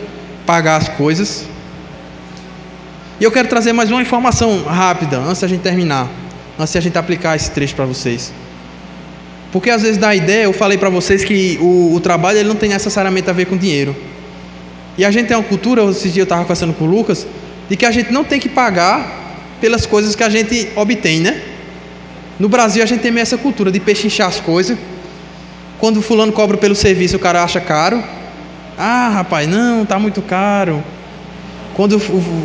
pagar 0.46 0.76
as 0.76 0.88
coisas. 0.88 1.46
E 3.20 3.24
eu 3.24 3.32
quero 3.32 3.48
trazer 3.48 3.72
mais 3.72 3.90
uma 3.90 4.00
informação 4.00 4.62
rápida, 4.62 5.18
antes 5.18 5.40
da 5.40 5.48
gente 5.48 5.60
terminar, 5.60 6.08
antes 6.56 6.72
da 6.72 6.80
gente 6.80 6.96
aplicar 6.96 7.34
esse 7.34 7.50
trecho 7.50 7.74
para 7.74 7.84
vocês. 7.84 8.32
Porque 9.50 9.70
às 9.70 9.82
vezes 9.82 9.96
dá 9.96 10.14
ideia, 10.14 10.44
eu 10.44 10.52
falei 10.52 10.78
para 10.78 10.88
vocês 10.88 11.24
que 11.24 11.58
o, 11.60 11.94
o, 11.94 12.00
trabalho 12.00 12.38
ele 12.38 12.48
não 12.48 12.54
tem 12.54 12.68
necessariamente 12.68 13.28
a 13.28 13.32
ver 13.32 13.46
com 13.46 13.56
dinheiro. 13.56 13.96
E 14.96 15.04
a 15.04 15.10
gente 15.10 15.26
tem 15.26 15.36
uma 15.36 15.42
cultura, 15.42 15.82
esses 15.90 16.12
dias 16.12 16.18
eu 16.18 16.22
estava 16.24 16.42
conversando 16.42 16.72
com 16.74 16.84
o 16.84 16.86
Lucas, 16.88 17.26
de 17.68 17.76
que 17.76 17.84
a 17.84 17.90
gente 17.90 18.12
não 18.12 18.22
tem 18.22 18.38
que 18.38 18.48
pagar 18.48 19.34
pelas 19.60 19.84
coisas 19.84 20.14
que 20.14 20.22
a 20.22 20.28
gente 20.28 20.70
obtém, 20.76 21.18
né? 21.18 21.42
No 22.38 22.48
Brasil 22.48 22.84
a 22.84 22.86
gente 22.86 23.00
tem 23.00 23.10
meio 23.10 23.22
essa 23.22 23.36
cultura 23.36 23.72
de 23.72 23.80
pechinchar 23.80 24.28
as 24.28 24.38
coisas. 24.38 24.78
Quando 25.80 25.96
o 25.96 26.02
fulano 26.02 26.30
cobra 26.30 26.56
pelo 26.56 26.74
serviço, 26.76 27.16
o 27.16 27.18
cara 27.18 27.42
acha 27.42 27.60
caro. 27.60 28.00
Ah, 28.76 29.08
rapaz, 29.08 29.48
não, 29.48 29.84
tá 29.84 29.98
muito 29.98 30.22
caro. 30.22 30.84
Quando 31.78 31.96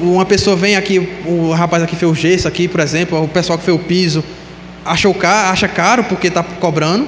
uma 0.03 0.27
pessoa 0.27 0.55
vem 0.55 0.75
aqui, 0.75 0.99
o 1.25 1.53
rapaz 1.53 1.81
aqui 1.81 1.95
fez 1.95 2.11
o 2.11 2.13
gesso 2.13 2.47
aqui, 2.47 2.67
por 2.67 2.79
exemplo, 2.79 3.19
o 3.19 3.27
pessoal 3.27 3.57
que 3.57 3.65
fez 3.65 3.75
o 3.75 3.79
piso, 3.79 4.23
acha, 4.85 5.11
caro, 5.11 5.51
acha 5.51 5.67
caro 5.67 6.03
porque 6.03 6.27
está 6.27 6.43
cobrando. 6.43 7.07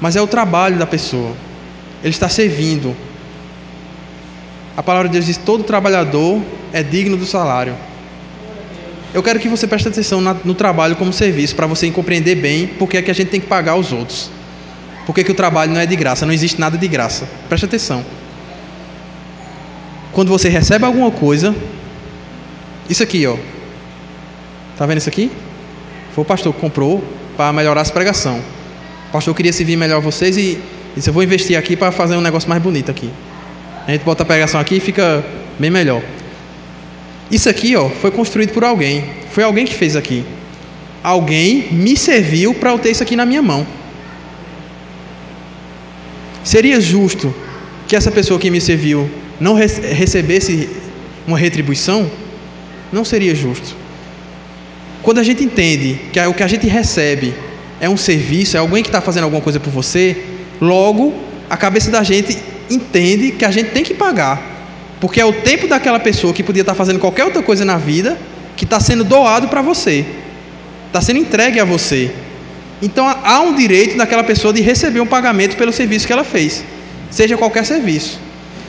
Mas 0.00 0.14
é 0.14 0.22
o 0.22 0.26
trabalho 0.28 0.78
da 0.78 0.86
pessoa. 0.86 1.32
Ele 2.00 2.12
está 2.12 2.28
servindo. 2.28 2.94
A 4.76 4.84
palavra 4.84 5.08
de 5.08 5.14
Deus 5.14 5.26
diz: 5.26 5.36
todo 5.36 5.64
trabalhador 5.64 6.40
é 6.72 6.80
digno 6.80 7.16
do 7.16 7.26
salário. 7.26 7.74
Eu 9.12 9.20
quero 9.20 9.40
que 9.40 9.48
você 9.48 9.66
preste 9.66 9.88
atenção 9.88 10.20
no 10.20 10.54
trabalho 10.54 10.94
como 10.94 11.12
serviço, 11.12 11.56
para 11.56 11.66
você 11.66 11.90
compreender 11.90 12.36
bem 12.36 12.68
porque 12.68 12.98
é 12.98 13.02
que 13.02 13.10
a 13.10 13.14
gente 13.14 13.30
tem 13.30 13.40
que 13.40 13.48
pagar 13.48 13.74
os 13.74 13.90
outros. 13.90 14.30
Porque 15.06 15.24
que 15.24 15.32
o 15.32 15.34
trabalho 15.34 15.72
não 15.72 15.80
é 15.80 15.86
de 15.86 15.96
graça, 15.96 16.24
não 16.24 16.32
existe 16.32 16.60
nada 16.60 16.78
de 16.78 16.86
graça. 16.86 17.28
Preste 17.48 17.64
atenção. 17.64 18.21
Quando 20.12 20.28
você 20.28 20.48
recebe 20.48 20.84
alguma 20.84 21.10
coisa, 21.10 21.54
isso 22.88 23.02
aqui, 23.02 23.26
ó. 23.26 23.36
Tá 24.76 24.84
vendo 24.84 24.98
isso 24.98 25.08
aqui? 25.08 25.30
Foi 26.14 26.22
o 26.22 26.24
pastor 26.24 26.52
que 26.52 26.60
comprou 26.60 27.02
para 27.36 27.52
melhorar 27.52 27.80
a 27.80 27.84
pregação. 27.84 28.38
O 29.08 29.12
pastor 29.12 29.34
queria 29.34 29.52
servir 29.52 29.76
melhor 29.76 30.00
vocês 30.02 30.36
e 30.36 30.60
disse: 30.94 31.08
Eu 31.08 31.14
vou 31.14 31.22
investir 31.22 31.56
aqui 31.56 31.76
para 31.76 31.90
fazer 31.90 32.16
um 32.16 32.20
negócio 32.20 32.48
mais 32.48 32.62
bonito 32.62 32.90
aqui. 32.90 33.10
A 33.86 33.92
gente 33.92 34.04
bota 34.04 34.22
a 34.22 34.26
pregação 34.26 34.60
aqui 34.60 34.76
e 34.76 34.80
fica 34.80 35.24
bem 35.58 35.70
melhor. 35.70 36.02
Isso 37.30 37.48
aqui, 37.48 37.74
ó, 37.74 37.88
foi 37.88 38.10
construído 38.10 38.52
por 38.52 38.62
alguém. 38.62 39.04
Foi 39.30 39.42
alguém 39.42 39.64
que 39.64 39.74
fez 39.74 39.96
aqui. 39.96 40.24
Alguém 41.02 41.72
me 41.72 41.96
serviu 41.96 42.52
para 42.54 42.70
eu 42.70 42.78
ter 42.78 42.90
isso 42.90 43.02
aqui 43.02 43.16
na 43.16 43.24
minha 43.24 43.40
mão. 43.40 43.66
Seria 46.44 46.80
justo 46.80 47.34
que 47.88 47.96
essa 47.96 48.10
pessoa 48.10 48.38
que 48.38 48.50
me 48.50 48.60
serviu 48.60 49.10
não 49.42 49.54
recebesse 49.54 50.70
uma 51.26 51.36
retribuição? 51.36 52.08
Não 52.92 53.04
seria 53.04 53.34
justo. 53.34 53.74
Quando 55.02 55.18
a 55.18 55.24
gente 55.24 55.42
entende 55.42 55.98
que 56.12 56.20
o 56.20 56.32
que 56.32 56.44
a 56.44 56.46
gente 56.46 56.68
recebe 56.68 57.34
é 57.80 57.88
um 57.88 57.96
serviço, 57.96 58.56
é 58.56 58.60
alguém 58.60 58.84
que 58.84 58.88
está 58.88 59.00
fazendo 59.00 59.24
alguma 59.24 59.42
coisa 59.42 59.58
por 59.58 59.70
você, 59.70 60.16
logo 60.60 61.12
a 61.50 61.56
cabeça 61.56 61.90
da 61.90 62.04
gente 62.04 62.38
entende 62.70 63.32
que 63.32 63.44
a 63.44 63.50
gente 63.50 63.70
tem 63.70 63.82
que 63.82 63.94
pagar. 63.94 64.40
Porque 65.00 65.20
é 65.20 65.24
o 65.24 65.32
tempo 65.32 65.66
daquela 65.66 65.98
pessoa 65.98 66.32
que 66.32 66.44
podia 66.44 66.62
estar 66.62 66.74
fazendo 66.74 67.00
qualquer 67.00 67.24
outra 67.24 67.42
coisa 67.42 67.64
na 67.64 67.76
vida 67.76 68.16
que 68.56 68.62
está 68.62 68.78
sendo 68.78 69.02
doado 69.02 69.48
para 69.48 69.60
você, 69.60 70.06
está 70.86 71.00
sendo 71.00 71.18
entregue 71.18 71.58
a 71.58 71.64
você. 71.64 72.12
Então 72.80 73.08
há 73.08 73.40
um 73.40 73.56
direito 73.56 73.96
daquela 73.96 74.22
pessoa 74.22 74.52
de 74.52 74.62
receber 74.62 75.00
um 75.00 75.06
pagamento 75.06 75.56
pelo 75.56 75.72
serviço 75.72 76.06
que 76.06 76.12
ela 76.12 76.22
fez, 76.22 76.62
seja 77.10 77.36
qualquer 77.36 77.66
serviço. 77.66 78.20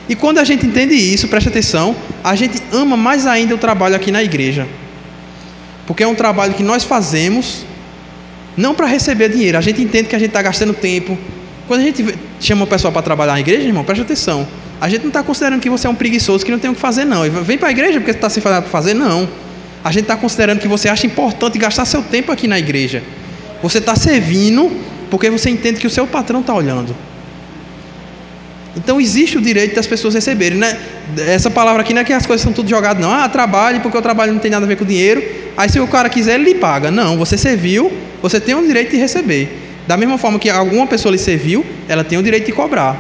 E 0.07 0.15
quando 0.15 0.37
a 0.37 0.43
gente 0.43 0.65
entende 0.65 0.93
isso, 0.93 1.27
preste 1.27 1.47
atenção, 1.47 1.95
a 2.23 2.35
gente 2.35 2.61
ama 2.71 2.97
mais 2.97 3.25
ainda 3.25 3.55
o 3.55 3.57
trabalho 3.57 3.95
aqui 3.95 4.11
na 4.11 4.21
igreja. 4.21 4.67
Porque 5.87 6.03
é 6.03 6.07
um 6.07 6.15
trabalho 6.15 6.53
que 6.53 6.63
nós 6.63 6.83
fazemos 6.83 7.65
não 8.55 8.75
para 8.75 8.85
receber 8.85 9.29
dinheiro, 9.29 9.57
a 9.57 9.61
gente 9.61 9.81
entende 9.81 10.07
que 10.09 10.15
a 10.15 10.19
gente 10.19 10.29
está 10.29 10.41
gastando 10.41 10.73
tempo. 10.73 11.17
Quando 11.67 11.79
a 11.79 11.83
gente 11.83 12.05
chama 12.39 12.65
o 12.65 12.67
pessoal 12.67 12.91
para 12.91 13.01
trabalhar 13.01 13.33
na 13.33 13.39
igreja, 13.39 13.65
irmão, 13.65 13.83
preste 13.83 14.01
atenção. 14.01 14.47
A 14.79 14.89
gente 14.89 15.01
não 15.01 15.07
está 15.07 15.23
considerando 15.23 15.61
que 15.61 15.69
você 15.69 15.87
é 15.87 15.89
um 15.89 15.95
preguiçoso 15.95 16.45
que 16.45 16.51
não 16.51 16.59
tem 16.59 16.69
o 16.69 16.75
que 16.75 16.79
fazer, 16.79 17.05
não. 17.05 17.23
Vem 17.29 17.57
para 17.57 17.69
a 17.69 17.71
igreja 17.71 17.99
porque 17.99 18.11
você 18.11 18.17
está 18.17 18.29
sem 18.29 18.43
fazer 18.43 18.61
para 18.61 18.69
fazer, 18.69 18.93
não. 18.93 19.27
A 19.83 19.91
gente 19.91 20.03
está 20.03 20.17
considerando 20.17 20.59
que 20.59 20.67
você 20.67 20.89
acha 20.89 21.07
importante 21.07 21.57
gastar 21.57 21.85
seu 21.85 22.01
tempo 22.03 22.31
aqui 22.31 22.47
na 22.47 22.59
igreja. 22.59 23.01
Você 23.61 23.77
está 23.77 23.95
servindo 23.95 24.69
porque 25.09 25.29
você 25.29 25.49
entende 25.49 25.79
que 25.79 25.87
o 25.87 25.89
seu 25.89 26.05
patrão 26.05 26.41
está 26.41 26.53
olhando. 26.53 26.95
Então 28.75 28.99
existe 28.99 29.37
o 29.37 29.41
direito 29.41 29.75
das 29.75 29.85
pessoas 29.85 30.13
receberem. 30.15 30.57
Né? 30.57 30.77
Essa 31.27 31.49
palavra 31.49 31.81
aqui 31.81 31.93
não 31.93 32.01
é 32.01 32.03
que 32.03 32.13
as 32.13 32.25
coisas 32.25 32.43
são 32.43 32.51
tudo 32.51 32.69
jogadas, 32.69 33.01
não. 33.01 33.11
Ah, 33.11 33.29
trabalhe 33.29 33.79
porque 33.79 33.97
o 33.97 34.01
trabalho 34.01 34.33
não 34.33 34.39
tem 34.39 34.49
nada 34.49 34.65
a 34.65 34.67
ver 34.67 34.77
com 34.77 34.85
dinheiro. 34.85 35.23
Aí 35.55 35.69
se 35.69 35.79
o 35.79 35.87
cara 35.87 36.09
quiser, 36.09 36.35
ele 36.35 36.53
lhe 36.53 36.55
paga. 36.55 36.89
Não, 36.89 37.17
você 37.17 37.37
serviu, 37.37 37.91
você 38.21 38.39
tem 38.39 38.55
o 38.55 38.65
direito 38.65 38.91
de 38.91 38.97
receber. 38.97 39.59
Da 39.87 39.97
mesma 39.97 40.17
forma 40.17 40.39
que 40.39 40.49
alguma 40.49 40.87
pessoa 40.87 41.11
lhe 41.11 41.17
serviu, 41.17 41.65
ela 41.87 42.03
tem 42.03 42.17
o 42.17 42.23
direito 42.23 42.45
de 42.45 42.51
cobrar. 42.51 42.97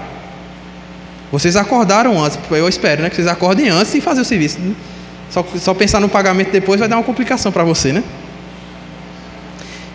Vocês 1.31 1.55
acordaram 1.55 2.23
antes, 2.23 2.37
eu 2.51 2.69
espero 2.69 3.01
né, 3.01 3.09
que 3.09 3.15
vocês 3.15 3.27
acordem 3.27 3.69
antes 3.69 3.95
e 3.95 4.01
fazer 4.01 4.21
o 4.21 4.25
serviço. 4.25 4.59
Só, 5.31 5.43
só 5.57 5.73
pensar 5.73 5.99
no 5.99 6.07
pagamento 6.07 6.51
depois 6.51 6.79
vai 6.79 6.87
dar 6.87 6.97
uma 6.97 7.03
complicação 7.03 7.51
para 7.51 7.63
você, 7.63 7.91
né? 7.91 8.03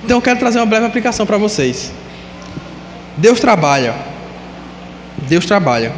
Então 0.04 0.16
eu 0.16 0.22
quero 0.22 0.38
trazer 0.38 0.58
uma 0.58 0.66
breve 0.66 0.86
aplicação 0.86 1.24
para 1.24 1.38
vocês. 1.38 1.92
Deus 3.16 3.38
trabalha. 3.38 3.94
Deus 5.28 5.46
trabalha. 5.46 5.92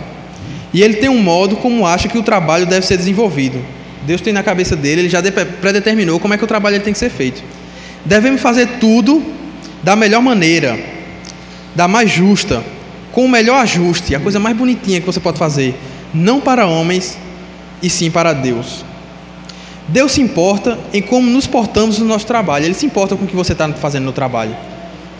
E 0.72 0.82
ele 0.82 0.94
tem 0.94 1.08
um 1.08 1.20
modo 1.20 1.56
como 1.56 1.86
acha 1.86 2.08
que 2.08 2.18
o 2.18 2.22
trabalho 2.22 2.66
deve 2.66 2.86
ser 2.86 2.96
desenvolvido. 2.96 3.60
Deus 4.06 4.20
tem 4.20 4.32
na 4.32 4.42
cabeça 4.42 4.76
dele, 4.76 5.02
ele 5.02 5.08
já 5.08 5.20
predeterminou 5.60 6.18
como 6.18 6.32
é 6.32 6.38
que 6.38 6.44
o 6.44 6.46
trabalho 6.46 6.80
tem 6.80 6.92
que 6.92 6.98
ser 6.98 7.10
feito. 7.10 7.42
Devemos 8.04 8.40
fazer 8.40 8.66
tudo 8.80 9.22
da 9.82 9.94
melhor 9.94 10.22
maneira, 10.22 10.78
da 11.74 11.86
mais 11.86 12.10
justa, 12.10 12.62
com 13.12 13.24
o 13.24 13.28
melhor 13.28 13.60
ajuste, 13.60 14.14
a 14.14 14.20
coisa 14.20 14.38
mais 14.38 14.56
bonitinha 14.56 15.00
que 15.00 15.06
você 15.06 15.20
pode 15.20 15.38
fazer, 15.38 15.74
não 16.14 16.40
para 16.40 16.66
homens 16.66 17.18
e 17.82 17.90
sim 17.90 18.10
para 18.10 18.32
Deus. 18.32 18.84
Deus 19.88 20.12
se 20.12 20.20
importa 20.20 20.78
em 20.92 21.02
como 21.02 21.28
nos 21.28 21.46
portamos 21.46 21.98
no 21.98 22.04
nosso 22.04 22.26
trabalho, 22.26 22.64
Ele 22.64 22.74
se 22.74 22.86
importa 22.86 23.16
com 23.16 23.24
o 23.24 23.28
que 23.28 23.34
você 23.34 23.52
está 23.52 23.68
fazendo 23.72 24.04
no 24.04 24.12
trabalho. 24.12 24.56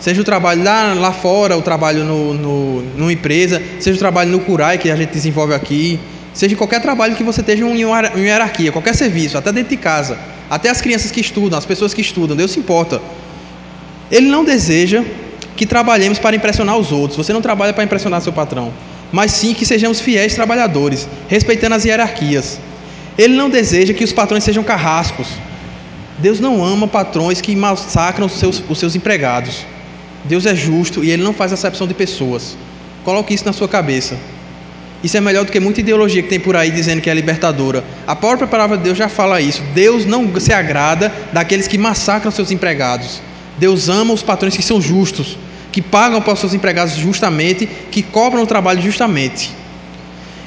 Seja 0.01 0.19
o 0.19 0.23
trabalho 0.23 0.63
lá, 0.63 0.95
lá 0.95 1.11
fora, 1.11 1.55
o 1.55 1.61
trabalho 1.61 2.03
no, 2.03 2.33
no, 2.33 2.81
numa 2.97 3.13
empresa, 3.13 3.61
seja 3.79 3.95
o 3.95 3.99
trabalho 3.99 4.31
no 4.31 4.39
Curai 4.39 4.79
que 4.79 4.89
a 4.89 4.95
gente 4.95 5.11
desenvolve 5.11 5.53
aqui, 5.53 5.99
seja 6.33 6.55
qualquer 6.55 6.81
trabalho 6.81 7.15
que 7.15 7.23
você 7.23 7.41
esteja 7.41 7.63
em 7.63 7.85
uma 7.85 8.01
hierarquia, 8.17 8.71
qualquer 8.71 8.95
serviço, 8.95 9.37
até 9.37 9.51
dentro 9.51 9.69
de 9.69 9.77
casa, 9.77 10.17
até 10.49 10.69
as 10.69 10.81
crianças 10.81 11.11
que 11.11 11.21
estudam, 11.21 11.57
as 11.57 11.65
pessoas 11.65 11.93
que 11.93 12.01
estudam, 12.01 12.35
Deus 12.35 12.49
se 12.49 12.59
importa. 12.59 12.99
Ele 14.09 14.25
não 14.25 14.43
deseja 14.43 15.03
que 15.55 15.67
trabalhemos 15.67 16.17
para 16.17 16.35
impressionar 16.35 16.75
os 16.77 16.91
outros. 16.91 17.17
Você 17.17 17.31
não 17.31 17.41
trabalha 17.41 17.71
para 17.71 17.83
impressionar 17.83 18.21
seu 18.21 18.33
patrão, 18.33 18.73
mas 19.11 19.31
sim 19.31 19.53
que 19.53 19.67
sejamos 19.67 20.01
fiéis 20.01 20.33
trabalhadores, 20.33 21.07
respeitando 21.27 21.75
as 21.75 21.85
hierarquias. 21.85 22.59
Ele 23.19 23.35
não 23.35 23.51
deseja 23.51 23.93
que 23.93 24.03
os 24.03 24.11
patrões 24.11 24.43
sejam 24.43 24.63
carrascos. 24.63 25.27
Deus 26.17 26.39
não 26.39 26.65
ama 26.65 26.87
patrões 26.87 27.39
que 27.39 27.55
massacram 27.55 28.25
os 28.25 28.33
seus, 28.33 28.63
os 28.67 28.79
seus 28.79 28.95
empregados. 28.95 29.63
Deus 30.25 30.45
é 30.45 30.55
justo 30.55 31.03
e 31.03 31.11
ele 31.11 31.23
não 31.23 31.33
faz 31.33 31.51
acepção 31.51 31.87
de 31.87 31.93
pessoas. 31.93 32.57
Coloque 33.03 33.33
isso 33.33 33.45
na 33.45 33.53
sua 33.53 33.67
cabeça. 33.67 34.17
Isso 35.03 35.17
é 35.17 35.21
melhor 35.21 35.45
do 35.45 35.51
que 35.51 35.59
muita 35.59 35.79
ideologia 35.79 36.21
que 36.21 36.29
tem 36.29 36.39
por 36.39 36.55
aí 36.55 36.69
dizendo 36.69 37.01
que 37.01 37.09
é 37.09 37.13
libertadora. 37.13 37.83
A 38.05 38.15
própria 38.15 38.47
palavra 38.47 38.77
de 38.77 38.83
Deus 38.83 38.97
já 38.97 39.09
fala 39.09 39.41
isso. 39.41 39.63
Deus 39.73 40.05
não 40.05 40.39
se 40.39 40.53
agrada 40.53 41.11
daqueles 41.33 41.67
que 41.67 41.77
massacram 41.77 42.31
seus 42.31 42.51
empregados. 42.51 43.19
Deus 43.57 43.89
ama 43.89 44.13
os 44.13 44.21
patrões 44.21 44.55
que 44.55 44.61
são 44.61 44.79
justos. 44.79 45.37
que 45.71 45.81
pagam 45.81 46.21
para 46.21 46.33
os 46.33 46.39
seus 46.39 46.53
empregados 46.53 46.95
justamente, 46.95 47.65
que 47.65 48.03
cobram 48.03 48.43
o 48.43 48.47
trabalho 48.47 48.81
justamente. 48.81 49.51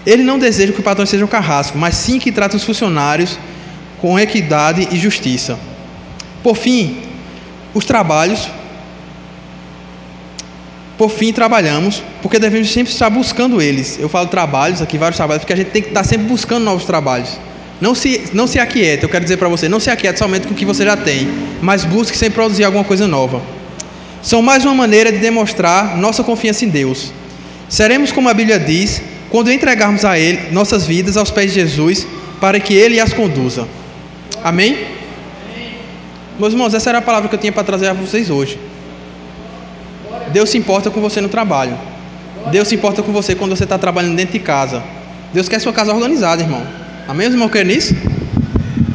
Ele 0.07 0.23
não 0.23 0.39
deseja 0.39 0.73
que 0.73 0.79
os 0.79 0.85
patrões 0.85 1.09
sejam 1.09 1.27
carrascos, 1.27 1.81
mas 1.81 1.95
sim 1.95 2.19
que 2.19 2.31
tratem 2.31 2.59
os 2.59 2.65
funcionários 2.65 3.39
com 4.01 4.19
equidade 4.21 4.87
e 4.93 4.99
justiça. 4.99 5.59
Por 6.43 6.57
fim, 6.57 6.99
os 7.73 7.85
trabalhos. 7.87 8.49
Por 10.97 11.11
fim, 11.11 11.33
trabalhamos, 11.33 12.03
porque 12.23 12.39
devemos 12.39 12.71
sempre 12.73 12.93
estar 12.93 13.11
buscando 13.11 13.61
eles. 13.61 13.99
Eu 13.99 14.09
falo 14.09 14.29
trabalhos 14.29 14.81
aqui, 14.81 14.97
vários 14.97 15.17
trabalhos, 15.17 15.43
porque 15.43 15.53
a 15.53 15.57
gente 15.57 15.71
tem 15.71 15.83
que 15.83 15.89
estar 15.89 16.05
sempre 16.05 16.27
buscando 16.27 16.65
novos 16.65 16.85
trabalhos. 16.85 17.39
Não 17.81 17.95
se, 17.95 18.31
não 18.33 18.47
se 18.47 18.61
aquiete, 18.61 19.03
eu 19.03 19.09
quero 19.09 19.25
dizer 19.25 19.37
para 19.37 19.49
você, 19.49 19.69
não 19.69 19.81
se 19.81 19.91
aquiete 19.91 20.19
somente 20.19 20.47
com 20.47 20.55
o 20.55 20.57
que 20.57 20.65
você 20.65 20.85
já 20.85 20.97
tem, 20.97 21.29
mas 21.61 21.85
busque 21.85 22.17
sempre 22.17 22.37
produzir 22.37 22.63
alguma 22.65 22.85
coisa 22.85 23.09
nova. 23.09 23.43
São 24.23 24.41
mais 24.41 24.65
uma 24.65 24.75
maneira 24.75 25.11
de 25.11 25.19
demonstrar 25.19 25.97
nossa 25.99 26.23
confiança 26.23 26.65
em 26.65 26.69
Deus. 26.69 27.13
Seremos, 27.69 28.13
como 28.13 28.29
a 28.29 28.35
Bíblia 28.35 28.61
diz, 28.61 29.03
quando 29.29 29.51
entregarmos 29.51 30.05
a 30.05 30.17
Ele 30.17 30.53
nossas 30.53 30.87
vidas 30.87 31.17
aos 31.17 31.31
pés 31.31 31.53
de 31.53 31.61
Jesus, 31.61 32.07
para 32.41 32.61
que 32.61 32.73
Ele 32.73 33.01
as 33.01 33.13
conduza. 33.13 33.67
Amém? 34.43 34.79
Meus 36.39 36.53
irmãos, 36.53 36.73
essa 36.73 36.89
era 36.91 36.99
a 36.99 37.03
palavra 37.03 37.29
que 37.29 37.35
eu 37.35 37.41
tinha 37.41 37.53
para 37.53 37.65
trazer 37.65 37.89
a 37.89 37.93
vocês 37.93 38.31
hoje. 38.31 38.59
Deus 40.35 40.51
se 40.51 40.59
importa 40.59 40.91
com 40.91 41.01
você 41.01 41.21
no 41.21 41.29
trabalho. 41.29 41.79
Deus 42.51 42.67
se 42.67 42.75
importa 42.75 43.05
com 43.05 43.13
você 43.13 43.37
quando 43.37 43.57
você 43.57 43.63
está 43.63 43.79
trabalhando 43.79 44.17
dentro 44.17 44.33
de 44.33 44.41
casa. 44.41 44.83
Deus 45.33 45.49
quer 45.49 45.61
sua 45.61 45.73
casa 45.73 45.95
organizada, 45.95 46.43
irmão. 46.43 46.67
Amém, 47.07 47.29
irmão? 47.29 47.49
Quer 47.49 47.65
nisso? 47.65 47.95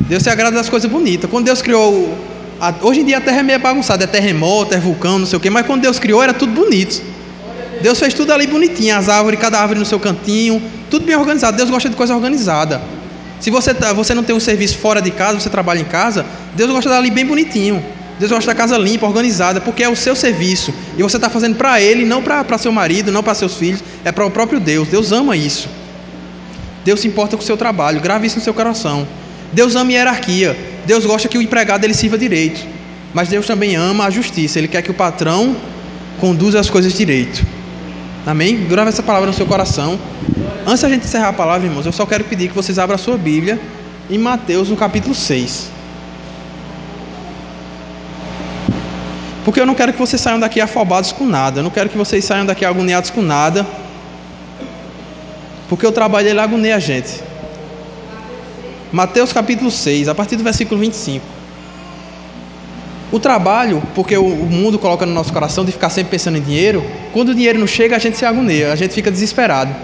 Deus 0.09 0.21
se 0.21 0.29
agrada 0.29 0.57
das 0.57 0.67
coisas 0.67 0.91
bonitas. 0.91 1.31
Quando 1.31 1.45
Deus 1.45 1.61
criou. 1.61 2.13
A, 2.59 2.73
hoje 2.81 2.99
em 2.99 3.05
dia 3.05 3.19
a 3.19 3.21
terra 3.21 3.39
é 3.39 3.43
meio 3.43 3.59
bagunçada, 3.59 4.03
é 4.03 4.07
terremoto, 4.07 4.75
é 4.75 4.77
vulcão, 4.79 5.17
não 5.17 5.25
sei 5.25 5.37
o 5.37 5.39
quê, 5.39 5.49
mas 5.49 5.65
quando 5.65 5.81
Deus 5.81 5.97
criou 5.97 6.21
era 6.21 6.33
tudo 6.33 6.51
bonito. 6.51 7.01
Deus 7.81 7.97
fez 7.97 8.13
tudo 8.13 8.33
ali 8.33 8.45
bonitinho, 8.45 8.97
as 8.97 9.07
árvores, 9.07 9.39
cada 9.39 9.61
árvore 9.61 9.79
no 9.79 9.85
seu 9.85 9.97
cantinho, 9.97 10.61
tudo 10.91 11.05
bem 11.05 11.15
organizado. 11.15 11.55
Deus 11.55 11.69
gosta 11.69 11.87
de 11.87 11.95
coisa 11.95 12.13
organizada. 12.13 12.81
Se 13.39 13.49
você, 13.49 13.73
tá, 13.73 13.93
você 13.93 14.13
não 14.13 14.23
tem 14.23 14.35
um 14.35 14.41
serviço 14.41 14.77
fora 14.77 15.01
de 15.01 15.11
casa, 15.11 15.39
você 15.39 15.49
trabalha 15.49 15.79
em 15.79 15.85
casa, 15.85 16.25
Deus 16.53 16.69
gosta 16.69 16.89
dali 16.89 17.09
bem 17.09 17.25
bonitinho. 17.25 17.81
Deus 18.19 18.31
gosta 18.31 18.51
da 18.51 18.55
casa 18.55 18.77
limpa, 18.77 19.07
organizada, 19.07 19.61
porque 19.61 19.81
é 19.81 19.87
o 19.87 19.95
seu 19.95 20.13
serviço. 20.13 20.73
E 20.97 21.01
você 21.01 21.15
está 21.15 21.29
fazendo 21.29 21.55
para 21.55 21.81
Ele, 21.81 22.05
não 22.05 22.21
para 22.21 22.57
seu 22.57 22.71
marido, 22.71 23.13
não 23.13 23.23
para 23.23 23.33
seus 23.33 23.55
filhos, 23.55 23.81
é 24.03 24.11
para 24.11 24.25
o 24.25 24.29
próprio 24.29 24.59
Deus. 24.59 24.89
Deus 24.89 25.13
ama 25.13 25.37
isso. 25.37 25.69
Deus 26.83 26.99
se 26.99 27.07
importa 27.07 27.37
com 27.37 27.43
o 27.43 27.45
seu 27.45 27.55
trabalho, 27.55 28.01
grave 28.01 28.27
isso 28.27 28.37
no 28.37 28.43
seu 28.43 28.53
coração. 28.53 29.07
Deus 29.53 29.75
ama 29.75 29.93
hierarquia. 29.93 30.57
Deus 30.85 31.05
gosta 31.05 31.29
que 31.29 31.37
o 31.37 31.41
empregado 31.41 31.85
ele 31.85 31.93
sirva 31.93 32.17
direito. 32.17 32.59
Mas 33.13 33.29
Deus 33.29 33.47
também 33.47 33.75
ama 33.75 34.05
a 34.05 34.09
justiça. 34.09 34.59
Ele 34.59 34.67
quer 34.67 34.81
que 34.81 34.91
o 34.91 34.93
patrão 34.93 35.55
conduza 36.19 36.59
as 36.59 36.69
coisas 36.69 36.93
direito. 36.93 37.45
Amém? 38.25 38.65
Grave 38.67 38.89
essa 38.89 39.01
palavra 39.01 39.27
no 39.27 39.33
seu 39.33 39.45
coração. 39.45 39.97
Antes 40.67 40.81
da 40.81 40.89
gente 40.89 41.05
encerrar 41.05 41.29
a 41.29 41.33
palavra, 41.33 41.65
irmãos, 41.65 41.85
eu 41.85 41.91
só 41.91 42.05
quero 42.05 42.25
pedir 42.25 42.49
que 42.49 42.55
vocês 42.55 42.77
abram 42.77 42.95
a 42.95 42.97
sua 42.97 43.17
Bíblia 43.17 43.59
em 44.09 44.17
Mateus, 44.17 44.69
no 44.69 44.75
capítulo 44.75 45.15
6. 45.15 45.78
Porque 49.49 49.59
eu 49.59 49.65
não 49.65 49.73
quero 49.73 49.91
que 49.91 49.97
vocês 49.97 50.21
saiam 50.21 50.39
daqui 50.39 50.61
afobados 50.61 51.11
com 51.11 51.25
nada. 51.25 51.61
Eu 51.61 51.63
não 51.63 51.71
quero 51.71 51.89
que 51.89 51.97
vocês 51.97 52.23
saiam 52.23 52.45
daqui 52.45 52.63
agoniados 52.63 53.09
com 53.09 53.19
nada. 53.19 53.65
Porque 55.67 55.87
o 55.87 55.91
trabalho 55.91 56.27
ele 56.27 56.39
agonia 56.39 56.75
a 56.75 56.79
gente. 56.79 57.19
Mateus 58.91 59.33
capítulo 59.33 59.71
6, 59.71 60.07
a 60.07 60.13
partir 60.13 60.35
do 60.35 60.43
versículo 60.43 60.79
25. 60.79 61.25
O 63.11 63.19
trabalho, 63.19 63.81
porque 63.95 64.15
o 64.15 64.29
mundo 64.29 64.77
coloca 64.77 65.03
no 65.03 65.15
nosso 65.15 65.33
coração 65.33 65.65
de 65.65 65.71
ficar 65.71 65.89
sempre 65.89 66.11
pensando 66.11 66.37
em 66.37 66.41
dinheiro, 66.41 66.85
quando 67.11 67.29
o 67.29 67.33
dinheiro 67.33 67.57
não 67.57 67.65
chega, 67.65 67.95
a 67.95 67.99
gente 67.99 68.19
se 68.19 68.25
agonia, 68.25 68.71
a 68.71 68.75
gente 68.75 68.93
fica 68.93 69.09
desesperado. 69.09 69.75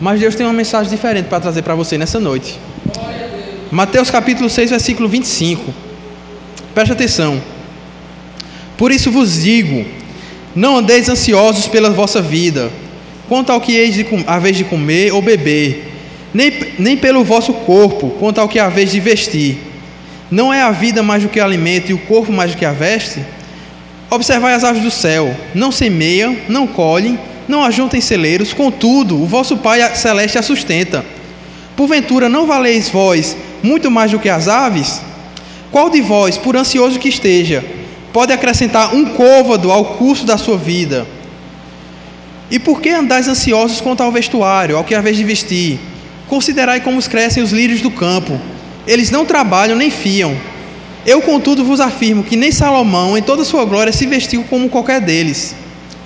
Mas 0.00 0.20
Deus 0.20 0.34
tem 0.34 0.46
uma 0.46 0.54
mensagem 0.54 0.90
diferente 0.90 1.26
para 1.26 1.38
trazer 1.38 1.60
para 1.60 1.74
você 1.74 1.98
nessa 1.98 2.18
noite. 2.18 2.58
Mateus 3.70 4.10
capítulo 4.10 4.48
6, 4.48 4.70
versículo 4.70 5.06
25. 5.06 5.70
Preste 6.72 6.90
atenção. 6.90 7.53
Por 8.76 8.90
isso 8.90 9.10
vos 9.10 9.42
digo: 9.42 9.84
não 10.54 10.78
andeis 10.78 11.08
ansiosos 11.08 11.66
pela 11.66 11.90
vossa 11.90 12.20
vida 12.20 12.70
quanto 13.28 13.50
ao 13.50 13.60
que 13.60 13.72
eis 13.72 13.94
de, 13.94 14.06
a 14.26 14.38
vez 14.38 14.56
de 14.56 14.64
comer 14.64 15.12
ou 15.12 15.22
beber, 15.22 15.92
nem, 16.32 16.52
nem 16.78 16.96
pelo 16.96 17.24
vosso 17.24 17.52
corpo, 17.52 18.10
quanto 18.18 18.40
ao 18.40 18.48
que 18.48 18.58
a 18.58 18.68
vez 18.68 18.90
de 18.90 19.00
vestir. 19.00 19.58
Não 20.30 20.52
é 20.52 20.62
a 20.62 20.70
vida 20.70 21.02
mais 21.02 21.22
do 21.22 21.28
que 21.28 21.40
o 21.40 21.44
alimento 21.44 21.90
e 21.90 21.94
o 21.94 21.98
corpo 21.98 22.32
mais 22.32 22.52
do 22.52 22.56
que 22.56 22.64
a 22.64 22.72
veste? 22.72 23.20
Observai 24.10 24.54
as 24.54 24.64
aves 24.64 24.82
do 24.82 24.90
céu, 24.90 25.34
não 25.54 25.72
semeiam, 25.72 26.36
não 26.48 26.66
colhem, 26.66 27.18
não 27.48 27.64
ajuntem 27.64 28.00
celeiros, 28.00 28.52
contudo, 28.52 29.20
o 29.20 29.26
vosso 29.26 29.56
Pai 29.56 29.94
celeste 29.96 30.38
a 30.38 30.42
sustenta. 30.42 31.04
Porventura 31.76 32.28
não 32.28 32.46
valeis 32.46 32.88
vós 32.88 33.36
muito 33.62 33.90
mais 33.90 34.10
do 34.10 34.18
que 34.18 34.28
as 34.28 34.48
aves? 34.48 35.00
Qual 35.70 35.90
de 35.90 36.00
vós, 36.00 36.38
por 36.38 36.56
ansioso 36.56 36.98
que 36.98 37.08
esteja, 37.08 37.64
pode 38.14 38.32
acrescentar 38.32 38.94
um 38.94 39.06
côvado 39.06 39.72
ao 39.72 39.84
curso 39.96 40.24
da 40.24 40.38
sua 40.38 40.56
vida? 40.56 41.04
E 42.48 42.60
por 42.60 42.80
que 42.80 42.90
andais 42.90 43.26
ansiosos 43.26 43.80
quanto 43.80 44.04
ao 44.04 44.12
vestuário, 44.12 44.76
ao 44.76 44.84
que 44.84 44.96
vez 45.00 45.16
de 45.16 45.24
vestir? 45.24 45.80
Considerai 46.28 46.80
como 46.80 47.02
crescem 47.02 47.42
os 47.42 47.50
lírios 47.50 47.80
do 47.80 47.90
campo. 47.90 48.40
Eles 48.86 49.10
não 49.10 49.26
trabalham 49.26 49.76
nem 49.76 49.90
fiam. 49.90 50.36
Eu, 51.04 51.20
contudo, 51.22 51.64
vos 51.64 51.80
afirmo 51.80 52.22
que 52.22 52.36
nem 52.36 52.52
Salomão, 52.52 53.18
em 53.18 53.22
toda 53.22 53.44
sua 53.44 53.64
glória, 53.64 53.92
se 53.92 54.06
vestiu 54.06 54.44
como 54.44 54.68
qualquer 54.68 55.00
deles. 55.00 55.56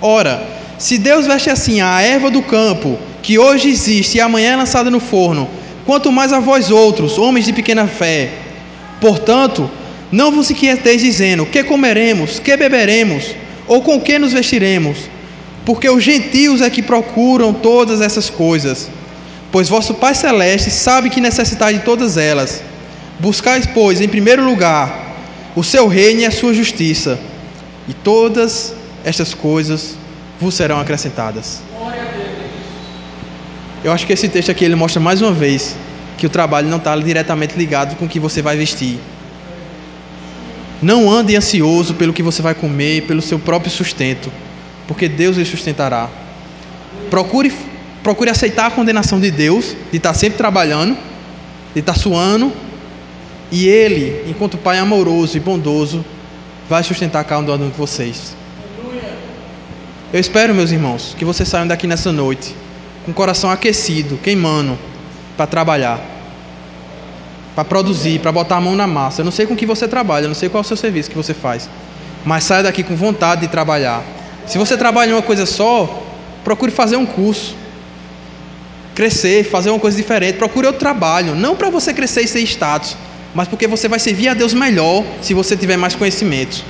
Ora, 0.01 0.43
se 0.79 0.97
Deus 0.97 1.27
veste 1.27 1.51
assim 1.51 1.83
a 1.83 2.01
erva 2.01 2.31
do 2.31 2.41
campo, 2.41 2.99
que 3.23 3.39
hoje 3.39 3.69
existe 3.69 4.17
e 4.17 4.21
amanhã 4.23 4.53
é 4.53 4.57
lançada 4.57 4.91
no 4.91 4.99
forno, 4.99 5.47
quanto 5.85 6.11
mais 6.11 6.33
a 6.33 6.41
vós 6.41 6.71
outros, 6.71 7.19
homens 7.19 7.45
de 7.45 7.53
pequena 7.53 7.87
fé. 7.87 8.31
Portanto, 8.99 9.71
não 10.11 10.33
vos 10.33 10.51
inquieteis 10.51 11.03
dizendo: 11.03 11.47
que 11.47 11.63
comeremos, 11.65 12.39
que 12.39 12.57
beberemos, 12.57 13.35
ou 13.67 13.83
com 13.83 14.01
que 14.01 14.19
nos 14.19 14.33
vestiremos? 14.33 14.97
porque 15.69 15.87
os 15.91 16.03
gentios 16.03 16.63
é 16.63 16.71
que 16.71 16.81
procuram 16.81 17.53
todas 17.53 18.01
essas 18.01 18.31
coisas. 18.31 18.89
Pois 19.53 19.69
vosso 19.69 19.93
Pai 19.93 20.15
Celeste 20.15 20.71
sabe 20.71 21.11
que 21.11 21.21
necessitais 21.21 21.77
de 21.77 21.85
todas 21.85 22.17
elas. 22.17 22.63
Buscais, 23.21 23.67
pois, 23.67 24.01
em 24.01 24.09
primeiro 24.09 24.43
lugar, 24.43 25.15
o 25.55 25.63
seu 25.63 25.87
reino 25.87 26.23
e 26.23 26.25
a 26.25 26.31
sua 26.31 26.55
justiça, 26.55 27.19
e 27.87 27.93
todas 27.93 28.73
estas 29.05 29.35
coisas 29.35 29.95
vos 30.41 30.55
serão 30.55 30.81
acrescentadas. 30.81 31.61
Eu 33.85 33.93
acho 33.93 34.07
que 34.07 34.15
esse 34.15 34.27
texto 34.27 34.51
aqui 34.51 34.65
ele 34.65 34.75
mostra 34.75 35.03
mais 35.03 35.21
uma 35.21 35.33
vez 35.33 35.77
que 36.17 36.25
o 36.25 36.31
trabalho 36.31 36.67
não 36.67 36.79
está 36.79 36.97
diretamente 36.97 37.59
ligado 37.59 37.95
com 37.97 38.07
o 38.07 38.09
que 38.09 38.19
você 38.19 38.41
vai 38.41 38.57
vestir. 38.57 38.99
Não 40.81 41.11
ande 41.11 41.35
ansioso 41.37 41.95
pelo 41.95 42.13
que 42.13 42.23
você 42.23 42.41
vai 42.41 42.55
comer, 42.55 43.03
pelo 43.03 43.21
seu 43.23 43.39
próprio 43.39 43.71
sustento 43.71 44.31
porque 44.89 45.07
Deus 45.07 45.37
lhe 45.37 45.45
sustentará. 45.45 46.09
Procure, 47.11 47.53
procure 48.03 48.31
aceitar 48.31 48.67
a 48.67 48.71
condenação 48.71 49.21
de 49.21 49.31
Deus, 49.31 49.77
de 49.93 49.99
estar 49.99 50.15
sempre 50.15 50.39
trabalhando, 50.39 50.97
de 51.75 51.81
estar 51.81 51.95
suando, 51.95 52.51
e 53.53 53.69
Ele, 53.69 54.25
enquanto 54.29 54.57
Pai 54.57 54.79
amoroso 54.79 55.37
e 55.37 55.41
bondoso, 55.41 56.05
vai 56.69 56.83
sustentar 56.83 57.23
cada 57.25 57.53
um 57.53 57.69
de 57.69 57.77
vocês. 57.77 58.35
Eu 60.11 60.19
espero, 60.19 60.55
meus 60.55 60.73
irmãos, 60.73 61.15
que 61.19 61.25
vocês 61.25 61.47
saiam 61.47 61.67
daqui 61.67 61.87
nessa 61.87 62.11
noite 62.11 62.57
com 63.05 63.11
o 63.11 63.15
coração 63.15 63.51
aquecido, 63.51 64.19
queimando, 64.23 64.79
para 65.37 65.47
trabalhar, 65.47 66.01
para 67.59 67.65
produzir, 67.65 68.21
para 68.21 68.31
botar 68.31 68.59
a 68.59 68.61
mão 68.61 68.77
na 68.77 68.87
massa. 68.87 69.23
Eu 69.23 69.25
não 69.25 69.33
sei 69.33 69.45
com 69.45 69.57
que 69.57 69.67
você 69.67 69.89
trabalha, 69.89 70.27
eu 70.27 70.29
não 70.29 70.35
sei 70.35 70.49
qual 70.49 70.63
é 70.63 70.65
o 70.65 70.69
seu 70.69 70.77
serviço 70.77 71.11
que 71.11 71.17
você 71.17 71.35
faz, 71.35 71.69
mas 72.25 72.45
saia 72.45 72.63
daqui 72.63 72.85
com 72.85 72.95
vontade 72.95 73.41
de 73.41 73.49
trabalhar 73.49 74.05
se 74.49 74.57
você 74.57 74.79
trabalha 74.79 75.11
em 75.11 75.13
uma 75.13 75.23
coisa 75.23 75.45
só, 75.45 76.03
procure 76.43 76.73
fazer 76.73 76.97
um 76.97 77.05
curso. 77.05 77.55
Crescer, 78.95 79.45
fazer 79.45 79.69
uma 79.69 79.79
coisa 79.79 79.95
diferente. 79.95 80.39
Procure 80.39 80.67
outro 80.67 80.81
trabalho. 80.81 81.35
Não 81.35 81.55
para 81.55 81.69
você 81.69 81.93
crescer 81.93 82.23
e 82.23 82.27
ser 82.27 82.41
status, 82.41 82.97
mas 83.35 83.47
porque 83.47 83.67
você 83.67 83.89
vai 83.89 83.99
servir 83.99 84.29
a 84.29 84.35
Deus 84.35 84.55
melhor 84.55 85.05
se 85.21 85.35
você 85.35 85.55
tiver 85.55 85.77
mais 85.77 85.95
conhecimento. 85.95 86.65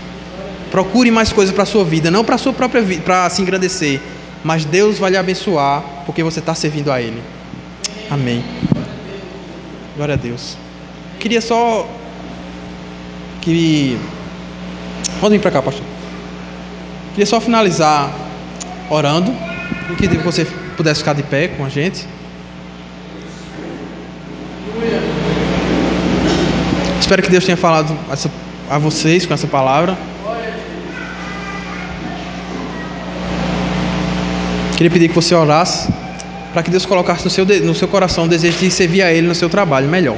Procure 0.72 1.10
mais 1.12 1.32
coisas 1.32 1.54
para 1.54 1.62
a 1.62 1.66
sua 1.66 1.84
vida, 1.84 2.10
não 2.10 2.24
para 2.24 2.34
a 2.34 2.38
sua 2.38 2.52
própria 2.52 2.82
vida, 2.82 3.02
para 3.02 3.30
se 3.30 3.40
engrandecer. 3.40 4.00
Mas 4.42 4.64
Deus 4.64 4.98
vai 4.98 5.12
lhe 5.12 5.16
abençoar 5.16 5.82
porque 6.04 6.22
você 6.22 6.40
está 6.40 6.56
servindo 6.56 6.90
a 6.90 7.00
Ele. 7.00 7.22
Amém. 8.10 8.44
Glória 9.96 10.14
a 10.14 10.18
Deus. 10.18 10.56
Queria 11.28 11.42
só 11.42 11.86
que. 13.42 13.98
Pode 15.20 15.36
vir 15.36 15.42
para 15.42 15.50
cá, 15.50 15.60
pastor. 15.60 15.84
Queria 17.10 17.26
só 17.26 17.38
finalizar 17.38 18.10
orando. 18.88 19.30
E 19.90 19.94
que 19.94 20.08
você 20.16 20.46
pudesse 20.74 21.00
ficar 21.00 21.12
de 21.12 21.22
pé 21.22 21.48
com 21.48 21.66
a 21.66 21.68
gente. 21.68 22.06
Espero 26.98 27.22
que 27.22 27.28
Deus 27.28 27.44
tenha 27.44 27.58
falado 27.58 27.94
a 28.70 28.78
vocês 28.78 29.26
com 29.26 29.34
essa 29.34 29.46
palavra. 29.46 29.98
Queria 34.78 34.90
pedir 34.90 35.08
que 35.08 35.14
você 35.14 35.34
orasse 35.34 35.92
para 36.54 36.62
que 36.62 36.70
Deus 36.70 36.86
colocasse 36.86 37.22
no 37.22 37.30
seu, 37.30 37.44
no 37.44 37.74
seu 37.74 37.86
coração 37.86 38.24
o 38.24 38.28
desejo 38.28 38.56
de 38.56 38.70
servir 38.70 39.02
a 39.02 39.12
Ele 39.12 39.28
no 39.28 39.34
seu 39.34 39.50
trabalho 39.50 39.86
melhor. 39.90 40.16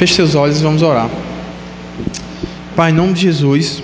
Feche 0.00 0.14
seus 0.14 0.34
olhos 0.34 0.58
e 0.58 0.62
vamos 0.62 0.80
orar. 0.80 1.10
Pai, 2.74 2.90
em 2.90 2.94
nome 2.94 3.12
de 3.12 3.20
Jesus, 3.20 3.82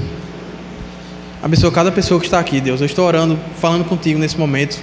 abençoa 1.42 1.70
cada 1.70 1.92
pessoa 1.92 2.18
que 2.18 2.24
está 2.24 2.38
aqui, 2.38 2.58
Deus. 2.58 2.80
Eu 2.80 2.86
estou 2.86 3.04
orando, 3.04 3.38
falando 3.60 3.84
contigo 3.84 4.18
nesse 4.18 4.38
momento. 4.38 4.82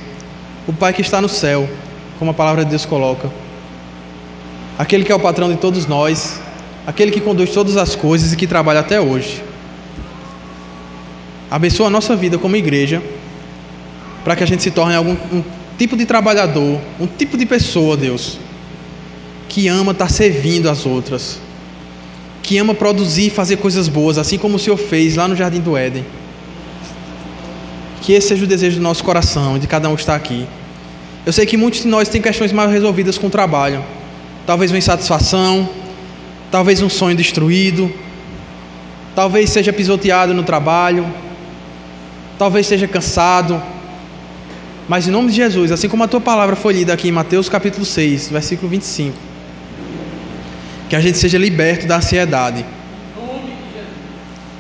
O 0.67 0.73
Pai 0.73 0.93
que 0.93 1.01
está 1.01 1.19
no 1.19 1.27
céu, 1.27 1.67
como 2.19 2.29
a 2.29 2.35
palavra 2.35 2.63
de 2.63 2.69
Deus 2.69 2.85
coloca. 2.85 3.31
Aquele 4.77 5.03
que 5.03 5.11
é 5.11 5.15
o 5.15 5.19
patrão 5.19 5.49
de 5.49 5.57
todos 5.57 5.87
nós, 5.87 6.39
aquele 6.85 7.09
que 7.09 7.19
conduz 7.19 7.49
todas 7.49 7.77
as 7.77 7.95
coisas 7.95 8.31
e 8.31 8.35
que 8.35 8.45
trabalha 8.45 8.81
até 8.81 9.01
hoje. 9.01 9.41
Abençoa 11.49 11.87
a 11.87 11.89
nossa 11.89 12.15
vida 12.15 12.37
como 12.37 12.55
igreja, 12.55 13.01
para 14.23 14.35
que 14.35 14.43
a 14.43 14.45
gente 14.45 14.61
se 14.61 14.69
torne 14.69 14.93
algum 14.95 15.13
um 15.31 15.43
tipo 15.79 15.97
de 15.97 16.05
trabalhador, 16.05 16.79
um 16.99 17.07
tipo 17.07 17.35
de 17.35 17.47
pessoa, 17.47 17.97
Deus, 17.97 18.37
que 19.47 19.67
ama 19.67 19.91
estar 19.91 20.09
servindo 20.09 20.69
as 20.69 20.85
outras, 20.85 21.39
que 22.41 22.57
ama 22.57 22.73
produzir 22.73 23.27
e 23.27 23.29
fazer 23.29 23.57
coisas 23.57 23.87
boas, 23.87 24.17
assim 24.17 24.37
como 24.37 24.55
o 24.55 24.59
Senhor 24.59 24.77
fez 24.77 25.15
lá 25.15 25.27
no 25.27 25.35
Jardim 25.35 25.59
do 25.59 25.77
Éden. 25.77 26.05
Que 28.01 28.13
esse 28.13 28.29
seja 28.29 28.43
o 28.43 28.47
desejo 28.47 28.77
do 28.77 28.81
nosso 28.81 29.03
coração, 29.03 29.57
de 29.57 29.67
cada 29.67 29.87
um 29.87 29.95
que 29.95 30.01
está 30.01 30.15
aqui. 30.15 30.45
Eu 31.25 31.31
sei 31.31 31.45
que 31.45 31.55
muitos 31.55 31.83
de 31.83 31.87
nós 31.87 32.09
têm 32.09 32.21
questões 32.21 32.51
mal 32.51 32.67
resolvidas 32.67 33.17
com 33.17 33.27
o 33.27 33.29
trabalho. 33.29 33.83
Talvez 34.45 34.71
uma 34.71 34.77
insatisfação, 34.77 35.69
talvez 36.51 36.81
um 36.81 36.89
sonho 36.89 37.15
destruído, 37.15 37.89
talvez 39.15 39.49
seja 39.49 39.71
pisoteado 39.71 40.33
no 40.33 40.43
trabalho, 40.43 41.05
talvez 42.37 42.65
esteja 42.65 42.87
cansado. 42.87 43.61
Mas 44.87 45.07
em 45.07 45.11
nome 45.11 45.29
de 45.29 45.37
Jesus, 45.37 45.71
assim 45.71 45.87
como 45.87 46.03
a 46.03 46.07
tua 46.07 46.19
palavra 46.19 46.57
foi 46.57 46.73
lida 46.73 46.93
aqui 46.93 47.07
em 47.07 47.11
Mateus 47.11 47.47
capítulo 47.47 47.85
6, 47.85 48.29
versículo 48.29 48.69
25, 48.69 49.17
que 50.93 50.97
a 50.97 51.01
gente 51.01 51.17
seja 51.17 51.39
liberto 51.39 51.87
da 51.87 51.95
ansiedade. 51.95 52.63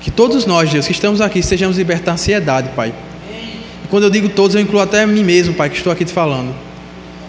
Que 0.01 0.09
todos 0.09 0.47
nós, 0.47 0.67
Deus, 0.71 0.87
que 0.87 0.91
estamos 0.91 1.21
aqui, 1.21 1.43
sejamos 1.43 1.77
libertos 1.77 2.07
da 2.07 2.13
ansiedade, 2.13 2.69
Pai. 2.75 2.91
E 3.85 3.87
quando 3.87 4.05
eu 4.05 4.09
digo 4.09 4.27
todos, 4.27 4.55
eu 4.55 4.61
incluo 4.61 4.81
até 4.81 5.05
mim 5.05 5.23
mesmo, 5.23 5.53
Pai, 5.53 5.69
que 5.69 5.77
estou 5.77 5.93
aqui 5.93 6.03
te 6.03 6.11
falando. 6.11 6.51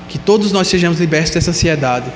Que 0.08 0.18
todos 0.18 0.52
nós 0.52 0.68
sejamos 0.68 1.00
libertos 1.00 1.32
dessa 1.32 1.50
ansiedade. 1.50 2.10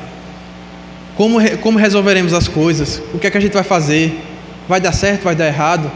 Como, 1.14 1.38
como 1.58 1.78
resolveremos 1.78 2.32
as 2.32 2.48
coisas? 2.48 3.02
O 3.12 3.18
que 3.18 3.26
é 3.26 3.30
que 3.30 3.36
a 3.36 3.40
gente 3.40 3.52
vai 3.52 3.64
fazer? 3.64 4.18
Vai 4.66 4.80
dar 4.80 4.92
certo? 4.92 5.24
Vai 5.24 5.34
dar 5.34 5.46
errado? 5.46 5.92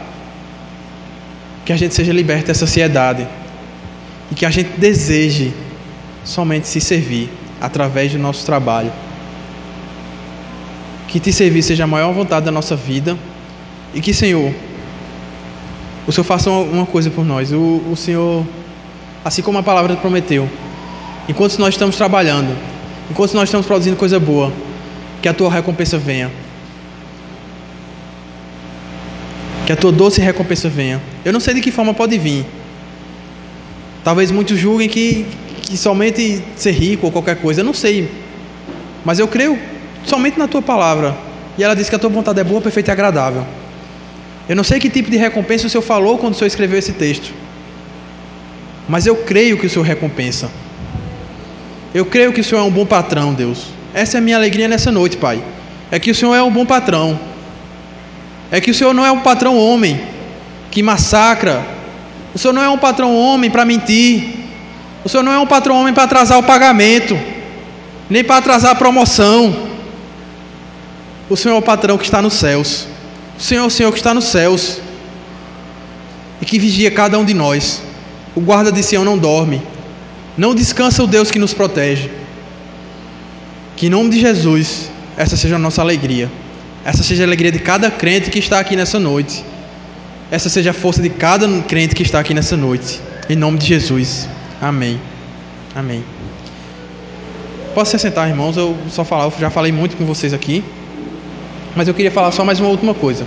que 1.65 1.73
a 1.73 1.75
gente 1.75 1.95
seja 1.95 2.13
liberto 2.13 2.45
dessa 2.45 2.65
ansiedade 2.65 3.27
e 4.31 4.35
que 4.35 4.45
a 4.45 4.51
gente 4.51 4.77
deseje 4.77 5.55
somente 6.23 6.67
se 6.67 6.79
servir 6.79 7.31
através 7.59 8.11
do 8.11 8.19
nosso 8.19 8.45
trabalho. 8.45 8.91
Que 11.13 11.19
te 11.19 11.31
servir 11.31 11.61
seja 11.61 11.83
a 11.83 11.87
maior 11.87 12.11
vontade 12.11 12.43
da 12.43 12.51
nossa 12.51 12.75
vida 12.75 13.15
e 13.93 14.01
que, 14.01 14.11
Senhor, 14.11 14.51
o 16.07 16.11
Senhor 16.11 16.23
faça 16.23 16.49
uma 16.49 16.87
coisa 16.87 17.11
por 17.11 17.23
nós. 17.23 17.51
O, 17.51 17.83
o 17.91 17.95
Senhor, 17.95 18.43
assim 19.23 19.43
como 19.43 19.59
a 19.59 19.61
palavra 19.61 19.95
prometeu, 19.95 20.49
enquanto 21.29 21.59
nós 21.59 21.75
estamos 21.75 21.95
trabalhando, 21.97 22.57
enquanto 23.11 23.35
nós 23.35 23.43
estamos 23.43 23.67
produzindo 23.67 23.95
coisa 23.95 24.19
boa, 24.19 24.51
que 25.21 25.29
a 25.29 25.33
tua 25.35 25.51
recompensa 25.51 25.99
venha. 25.99 26.31
Que 29.67 29.71
a 29.71 29.75
tua 29.75 29.91
doce 29.91 30.19
recompensa 30.19 30.67
venha. 30.67 30.99
Eu 31.23 31.31
não 31.31 31.39
sei 31.39 31.53
de 31.53 31.61
que 31.61 31.69
forma 31.69 31.93
pode 31.93 32.17
vir. 32.17 32.43
Talvez 34.03 34.31
muitos 34.31 34.57
julguem 34.57 34.89
que, 34.89 35.27
que 35.61 35.77
somente 35.77 36.41
ser 36.55 36.71
rico 36.71 37.05
ou 37.05 37.11
qualquer 37.11 37.35
coisa. 37.35 37.61
Eu 37.61 37.65
não 37.65 37.73
sei. 37.75 38.09
Mas 39.05 39.19
eu 39.19 39.27
creio 39.27 39.59
somente 40.05 40.37
na 40.37 40.47
tua 40.47 40.61
palavra. 40.61 41.15
E 41.57 41.63
ela 41.63 41.75
diz 41.75 41.89
que 41.89 41.95
a 41.95 41.99
tua 41.99 42.09
vontade 42.09 42.39
é 42.39 42.43
boa, 42.43 42.61
perfeita 42.61 42.91
e 42.91 42.93
agradável. 42.93 43.45
Eu 44.47 44.55
não 44.55 44.63
sei 44.63 44.79
que 44.79 44.89
tipo 44.89 45.09
de 45.09 45.17
recompensa 45.17 45.67
o 45.67 45.69
Senhor 45.69 45.83
falou 45.83 46.17
quando 46.17 46.33
o 46.33 46.35
Senhor 46.35 46.47
escreveu 46.47 46.77
esse 46.77 46.93
texto. 46.93 47.31
Mas 48.87 49.05
eu 49.05 49.15
creio 49.15 49.57
que 49.57 49.67
o 49.67 49.69
Senhor 49.69 49.85
recompensa. 49.85 50.49
Eu 51.93 52.05
creio 52.05 52.33
que 52.33 52.41
o 52.41 52.43
Senhor 52.43 52.61
é 52.61 52.63
um 52.63 52.71
bom 52.71 52.85
patrão, 52.85 53.33
Deus. 53.33 53.67
Essa 53.93 54.17
é 54.17 54.19
a 54.19 54.21
minha 54.21 54.35
alegria 54.35 54.67
nessa 54.67 54.91
noite, 54.91 55.15
Pai. 55.15 55.41
É 55.91 55.99
que 55.99 56.11
o 56.11 56.15
Senhor 56.15 56.33
é 56.33 56.41
um 56.41 56.51
bom 56.51 56.65
patrão. 56.65 57.17
É 58.51 58.59
que 58.59 58.71
o 58.71 58.73
Senhor 58.73 58.93
não 58.93 59.05
é 59.05 59.11
um 59.11 59.19
patrão 59.19 59.57
homem 59.57 60.01
que 60.71 60.83
massacra. 60.83 61.63
O 62.33 62.37
Senhor 62.37 62.53
não 62.53 62.63
é 62.63 62.69
um 62.69 62.77
patrão 62.77 63.15
homem 63.15 63.49
para 63.49 63.63
mentir. 63.63 64.43
O 65.05 65.09
Senhor 65.09 65.23
não 65.23 65.31
é 65.31 65.39
um 65.39 65.45
patrão 65.45 65.79
homem 65.79 65.93
para 65.93 66.03
atrasar 66.03 66.39
o 66.39 66.43
pagamento, 66.43 67.17
nem 68.09 68.23
para 68.23 68.37
atrasar 68.37 68.71
a 68.71 68.75
promoção. 68.75 69.72
O 71.33 71.35
Senhor 71.35 71.55
é 71.55 71.57
o 71.57 71.63
patrão 71.63 71.97
que 71.97 72.03
está 72.03 72.21
nos 72.21 72.35
céus. 72.35 72.85
O 73.39 73.41
Senhor 73.41 73.63
é 73.63 73.65
o 73.65 73.69
Senhor 73.71 73.91
que 73.91 73.97
está 73.97 74.13
nos 74.13 74.25
céus 74.25 74.79
e 76.39 76.45
que 76.45 76.59
vigia 76.59 76.91
cada 76.91 77.17
um 77.17 77.25
de 77.25 77.33
nós. 77.33 77.81
O 78.35 78.39
guarda 78.39 78.71
de 78.71 78.83
Sião 78.83 79.03
não 79.03 79.17
dorme, 79.17 79.59
não 80.37 80.53
descansa 80.53 81.01
o 81.01 81.07
Deus 81.07 81.31
que 81.31 81.39
nos 81.39 81.51
protege. 81.51 82.11
Que 83.75 83.87
em 83.87 83.89
nome 83.89 84.11
de 84.11 84.19
Jesus, 84.19 84.91
essa 85.17 85.35
seja 85.35 85.55
a 85.55 85.57
nossa 85.57 85.81
alegria. 85.81 86.29
Essa 86.85 87.01
seja 87.01 87.23
a 87.23 87.25
alegria 87.25 87.51
de 87.51 87.57
cada 87.57 87.89
crente 87.89 88.29
que 88.29 88.37
está 88.37 88.59
aqui 88.59 88.75
nessa 88.75 88.99
noite. 88.99 89.43
Essa 90.29 90.49
seja 90.49 90.69
a 90.69 90.73
força 90.73 91.01
de 91.01 91.09
cada 91.09 91.47
crente 91.63 91.95
que 91.95 92.03
está 92.03 92.19
aqui 92.19 92.35
nessa 92.35 92.55
noite. 92.55 93.01
Em 93.27 93.35
nome 93.35 93.57
de 93.57 93.65
Jesus. 93.65 94.29
Amém. 94.61 95.01
Amém. 95.73 96.03
Posso 97.73 97.89
se 97.89 97.97
sentar, 97.97 98.29
irmãos? 98.29 98.55
Eu 98.55 98.77
só 98.91 99.03
falar, 99.03 99.23
eu 99.23 99.33
já 99.39 99.49
falei 99.49 99.71
muito 99.71 99.97
com 99.97 100.05
vocês 100.05 100.31
aqui. 100.31 100.63
Mas 101.75 101.87
eu 101.87 101.93
queria 101.93 102.11
falar 102.11 102.31
só 102.31 102.43
mais 102.43 102.59
uma 102.59 102.69
última 102.69 102.93
coisa. 102.93 103.25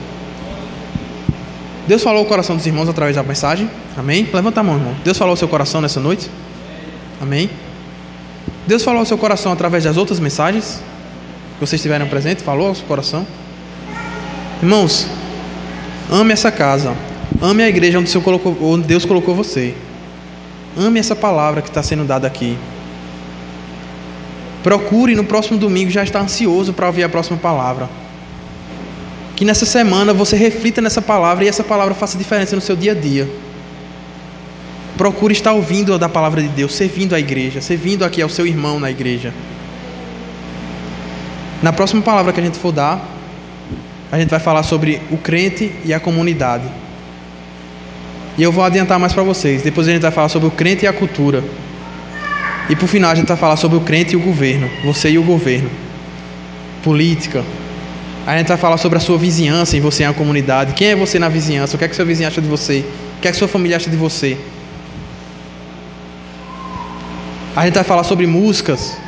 Deus 1.86 2.02
falou 2.02 2.22
o 2.22 2.26
coração 2.26 2.56
dos 2.56 2.66
irmãos 2.66 2.88
através 2.88 3.16
da 3.16 3.22
mensagem. 3.22 3.70
Amém? 3.96 4.28
Levanta 4.32 4.60
a 4.60 4.62
mão, 4.62 4.76
irmão. 4.76 4.94
Deus 5.04 5.16
falou 5.16 5.34
o 5.34 5.36
seu 5.36 5.48
coração 5.48 5.80
nessa 5.80 6.00
noite? 6.00 6.30
Amém? 7.20 7.48
Deus 8.66 8.82
falou 8.82 9.02
o 9.02 9.06
seu 9.06 9.16
coração 9.16 9.52
através 9.52 9.84
das 9.84 9.96
outras 9.96 10.18
mensagens 10.18 10.82
que 11.54 11.60
vocês 11.60 11.80
estiveram 11.80 12.06
presentes? 12.06 12.44
Falou 12.44 12.68
ao 12.68 12.74
seu 12.74 12.84
coração? 12.86 13.26
Irmãos, 14.62 15.06
ame 16.10 16.32
essa 16.32 16.50
casa. 16.50 16.94
Ame 17.40 17.62
a 17.62 17.68
igreja 17.68 17.98
onde, 17.98 18.18
colocou, 18.18 18.56
onde 18.62 18.86
Deus 18.86 19.04
colocou 19.04 19.34
você. 19.34 19.74
Ame 20.76 20.98
essa 20.98 21.16
palavra 21.16 21.62
que 21.62 21.68
está 21.68 21.82
sendo 21.82 22.04
dada 22.04 22.26
aqui. 22.26 22.58
Procure 24.62 25.14
no 25.14 25.24
próximo 25.24 25.58
domingo 25.58 25.90
já 25.90 26.02
estar 26.02 26.20
ansioso 26.20 26.72
para 26.72 26.86
ouvir 26.86 27.04
a 27.04 27.08
próxima 27.08 27.38
palavra. 27.38 27.88
Que 29.36 29.44
nessa 29.44 29.66
semana 29.66 30.14
você 30.14 30.34
reflita 30.34 30.80
nessa 30.80 31.02
palavra 31.02 31.44
e 31.44 31.48
essa 31.48 31.62
palavra 31.62 31.94
faça 31.94 32.16
diferença 32.16 32.56
no 32.56 32.62
seu 32.62 32.74
dia 32.74 32.92
a 32.92 32.94
dia. 32.94 33.28
Procure 34.96 35.34
estar 35.34 35.52
ouvindo 35.52 35.98
da 35.98 36.08
palavra 36.08 36.40
de 36.40 36.48
Deus, 36.48 36.74
servindo 36.74 37.14
a 37.14 37.20
igreja, 37.20 37.60
servindo 37.60 38.02
aqui 38.02 38.22
ao 38.22 38.30
seu 38.30 38.46
irmão 38.46 38.80
na 38.80 38.90
igreja. 38.90 39.32
Na 41.62 41.70
próxima 41.70 42.00
palavra 42.00 42.32
que 42.32 42.40
a 42.40 42.42
gente 42.42 42.58
for 42.58 42.72
dar, 42.72 43.06
a 44.10 44.18
gente 44.18 44.30
vai 44.30 44.40
falar 44.40 44.62
sobre 44.62 45.02
o 45.10 45.18
crente 45.18 45.70
e 45.84 45.92
a 45.92 46.00
comunidade. 46.00 46.64
E 48.38 48.42
eu 48.42 48.50
vou 48.50 48.64
adiantar 48.64 48.98
mais 48.98 49.12
para 49.12 49.22
vocês. 49.22 49.60
Depois 49.60 49.86
a 49.86 49.92
gente 49.92 50.02
vai 50.02 50.10
falar 50.10 50.30
sobre 50.30 50.48
o 50.48 50.50
crente 50.50 50.84
e 50.84 50.88
a 50.88 50.92
cultura. 50.94 51.44
E 52.70 52.74
por 52.76 52.86
final 52.86 53.10
a 53.10 53.14
gente 53.14 53.28
vai 53.28 53.36
falar 53.36 53.56
sobre 53.56 53.76
o 53.76 53.80
crente 53.82 54.14
e 54.14 54.16
o 54.16 54.20
governo. 54.20 54.70
Você 54.84 55.10
e 55.10 55.18
o 55.18 55.22
governo. 55.22 55.70
Política. 56.82 57.44
A 58.26 58.36
gente 58.36 58.48
vai 58.48 58.56
falar 58.56 58.76
sobre 58.76 58.98
a 58.98 59.00
sua 59.00 59.16
vizinhança 59.16 59.76
e 59.76 59.80
você 59.80 60.02
em 60.02 60.06
a 60.06 60.12
comunidade. 60.12 60.74
Quem 60.74 60.88
é 60.88 60.96
você 60.96 61.16
na 61.16 61.28
vizinhança? 61.28 61.76
O 61.76 61.78
que 61.78 61.84
é 61.84 61.88
que 61.88 61.94
seu 61.94 62.04
vizinho 62.04 62.26
acha 62.26 62.42
de 62.42 62.48
você? 62.48 62.84
O 63.18 63.20
que 63.20 63.28
é 63.28 63.30
que 63.30 63.36
sua 63.36 63.46
família 63.46 63.76
acha 63.76 63.88
de 63.88 63.96
você? 63.96 64.36
A 67.54 67.64
gente 67.64 67.74
vai 67.74 67.84
falar 67.84 68.02
sobre 68.02 68.26
músicas. 68.26 68.98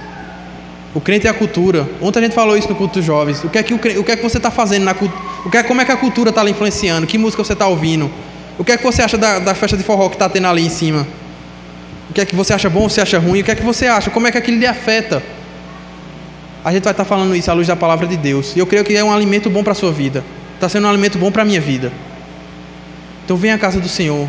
O 0.95 1.01
crente 1.01 1.27
é 1.27 1.31
a 1.31 1.35
cultura. 1.35 1.89
Ontem 2.01 2.21
a 2.21 2.23
gente 2.23 2.35
falou 2.35 2.57
isso 2.57 2.69
no 2.69 2.77
culto 2.77 2.95
dos 3.01 3.05
jovens. 3.05 3.43
O 3.43 3.49
que 3.49 3.59
é 3.59 3.63
que, 3.65 3.75
o, 3.75 3.77
o 3.77 4.05
que, 4.05 4.13
é 4.13 4.17
que 4.17 4.23
você 4.23 4.37
está 4.37 4.53
fazendo 4.53 4.85
na 4.85 4.95
que 4.95 5.11
é, 5.53 5.65
Como 5.65 5.81
é 5.81 5.85
que 5.85 5.91
a 5.91 5.97
cultura 5.97 6.31
está 6.31 6.49
influenciando? 6.49 7.05
Que 7.05 7.19
música 7.19 7.43
você 7.43 7.55
está 7.55 7.67
ouvindo? 7.67 8.09
O 8.57 8.65
que 8.65 8.71
é 8.71 8.77
que 8.77 8.85
você 8.85 9.03
acha 9.03 9.19
da, 9.19 9.41
da 9.41 9.53
festa 9.53 9.77
de 9.77 9.83
forró 9.83 10.09
que 10.09 10.15
está 10.15 10.29
tendo 10.29 10.47
ali 10.47 10.65
em 10.65 10.71
cima? 10.71 11.05
O 12.09 12.15
que 12.15 12.21
é 12.21 12.25
que 12.25 12.37
você 12.37 12.55
acha 12.55 12.71
bom, 12.71 12.89
você 12.89 13.01
acha 13.01 13.19
ruim? 13.19 13.41
O 13.41 13.45
que 13.45 13.51
é 13.51 13.57
que 13.57 13.65
você 13.65 13.87
acha? 13.87 14.11
Como 14.11 14.29
é 14.29 14.31
que 14.31 14.39
aquilo 14.39 14.59
lhe 14.59 14.67
afeta? 14.67 15.21
A 16.69 16.71
gente 16.71 16.85
vai 16.85 16.93
estar 16.93 17.05
tá 17.05 17.09
falando 17.09 17.35
isso 17.35 17.51
à 17.51 17.55
luz 17.55 17.67
da 17.67 17.75
palavra 17.75 18.07
de 18.07 18.15
Deus. 18.15 18.55
E 18.55 18.59
eu 18.59 18.67
creio 18.67 18.85
que 18.85 18.95
é 18.95 19.03
um 19.03 19.11
alimento 19.11 19.49
bom 19.49 19.65
para 19.65 19.73
a 19.73 19.75
sua 19.75 19.91
vida. 19.91 20.23
Está 20.55 20.69
sendo 20.69 20.87
um 20.87 20.91
alimento 20.91 21.17
bom 21.17 21.33
para 21.33 21.41
a 21.41 21.45
minha 21.47 21.63
vida. 21.63 21.91
Então 23.25 23.39
venha 23.39 23.55
à 23.55 23.59
casa 23.59 23.81
do 23.81 23.89
Senhor. 23.89 24.29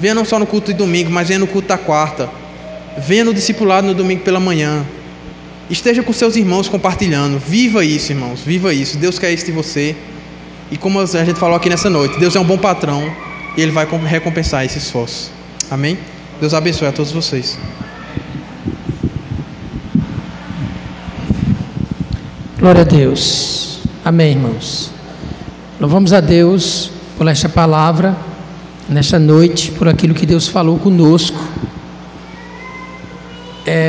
Venha 0.00 0.12
não 0.12 0.24
só 0.24 0.40
no 0.40 0.46
culto 0.46 0.72
de 0.72 0.76
domingo, 0.76 1.08
mas 1.08 1.28
venha 1.28 1.38
no 1.38 1.46
culto 1.46 1.68
da 1.68 1.78
quarta. 1.78 2.28
Venha 3.06 3.24
no 3.24 3.32
discipulado 3.32 3.86
no 3.86 3.94
domingo 3.94 4.22
pela 4.24 4.40
manhã. 4.40 4.84
Esteja 5.70 6.02
com 6.02 6.12
seus 6.12 6.34
irmãos 6.34 6.68
compartilhando. 6.68 7.38
Viva 7.38 7.84
isso, 7.84 8.10
irmãos. 8.10 8.40
Viva 8.40 8.74
isso. 8.74 8.98
Deus 8.98 9.16
quer 9.16 9.30
isso 9.30 9.46
de 9.46 9.52
você. 9.52 9.94
E 10.72 10.76
como 10.76 10.98
a 10.98 11.06
gente 11.06 11.38
falou 11.38 11.54
aqui 11.54 11.70
nessa 11.70 11.88
noite, 11.88 12.18
Deus 12.18 12.34
é 12.34 12.40
um 12.40 12.44
bom 12.44 12.58
patrão 12.58 13.08
e 13.56 13.62
Ele 13.62 13.70
vai 13.70 13.86
recompensar 14.04 14.64
esse 14.64 14.78
esforço. 14.78 15.30
Amém? 15.70 15.96
Deus 16.40 16.54
abençoe 16.54 16.88
a 16.88 16.92
todos 16.92 17.12
vocês. 17.12 17.56
Glória 22.58 22.80
a 22.80 22.84
Deus. 22.84 23.78
Amém, 24.04 24.32
irmãos. 24.32 24.90
Louvamos 25.78 26.12
a 26.12 26.20
Deus 26.20 26.90
por 27.16 27.28
esta 27.28 27.48
palavra, 27.48 28.16
nesta 28.88 29.16
noite, 29.16 29.70
por 29.70 29.86
aquilo 29.86 30.12
que 30.12 30.26
Deus 30.26 30.48
falou 30.48 30.76
conosco. 30.76 31.38
É... 33.64 33.86